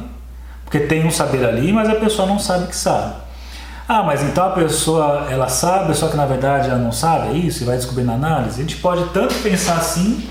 porque 0.64 0.80
tem 0.80 1.06
um 1.06 1.10
saber 1.10 1.44
ali, 1.44 1.72
mas 1.72 1.88
a 1.88 1.94
pessoa 1.94 2.26
não 2.26 2.38
sabe 2.38 2.66
que 2.66 2.76
sabe. 2.76 3.14
Ah, 3.86 4.02
mas 4.02 4.22
então 4.22 4.46
a 4.46 4.50
pessoa 4.50 5.26
ela 5.30 5.48
sabe, 5.48 5.94
só 5.94 6.08
que 6.08 6.16
na 6.16 6.24
verdade 6.24 6.70
ela 6.70 6.78
não 6.78 6.92
sabe, 6.92 7.28
é 7.28 7.38
isso, 7.38 7.62
e 7.62 7.66
vai 7.66 7.76
descobrir 7.76 8.04
na 8.04 8.14
análise. 8.14 8.58
A 8.58 8.62
gente 8.62 8.76
pode 8.76 9.04
tanto 9.10 9.34
pensar 9.42 9.76
assim, 9.76 10.26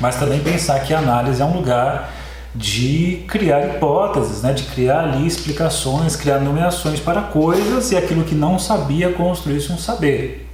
mas 0.00 0.16
também 0.16 0.40
pensar 0.40 0.80
que 0.80 0.94
a 0.94 0.98
análise 0.98 1.42
é 1.42 1.44
um 1.44 1.54
lugar 1.54 2.10
de 2.54 3.24
criar 3.28 3.66
hipóteses, 3.66 4.42
né, 4.42 4.52
de 4.52 4.64
criar 4.64 5.04
ali 5.04 5.26
explicações, 5.26 6.16
criar 6.16 6.38
nomeações 6.38 7.00
para 7.00 7.22
coisas 7.22 7.92
e 7.92 7.96
aquilo 7.96 8.24
que 8.24 8.34
não 8.34 8.58
sabia 8.58 9.12
construir-se 9.12 9.72
um 9.72 9.78
saber. 9.78 10.48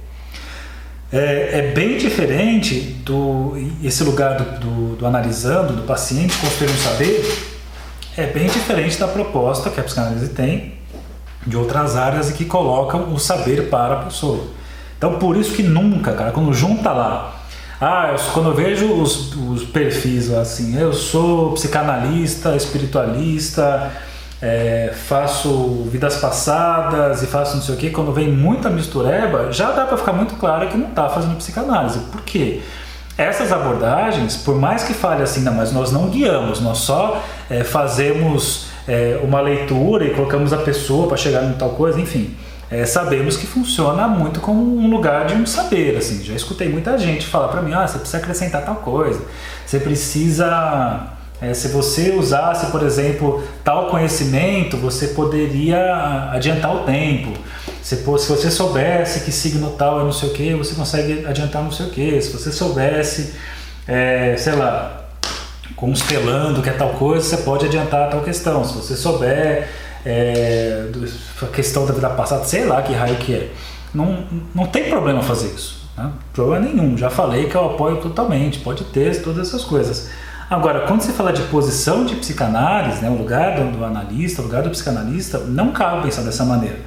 É, 1.11 1.59
é, 1.59 1.71
bem 1.73 1.97
diferente 1.97 2.79
do 3.03 3.57
esse 3.83 4.03
lugar 4.03 4.37
do, 4.37 4.59
do, 4.59 4.95
do, 4.97 5.05
analisando, 5.07 5.73
do 5.73 5.81
paciente 5.81 6.37
construir 6.37 6.69
um 6.69 6.77
saber, 6.77 7.48
é 8.23 8.27
bem 8.27 8.47
diferente 8.47 8.99
da 8.99 9.07
proposta 9.07 9.69
que 9.69 9.79
a 9.79 9.83
psicanálise 9.83 10.29
tem 10.29 10.73
de 11.45 11.55
outras 11.57 11.95
áreas 11.95 12.29
e 12.29 12.33
que 12.33 12.45
colocam 12.45 13.13
o 13.13 13.19
saber 13.19 13.69
para 13.69 13.95
a 13.95 14.03
pessoa. 14.03 14.43
Então 14.97 15.17
por 15.17 15.37
isso 15.37 15.53
que 15.53 15.63
nunca, 15.63 16.13
cara, 16.13 16.31
quando 16.31 16.53
junta 16.53 16.91
lá 16.91 17.39
ah, 17.81 18.09
eu, 18.11 18.19
quando 18.33 18.49
eu 18.49 18.53
vejo 18.53 18.91
os, 18.91 19.33
os 19.35 19.63
perfis 19.63 20.33
assim, 20.33 20.77
eu 20.77 20.91
sou 20.91 21.53
psicanalista, 21.53 22.53
espiritualista, 22.53 23.89
é, 24.41 24.91
faço 24.93 25.87
vidas 25.89 26.17
passadas 26.17 27.23
e 27.23 27.25
faço 27.25 27.55
não 27.55 27.63
sei 27.63 27.75
o 27.75 27.77
que, 27.77 27.89
quando 27.89 28.11
vem 28.11 28.29
muita 28.29 28.69
mistureba, 28.69 29.49
já 29.53 29.71
dá 29.71 29.85
para 29.85 29.95
ficar 29.95 30.11
muito 30.11 30.35
claro 30.35 30.67
que 30.67 30.77
não 30.77 30.89
está 30.89 31.07
fazendo 31.07 31.37
psicanálise. 31.37 31.99
Por 32.11 32.21
quê? 32.23 32.61
Essas 33.21 33.51
abordagens, 33.51 34.37
por 34.37 34.55
mais 34.55 34.83
que 34.83 34.93
fale 34.93 35.21
assim, 35.21 35.41
não, 35.41 35.53
mas 35.53 35.71
nós 35.71 35.91
não 35.91 36.09
guiamos, 36.09 36.61
nós 36.61 36.79
só 36.79 37.21
é, 37.49 37.63
fazemos 37.63 38.67
é, 38.87 39.19
uma 39.23 39.41
leitura 39.41 40.05
e 40.05 40.11
colocamos 40.11 40.53
a 40.53 40.57
pessoa 40.57 41.07
para 41.07 41.17
chegar 41.17 41.43
em 41.43 41.53
tal 41.53 41.71
coisa, 41.71 41.99
enfim 41.99 42.35
é, 42.71 42.85
sabemos 42.85 43.35
que 43.35 43.47
funciona 43.47 44.07
muito 44.07 44.39
como 44.39 44.77
um 44.77 44.89
lugar 44.89 45.25
de 45.25 45.33
um 45.33 45.45
saber. 45.45 45.97
Assim, 45.97 46.23
já 46.23 46.35
escutei 46.35 46.69
muita 46.69 46.97
gente 46.97 47.25
falar 47.25 47.47
para 47.47 47.61
mim: 47.61 47.73
ah, 47.73 47.87
você 47.87 47.97
precisa 47.97 48.17
acrescentar 48.17 48.63
tal 48.63 48.75
coisa, 48.75 49.21
você 49.65 49.79
precisa. 49.79 51.07
É, 51.41 51.53
se 51.53 51.69
você 51.69 52.11
usasse, 52.11 52.67
por 52.67 52.83
exemplo, 52.83 53.43
tal 53.63 53.87
conhecimento, 53.89 54.75
você 54.75 55.07
poderia 55.09 56.31
adiantar 56.31 56.75
o 56.75 56.79
tempo. 56.83 57.31
Se, 57.81 57.95
se 57.95 58.03
você 58.03 58.51
soubesse 58.51 59.21
que 59.21 59.31
signo 59.31 59.71
tal 59.71 60.01
é 60.01 60.03
não 60.03 60.11
sei 60.11 60.29
o 60.29 60.33
que, 60.33 60.53
você 60.53 60.75
consegue 60.75 61.25
adiantar 61.25 61.63
não 61.63 61.71
sei 61.71 61.85
o 61.85 61.89
que. 61.89 62.21
Se 62.21 62.31
você 62.33 62.51
soubesse, 62.51 63.35
é, 63.87 64.35
sei 64.37 64.53
lá, 64.53 65.05
constelando 65.75 66.61
que 66.61 66.69
é 66.69 66.73
tal 66.73 66.89
coisa, 66.89 67.25
você 67.25 67.37
pode 67.37 67.65
adiantar 67.65 68.09
tal 68.09 68.21
questão. 68.21 68.65
Se 68.65 68.73
você 68.73 68.95
souber 68.97 69.69
é, 70.05 70.87
a 71.41 71.47
questão 71.47 71.85
da 71.85 71.93
vida 71.93 72.09
passada, 72.09 72.43
sei 72.43 72.65
lá 72.65 72.81
que 72.81 72.93
raio 72.93 73.15
que 73.15 73.33
é. 73.33 73.51
Não, 73.93 74.25
não 74.53 74.67
tem 74.67 74.89
problema 74.89 75.21
fazer 75.21 75.47
isso. 75.47 75.87
Né? 75.97 76.11
Problema 76.33 76.67
nenhum. 76.67 76.97
Já 76.97 77.09
falei 77.09 77.47
que 77.47 77.55
eu 77.55 77.65
apoio 77.65 77.97
totalmente. 77.97 78.59
Pode 78.59 78.83
ter 78.85 79.21
todas 79.21 79.47
essas 79.47 79.63
coisas. 79.63 80.09
Agora, 80.49 80.87
quando 80.87 81.01
você 81.01 81.11
fala 81.11 81.31
de 81.31 81.43
posição 81.43 82.05
de 82.05 82.15
psicanálise, 82.15 83.01
né, 83.01 83.09
o 83.09 83.13
lugar 83.13 83.55
do, 83.55 83.77
do 83.77 83.85
analista, 83.85 84.41
o 84.41 84.45
lugar 84.45 84.63
do 84.63 84.69
psicanalista, 84.71 85.37
não 85.37 85.71
cabe 85.71 86.03
pensar 86.03 86.23
dessa 86.23 86.43
maneira. 86.43 86.77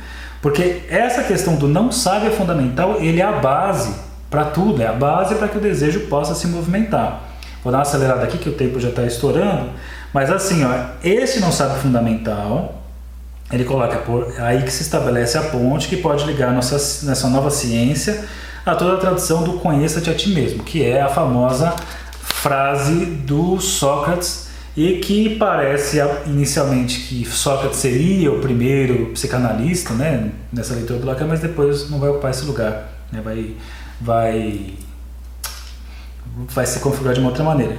Porque 0.41 0.83
essa 0.89 1.23
questão 1.23 1.55
do 1.55 1.69
não 1.69 1.93
sabe 1.93 2.27
é 2.27 2.31
fundamental, 2.31 2.97
ele 3.01 3.21
é 3.21 3.25
a 3.25 3.33
base 3.33 3.95
para 4.29 4.47
tudo, 4.47 4.83
é 4.83 4.89
a 4.89 4.93
base 4.93 5.37
para 5.37 5.47
que 5.47 5.59
o 5.59 5.61
desejo 5.61 6.01
possa 6.09 6.35
se 6.35 6.49
movimentar. 6.49 7.23
Vou 7.63 7.71
dar 7.71 7.79
uma 7.79 7.83
acelerada 7.83 8.25
aqui 8.25 8.39
que 8.39 8.49
o 8.49 8.53
tempo 8.53 8.81
já 8.81 8.89
está 8.89 9.05
estourando, 9.05 9.71
mas 10.13 10.29
assim, 10.29 10.65
ó, 10.65 10.71
esse 11.05 11.39
não 11.39 11.53
sabe 11.53 11.79
fundamental, 11.79 12.83
ele 13.53 13.65
coloca 13.65 13.99
por 13.99 14.35
aí 14.41 14.63
que 14.63 14.73
se 14.73 14.83
estabelece 14.83 15.39
a 15.39 15.43
ponte 15.43 15.87
que 15.87 15.99
pode 15.99 16.25
ligar 16.25 16.53
nossa, 16.53 16.75
nessa 17.07 17.29
nova 17.29 17.51
ciência 17.51 18.25
a 18.67 18.75
toda 18.75 18.95
a 18.95 18.97
tradição 18.97 19.45
do 19.45 19.55
conheça-te 19.55 20.11
a 20.11 20.15
ti 20.15 20.31
mesmo, 20.31 20.65
que 20.65 20.85
é 20.85 21.01
a 21.01 21.09
famosa 21.09 21.75
frase 22.43 23.07
do 23.07 23.61
Sócrates 23.61 24.49
e 24.77 24.95
que 24.95 25.37
parece 25.37 25.99
inicialmente 26.27 27.01
que 27.03 27.25
Sócrates 27.25 27.79
seria 27.79 28.33
o 28.33 28.41
primeiro 28.41 29.07
psicanalista, 29.13 29.95
né, 29.95 30.33
nessa 30.53 30.75
leitura 30.75 30.99
do 30.99 31.07
Lacan, 31.07 31.27
mas 31.27 31.39
depois 31.39 31.89
não 31.89 32.01
vai 32.01 32.09
ocupar 32.09 32.33
esse 32.33 32.45
lugar, 32.45 32.89
né, 33.13 33.21
vai 33.23 33.55
vai 34.01 34.75
vai 36.49 36.67
se 36.67 36.81
configurar 36.81 37.15
de 37.15 37.21
uma 37.21 37.29
outra 37.29 37.45
maneira. 37.45 37.79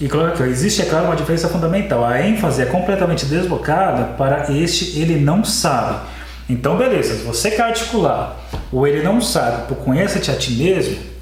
E 0.00 0.08
coloca 0.08 0.32
aqui, 0.32 0.42
existe, 0.44 0.82
é 0.82 0.84
claro, 0.84 1.06
uma 1.06 1.16
diferença 1.16 1.48
fundamental. 1.48 2.04
A 2.04 2.20
ênfase 2.20 2.62
é 2.62 2.66
completamente 2.66 3.24
deslocada 3.26 4.04
para 4.16 4.52
este 4.52 5.00
ele 5.00 5.18
não 5.18 5.44
sabe. 5.44 6.00
Então, 6.48 6.76
beleza, 6.76 7.14
se 7.16 7.22
você 7.22 7.50
quer 7.50 7.62
articular 7.62 8.36
o 8.70 8.86
ele 8.86 9.02
não 9.02 9.20
sabe 9.20 9.66
por 9.66 9.76
conheça-te 9.78 10.30
a 10.30 10.36
ti 10.36 10.52
mesmo, 10.52 11.13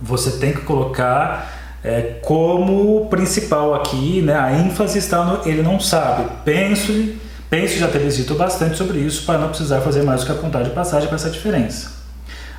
você 0.00 0.32
tem 0.32 0.52
que 0.52 0.60
colocar 0.62 1.78
é, 1.82 2.18
como 2.22 3.06
principal 3.08 3.74
aqui, 3.74 4.22
né, 4.22 4.34
a 4.34 4.52
ênfase 4.52 4.98
está 4.98 5.24
no 5.24 5.48
ele 5.48 5.62
não 5.62 5.80
sabe. 5.80 6.30
Penso, 6.44 6.92
penso 7.48 7.78
já 7.78 7.88
ter 7.88 8.06
dito 8.08 8.34
bastante 8.34 8.76
sobre 8.76 8.98
isso 8.98 9.24
para 9.24 9.38
não 9.38 9.48
precisar 9.48 9.80
fazer 9.80 10.02
mais 10.02 10.20
do 10.20 10.26
que 10.26 10.32
apontar 10.32 10.62
de 10.62 10.70
passagem 10.70 11.08
para 11.08 11.16
essa 11.16 11.30
diferença. 11.30 12.00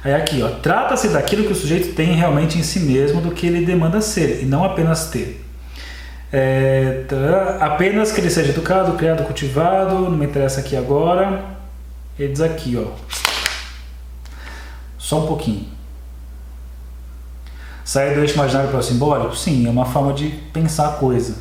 Aí 0.04 0.14
aqui, 0.16 0.42
ó, 0.42 0.50
trata-se 0.50 1.10
daquilo 1.10 1.46
que 1.46 1.54
o 1.54 1.56
sujeito 1.56 1.94
tem 1.94 2.16
realmente 2.16 2.58
em 2.58 2.64
si 2.64 2.80
mesmo 2.80 3.22
do 3.22 3.32
que 3.32 3.46
ele 3.46 3.66
demanda 3.66 4.02
ser 4.02 4.42
e 4.42 4.46
não 4.46 4.64
apenas 4.64 5.10
ter. 5.10 5.46
É, 6.34 7.04
tá, 7.08 7.58
apenas 7.60 8.12
que 8.12 8.22
ele 8.22 8.30
seja 8.30 8.50
educado, 8.50 8.94
criado, 8.94 9.24
cultivado, 9.24 10.00
não 10.00 10.12
me 10.12 10.26
interessa 10.26 10.62
aqui 10.62 10.76
agora. 10.76 11.44
Ele 12.18 12.32
diz 12.32 12.42
aqui, 12.42 12.78
ó. 12.78 12.92
Só 14.98 15.24
um 15.24 15.28
pouquinho. 15.28 15.81
Sair 17.92 18.14
do 18.14 18.22
eixo 18.22 18.36
imaginário 18.36 18.70
para 18.70 18.80
o 18.80 18.82
simbólico? 18.82 19.36
Sim, 19.36 19.68
é 19.68 19.70
uma 19.70 19.84
forma 19.84 20.14
de 20.14 20.30
pensar 20.54 20.88
a 20.88 20.92
coisa. 20.94 21.36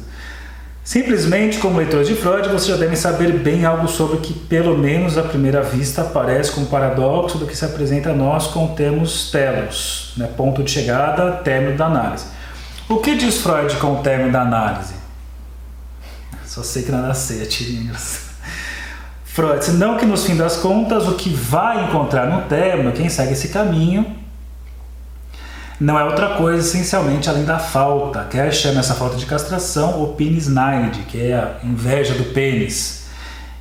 Simplesmente, 0.82 1.58
como 1.58 1.78
leitores 1.78 2.08
de 2.08 2.16
Freud, 2.16 2.48
vocês 2.48 2.66
já 2.66 2.76
devem 2.76 2.96
saber 2.96 3.34
bem 3.34 3.64
algo 3.64 3.86
sobre 3.86 4.16
o 4.16 4.20
que, 4.20 4.34
pelo 4.34 4.76
menos 4.76 5.16
à 5.16 5.22
primeira 5.22 5.62
vista, 5.62 6.02
parece 6.02 6.50
como 6.50 6.66
um 6.66 6.68
paradoxo 6.68 7.38
do 7.38 7.46
que 7.46 7.56
se 7.56 7.64
apresenta 7.64 8.10
a 8.10 8.12
nós 8.12 8.48
com 8.48 8.66
termos 8.74 9.30
telos, 9.30 10.12
né? 10.16 10.28
ponto 10.36 10.64
de 10.64 10.72
chegada, 10.72 11.34
término 11.34 11.76
da 11.76 11.86
análise. 11.86 12.24
O 12.88 12.96
que 12.96 13.14
diz 13.14 13.38
Freud 13.38 13.72
com 13.76 14.00
o 14.00 14.02
término 14.02 14.32
da 14.32 14.42
análise? 14.42 14.94
Só 16.44 16.64
sei 16.64 16.82
que 16.82 16.90
nada 16.90 17.14
sei, 17.14 17.46
tirinhas. 17.46 18.22
Freud, 19.22 19.64
senão 19.64 19.96
que 19.96 20.04
nos 20.04 20.26
fim 20.26 20.36
das 20.36 20.56
contas 20.56 21.06
o 21.06 21.14
que 21.14 21.32
vai 21.32 21.84
encontrar 21.84 22.26
no 22.26 22.48
término, 22.48 22.90
quem 22.90 23.08
segue 23.08 23.34
esse 23.34 23.50
caminho, 23.50 24.18
não 25.80 25.98
é 25.98 26.04
outra 26.04 26.34
coisa 26.36 26.60
essencialmente 26.60 27.30
além 27.30 27.44
da 27.44 27.58
falta. 27.58 28.26
Quer 28.30 28.52
chama 28.52 28.80
essa 28.80 28.94
falta 28.94 29.16
de 29.16 29.24
castração 29.24 30.02
o 30.02 30.08
penis 30.08 30.46
nide, 30.46 31.00
que 31.08 31.18
é 31.18 31.34
a 31.34 31.54
inveja 31.64 32.12
do 32.12 32.24
pênis. 32.24 33.06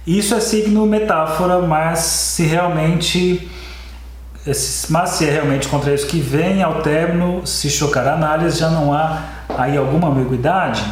Isso 0.06 0.36
é 0.36 0.40
signo 0.42 0.86
metáfora, 0.86 1.60
mas 1.62 2.00
se 2.00 2.44
realmente 2.44 3.50
mas 4.90 5.12
se 5.12 5.28
é 5.28 5.32
realmente 5.32 5.68
contra 5.68 5.94
isso 5.94 6.08
que 6.08 6.20
vem 6.20 6.64
ao 6.64 6.82
término, 6.82 7.46
se 7.46 7.70
chocar 7.70 8.08
a 8.08 8.14
análise, 8.14 8.60
já 8.60 8.70
não 8.70 8.92
há 8.92 9.22
aí 9.58 9.78
alguma 9.78 10.10
ambiguidade? 10.10 10.84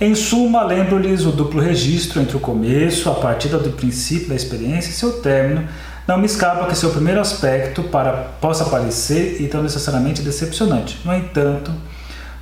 Em 0.00 0.14
suma, 0.14 0.62
lembro-lhes 0.64 1.24
o 1.26 1.32
duplo 1.32 1.60
registro 1.60 2.20
entre 2.20 2.36
o 2.36 2.40
começo, 2.40 3.10
a 3.10 3.14
partida 3.14 3.58
do 3.58 3.70
princípio 3.70 4.30
da 4.30 4.34
experiência 4.34 4.90
e 4.90 4.94
seu 4.94 5.20
término, 5.20 5.68
não 6.06 6.18
me 6.18 6.26
escapa 6.26 6.66
que 6.66 6.76
seu 6.76 6.90
primeiro 6.90 7.20
aspecto 7.20 7.84
para, 7.84 8.12
possa 8.40 8.64
parecer 8.64 9.40
e 9.40 9.48
tão 9.48 9.62
necessariamente 9.62 10.22
decepcionante. 10.22 11.00
No 11.04 11.14
entanto, 11.14 11.72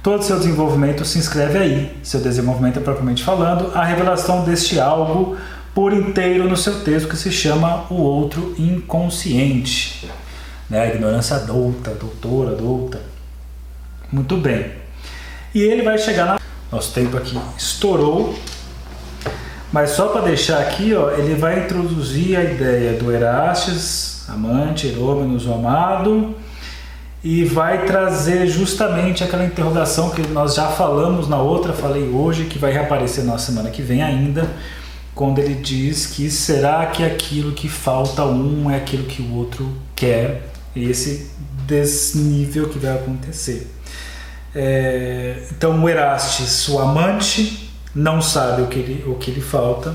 todo 0.02 0.22
seu 0.22 0.38
desenvolvimento 0.38 1.04
se 1.04 1.18
inscreve 1.18 1.58
aí, 1.58 1.98
seu 2.02 2.20
desenvolvimento 2.20 2.78
é 2.78 2.82
propriamente 2.82 3.22
falando, 3.22 3.70
a 3.74 3.84
revelação 3.84 4.44
deste 4.44 4.80
algo 4.80 5.36
por 5.74 5.92
inteiro 5.92 6.48
no 6.48 6.56
seu 6.56 6.82
texto 6.82 7.08
que 7.08 7.16
se 7.16 7.30
chama 7.30 7.84
O 7.90 7.94
Outro 7.94 8.54
Inconsciente. 8.58 10.10
Né? 10.68 10.80
A 10.80 10.88
ignorância 10.88 11.36
adulta, 11.36 11.90
doutora, 11.90 12.52
adulta. 12.52 13.00
Muito 14.10 14.36
bem. 14.36 14.72
E 15.54 15.60
ele 15.60 15.82
vai 15.82 15.98
chegar 15.98 16.26
na. 16.26 16.40
Nosso 16.72 16.92
tempo 16.92 17.16
aqui 17.16 17.38
estourou, 17.58 18.34
mas 19.72 19.90
só 19.90 20.08
para 20.08 20.22
deixar 20.22 20.60
aqui, 20.60 20.94
ó, 20.94 21.10
ele 21.12 21.34
vai 21.34 21.64
introduzir 21.64 22.36
a 22.36 22.42
ideia 22.42 22.98
do 22.98 23.12
Erastes, 23.12 24.24
amante, 24.28 24.88
Herômenos, 24.88 25.46
o 25.46 25.52
amado, 25.52 26.34
e 27.22 27.44
vai 27.44 27.84
trazer 27.84 28.46
justamente 28.46 29.22
aquela 29.22 29.44
interrogação 29.44 30.10
que 30.10 30.22
nós 30.28 30.54
já 30.54 30.68
falamos 30.68 31.28
na 31.28 31.40
outra, 31.40 31.72
falei 31.72 32.08
hoje, 32.08 32.46
que 32.46 32.58
vai 32.58 32.72
reaparecer 32.72 33.24
na 33.24 33.38
semana 33.38 33.70
que 33.70 33.82
vem 33.82 34.02
ainda, 34.02 34.48
quando 35.14 35.38
ele 35.38 35.54
diz 35.54 36.06
que 36.06 36.30
será 36.30 36.86
que 36.86 37.04
aquilo 37.04 37.52
que 37.52 37.68
falta 37.68 38.24
um 38.24 38.70
é 38.70 38.76
aquilo 38.76 39.04
que 39.04 39.22
o 39.22 39.34
outro 39.34 39.70
quer, 39.94 40.48
esse 40.74 41.30
desnível 41.66 42.68
que 42.68 42.78
vai 42.78 42.94
acontecer. 42.94 43.70
É, 44.54 45.44
então, 45.50 45.84
o 45.84 45.88
Erastes, 45.88 46.68
o 46.68 46.78
amante, 46.78 47.69
não 47.94 48.20
sabe 48.22 48.62
o 48.62 48.66
que 48.66 48.80
lhe, 48.80 49.04
o 49.06 49.14
que 49.16 49.30
lhe 49.30 49.40
falta, 49.40 49.94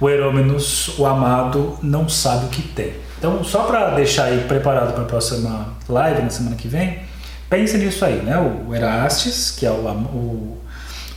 o 0.00 0.08
Herômenos, 0.08 0.98
o 0.98 1.06
amado, 1.06 1.76
não 1.82 2.08
sabe 2.08 2.46
o 2.46 2.48
que 2.48 2.62
tem. 2.62 2.94
Então, 3.18 3.42
só 3.42 3.64
para 3.64 3.94
deixar 3.94 4.24
aí 4.24 4.44
preparado 4.46 4.92
para 4.92 5.02
a 5.02 5.06
próxima 5.06 5.74
live, 5.88 6.22
na 6.22 6.30
semana 6.30 6.54
que 6.54 6.68
vem, 6.68 7.00
pense 7.50 7.76
nisso 7.76 8.04
aí, 8.04 8.22
né? 8.22 8.38
O 8.38 8.74
Erastes, 8.74 9.50
que 9.50 9.66
é 9.66 9.70
o, 9.70 9.74
o, 9.74 10.58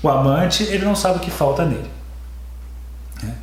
o 0.02 0.10
amante, 0.10 0.64
ele 0.64 0.84
não 0.84 0.96
sabe 0.96 1.18
o 1.18 1.20
que 1.20 1.30
falta 1.30 1.64
nele. 1.64 1.90
Né? 3.22 3.36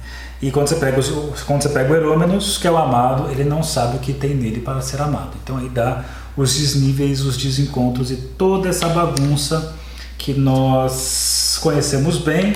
E 0.43 0.51
quando 0.51 0.69
você, 0.69 0.75
pega 0.77 0.99
os, 0.99 1.09
quando 1.43 1.63
você 1.63 1.69
pega 1.69 1.93
o 1.93 1.97
Herômenos, 1.97 2.59
que 2.59 2.67
é 2.67 2.71
o 2.71 2.77
amado, 2.77 3.31
ele 3.31 3.45
não 3.45 3.63
sabe 3.63 3.97
o 3.97 4.01
que 4.01 4.13
tem 4.13 4.35
nele 4.35 4.61
para 4.61 4.81
ser 4.81 5.01
amado. 5.01 5.31
Então 5.43 5.57
aí 5.57 5.69
dá 5.69 6.05
os 6.37 6.57
desníveis, 6.57 7.21
os 7.21 7.37
desencontros 7.37 8.11
e 8.11 8.17
toda 8.17 8.69
essa 8.69 8.89
bagunça 8.89 9.75
que 10.17 10.35
nós 10.35 11.48
conhecemos 11.59 12.19
bem. 12.19 12.55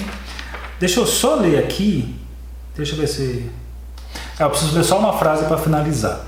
Deixa 0.78 1.00
eu 1.00 1.06
só 1.06 1.36
ler 1.36 1.58
aqui. 1.58 2.14
Deixa 2.76 2.94
eu 2.94 2.98
ver 2.98 3.06
se. 3.06 3.50
Ah, 4.38 4.44
eu 4.44 4.50
preciso 4.50 4.74
ler 4.74 4.84
só 4.84 4.98
uma 4.98 5.12
frase 5.12 5.44
para 5.44 5.58
finalizar. 5.58 6.20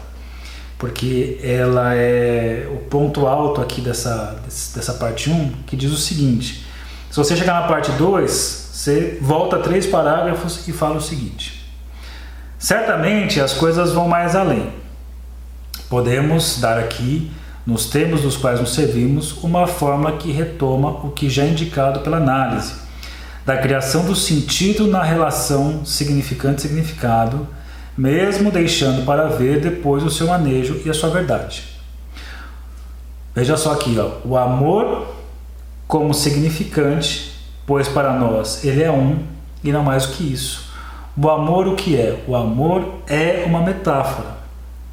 Porque 0.79 1.41
ela 1.43 1.95
é 1.95 2.68
o 2.70 2.77
ponto 2.89 3.27
alto 3.27 3.61
aqui 3.61 3.81
dessa, 3.81 4.43
dessa 4.75 4.95
parte 4.95 5.31
1, 5.31 5.53
que 5.66 5.77
diz 5.77 5.93
o 5.93 5.97
seguinte: 5.97 6.66
se 7.11 7.16
você 7.16 7.37
chegar 7.37 7.61
na 7.61 7.68
parte 7.68 7.93
2, 7.93 8.31
você 8.72 9.18
volta 9.20 9.59
três 9.61 9.87
parágrafos 9.87 10.66
e 10.68 10.72
fala 10.72 10.97
o 10.97 11.01
seguinte: 11.01 11.64
Certamente 12.59 13.41
as 13.41 13.53
coisas 13.55 13.93
vão 13.93 14.09
mais 14.09 14.35
além. 14.35 14.72
Podemos 15.89 16.59
dar 16.61 16.79
aqui 16.79 17.31
nos 17.67 17.87
termos 17.87 18.23
dos 18.23 18.37
quais 18.37 18.61
nos 18.61 18.75
servimos, 18.75 19.43
uma 19.43 19.67
fórmula 19.67 20.12
que 20.12 20.31
retoma 20.31 20.91
o 21.05 21.11
que 21.11 21.31
já 21.31 21.45
é 21.45 21.49
indicado 21.49 22.01
pela 22.01 22.19
análise, 22.19 22.75
da 23.47 23.57
criação 23.57 24.05
do 24.05 24.15
sentido 24.15 24.87
na 24.87 25.03
relação 25.03 25.85
significante-significado, 25.85 27.47
mesmo 27.97 28.51
deixando 28.51 29.05
para 29.05 29.29
ver 29.29 29.61
depois 29.61 30.03
o 30.03 30.11
seu 30.11 30.27
manejo 30.27 30.81
e 30.85 30.91
a 30.91 30.95
sua 30.95 31.11
verdade. 31.11 31.65
Veja 33.35 33.57
só 33.57 33.73
aqui, 33.73 33.97
ó, 33.99 34.27
o 34.27 34.37
amor 34.37 35.15
como 35.87 36.15
significante, 36.15 37.33
pois 37.67 37.89
para 37.89 38.12
nós 38.12 38.65
ele 38.65 38.83
é 38.83 38.91
um 38.91 39.19
e 39.62 39.73
não 39.73 39.83
mais 39.83 40.07
do 40.07 40.12
que 40.12 40.25
isso. 40.25 40.73
O 41.17 41.31
amor 41.31 41.69
o 41.69 41.77
que 41.77 41.97
é? 41.97 42.23
O 42.27 42.35
amor 42.35 43.01
é 43.07 43.45
uma 43.47 43.61
metáfora. 43.61 44.43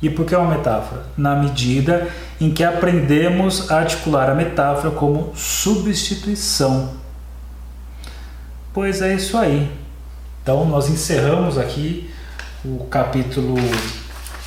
E 0.01 0.09
por 0.09 0.25
que 0.25 0.33
é 0.33 0.37
uma 0.37 0.55
metáfora? 0.55 1.03
Na 1.15 1.35
medida 1.35 2.07
em 2.39 2.51
que 2.51 2.63
aprendemos 2.63 3.69
a 3.69 3.77
articular 3.77 4.29
a 4.29 4.35
metáfora 4.35 4.89
como 4.89 5.31
substituição. 5.35 6.93
Pois 8.73 9.01
é 9.01 9.13
isso 9.13 9.37
aí. 9.37 9.69
Então 10.41 10.65
nós 10.65 10.89
encerramos 10.89 11.57
aqui 11.57 12.09
o 12.65 12.85
capítulo 12.85 13.55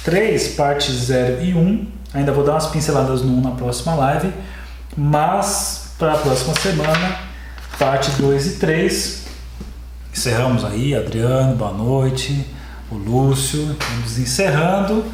3, 0.03 0.49
partes 0.55 0.93
0 0.93 1.45
e 1.45 1.55
1. 1.55 1.87
Ainda 2.15 2.33
vou 2.33 2.45
dar 2.45 2.53
umas 2.53 2.67
pinceladas 2.67 3.23
no 3.23 3.33
1 3.39 3.41
na 3.41 3.51
próxima 3.53 3.95
live, 3.95 4.33
mas 4.97 5.95
para 5.99 6.15
a 6.15 6.19
próxima 6.19 6.55
semana, 6.55 7.19
parte 7.79 8.11
2 8.13 8.47
e 8.47 8.51
3. 8.59 9.25
Encerramos 10.13 10.65
aí, 10.65 10.95
Adriano, 10.95 11.57
boa 11.57 11.73
noite, 11.73 12.47
o 12.91 12.97
Lúcio, 12.97 13.77
vamos 13.91 14.19
encerrando. 14.19 15.05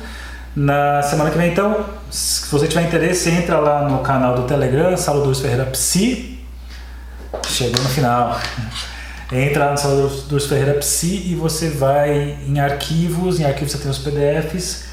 Na 0.55 1.01
semana 1.03 1.31
que 1.31 1.39
vem, 1.39 1.53
então, 1.53 1.85
se 2.11 2.51
você 2.51 2.67
tiver 2.67 2.83
interesse, 2.83 3.31
entra 3.31 3.59
lá 3.61 3.89
no 3.89 3.99
canal 3.99 4.35
do 4.35 4.43
Telegram, 4.43 4.97
Saulo 4.97 5.23
Dores 5.23 5.39
Ferreira 5.39 5.65
Psi. 5.67 6.41
Chegou 7.47 7.81
no 7.81 7.89
final. 7.89 8.37
Entra 9.31 9.67
lá 9.67 9.71
no 9.73 9.79
Saulo 9.79 10.09
Dores 10.29 10.47
Ferreira 10.47 10.75
Psi 10.75 11.31
e 11.31 11.35
você 11.37 11.71
vai 11.71 12.37
em 12.49 12.59
arquivos, 12.59 13.39
em 13.39 13.45
arquivos 13.45 13.73
você 13.73 13.79
tem 13.79 13.91
os 13.91 13.99
PDFs, 13.99 14.87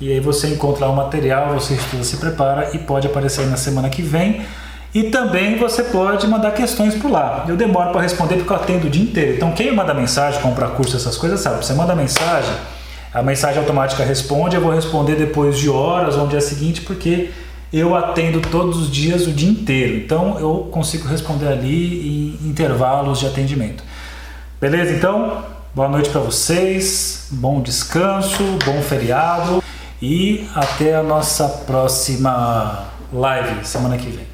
e 0.00 0.10
aí 0.10 0.18
você 0.18 0.48
encontra 0.48 0.88
o 0.88 0.96
material, 0.96 1.52
você 1.52 1.74
estuda, 1.74 2.02
se 2.02 2.16
prepara 2.16 2.70
e 2.72 2.78
pode 2.78 3.06
aparecer 3.06 3.46
na 3.46 3.58
semana 3.58 3.90
que 3.90 4.00
vem. 4.00 4.46
E 4.94 5.04
também 5.04 5.58
você 5.58 5.84
pode 5.84 6.26
mandar 6.26 6.52
questões 6.52 6.94
por 6.94 7.10
lá. 7.10 7.44
Eu 7.46 7.56
demoro 7.56 7.92
para 7.92 8.00
responder 8.00 8.36
porque 8.36 8.52
eu 8.52 8.56
atendo 8.56 8.86
o 8.86 8.90
dia 8.90 9.02
inteiro. 9.02 9.36
Então, 9.36 9.52
quem 9.52 9.74
manda 9.74 9.92
mensagem, 9.92 10.40
compra 10.40 10.68
curso, 10.68 10.96
essas 10.96 11.16
coisas, 11.16 11.40
sabe? 11.40 11.64
Você 11.64 11.74
manda 11.74 11.94
mensagem 11.94 12.52
a 13.12 13.22
mensagem 13.22 13.58
automática 13.58 14.04
responde, 14.04 14.56
eu 14.56 14.62
vou 14.62 14.72
responder 14.72 15.16
depois 15.16 15.58
de 15.58 15.68
horas 15.68 16.16
ou 16.16 16.24
no 16.24 16.28
dia 16.28 16.40
seguinte, 16.40 16.80
porque 16.80 17.30
eu 17.72 17.94
atendo 17.94 18.40
todos 18.40 18.78
os 18.78 18.90
dias 18.90 19.26
o 19.26 19.32
dia 19.32 19.50
inteiro. 19.50 19.96
Então 19.96 20.38
eu 20.38 20.68
consigo 20.70 21.06
responder 21.06 21.48
ali 21.48 22.38
em 22.40 22.48
intervalos 22.48 23.18
de 23.18 23.26
atendimento. 23.26 23.82
Beleza? 24.60 24.92
Então, 24.92 25.44
boa 25.74 25.88
noite 25.88 26.08
para 26.08 26.20
vocês, 26.20 27.28
bom 27.30 27.60
descanso, 27.60 28.42
bom 28.64 28.80
feriado 28.80 29.62
e 30.00 30.46
até 30.54 30.94
a 30.94 31.02
nossa 31.02 31.48
próxima 31.48 32.88
live 33.12 33.66
semana 33.66 33.98
que 33.98 34.08
vem. 34.08 34.31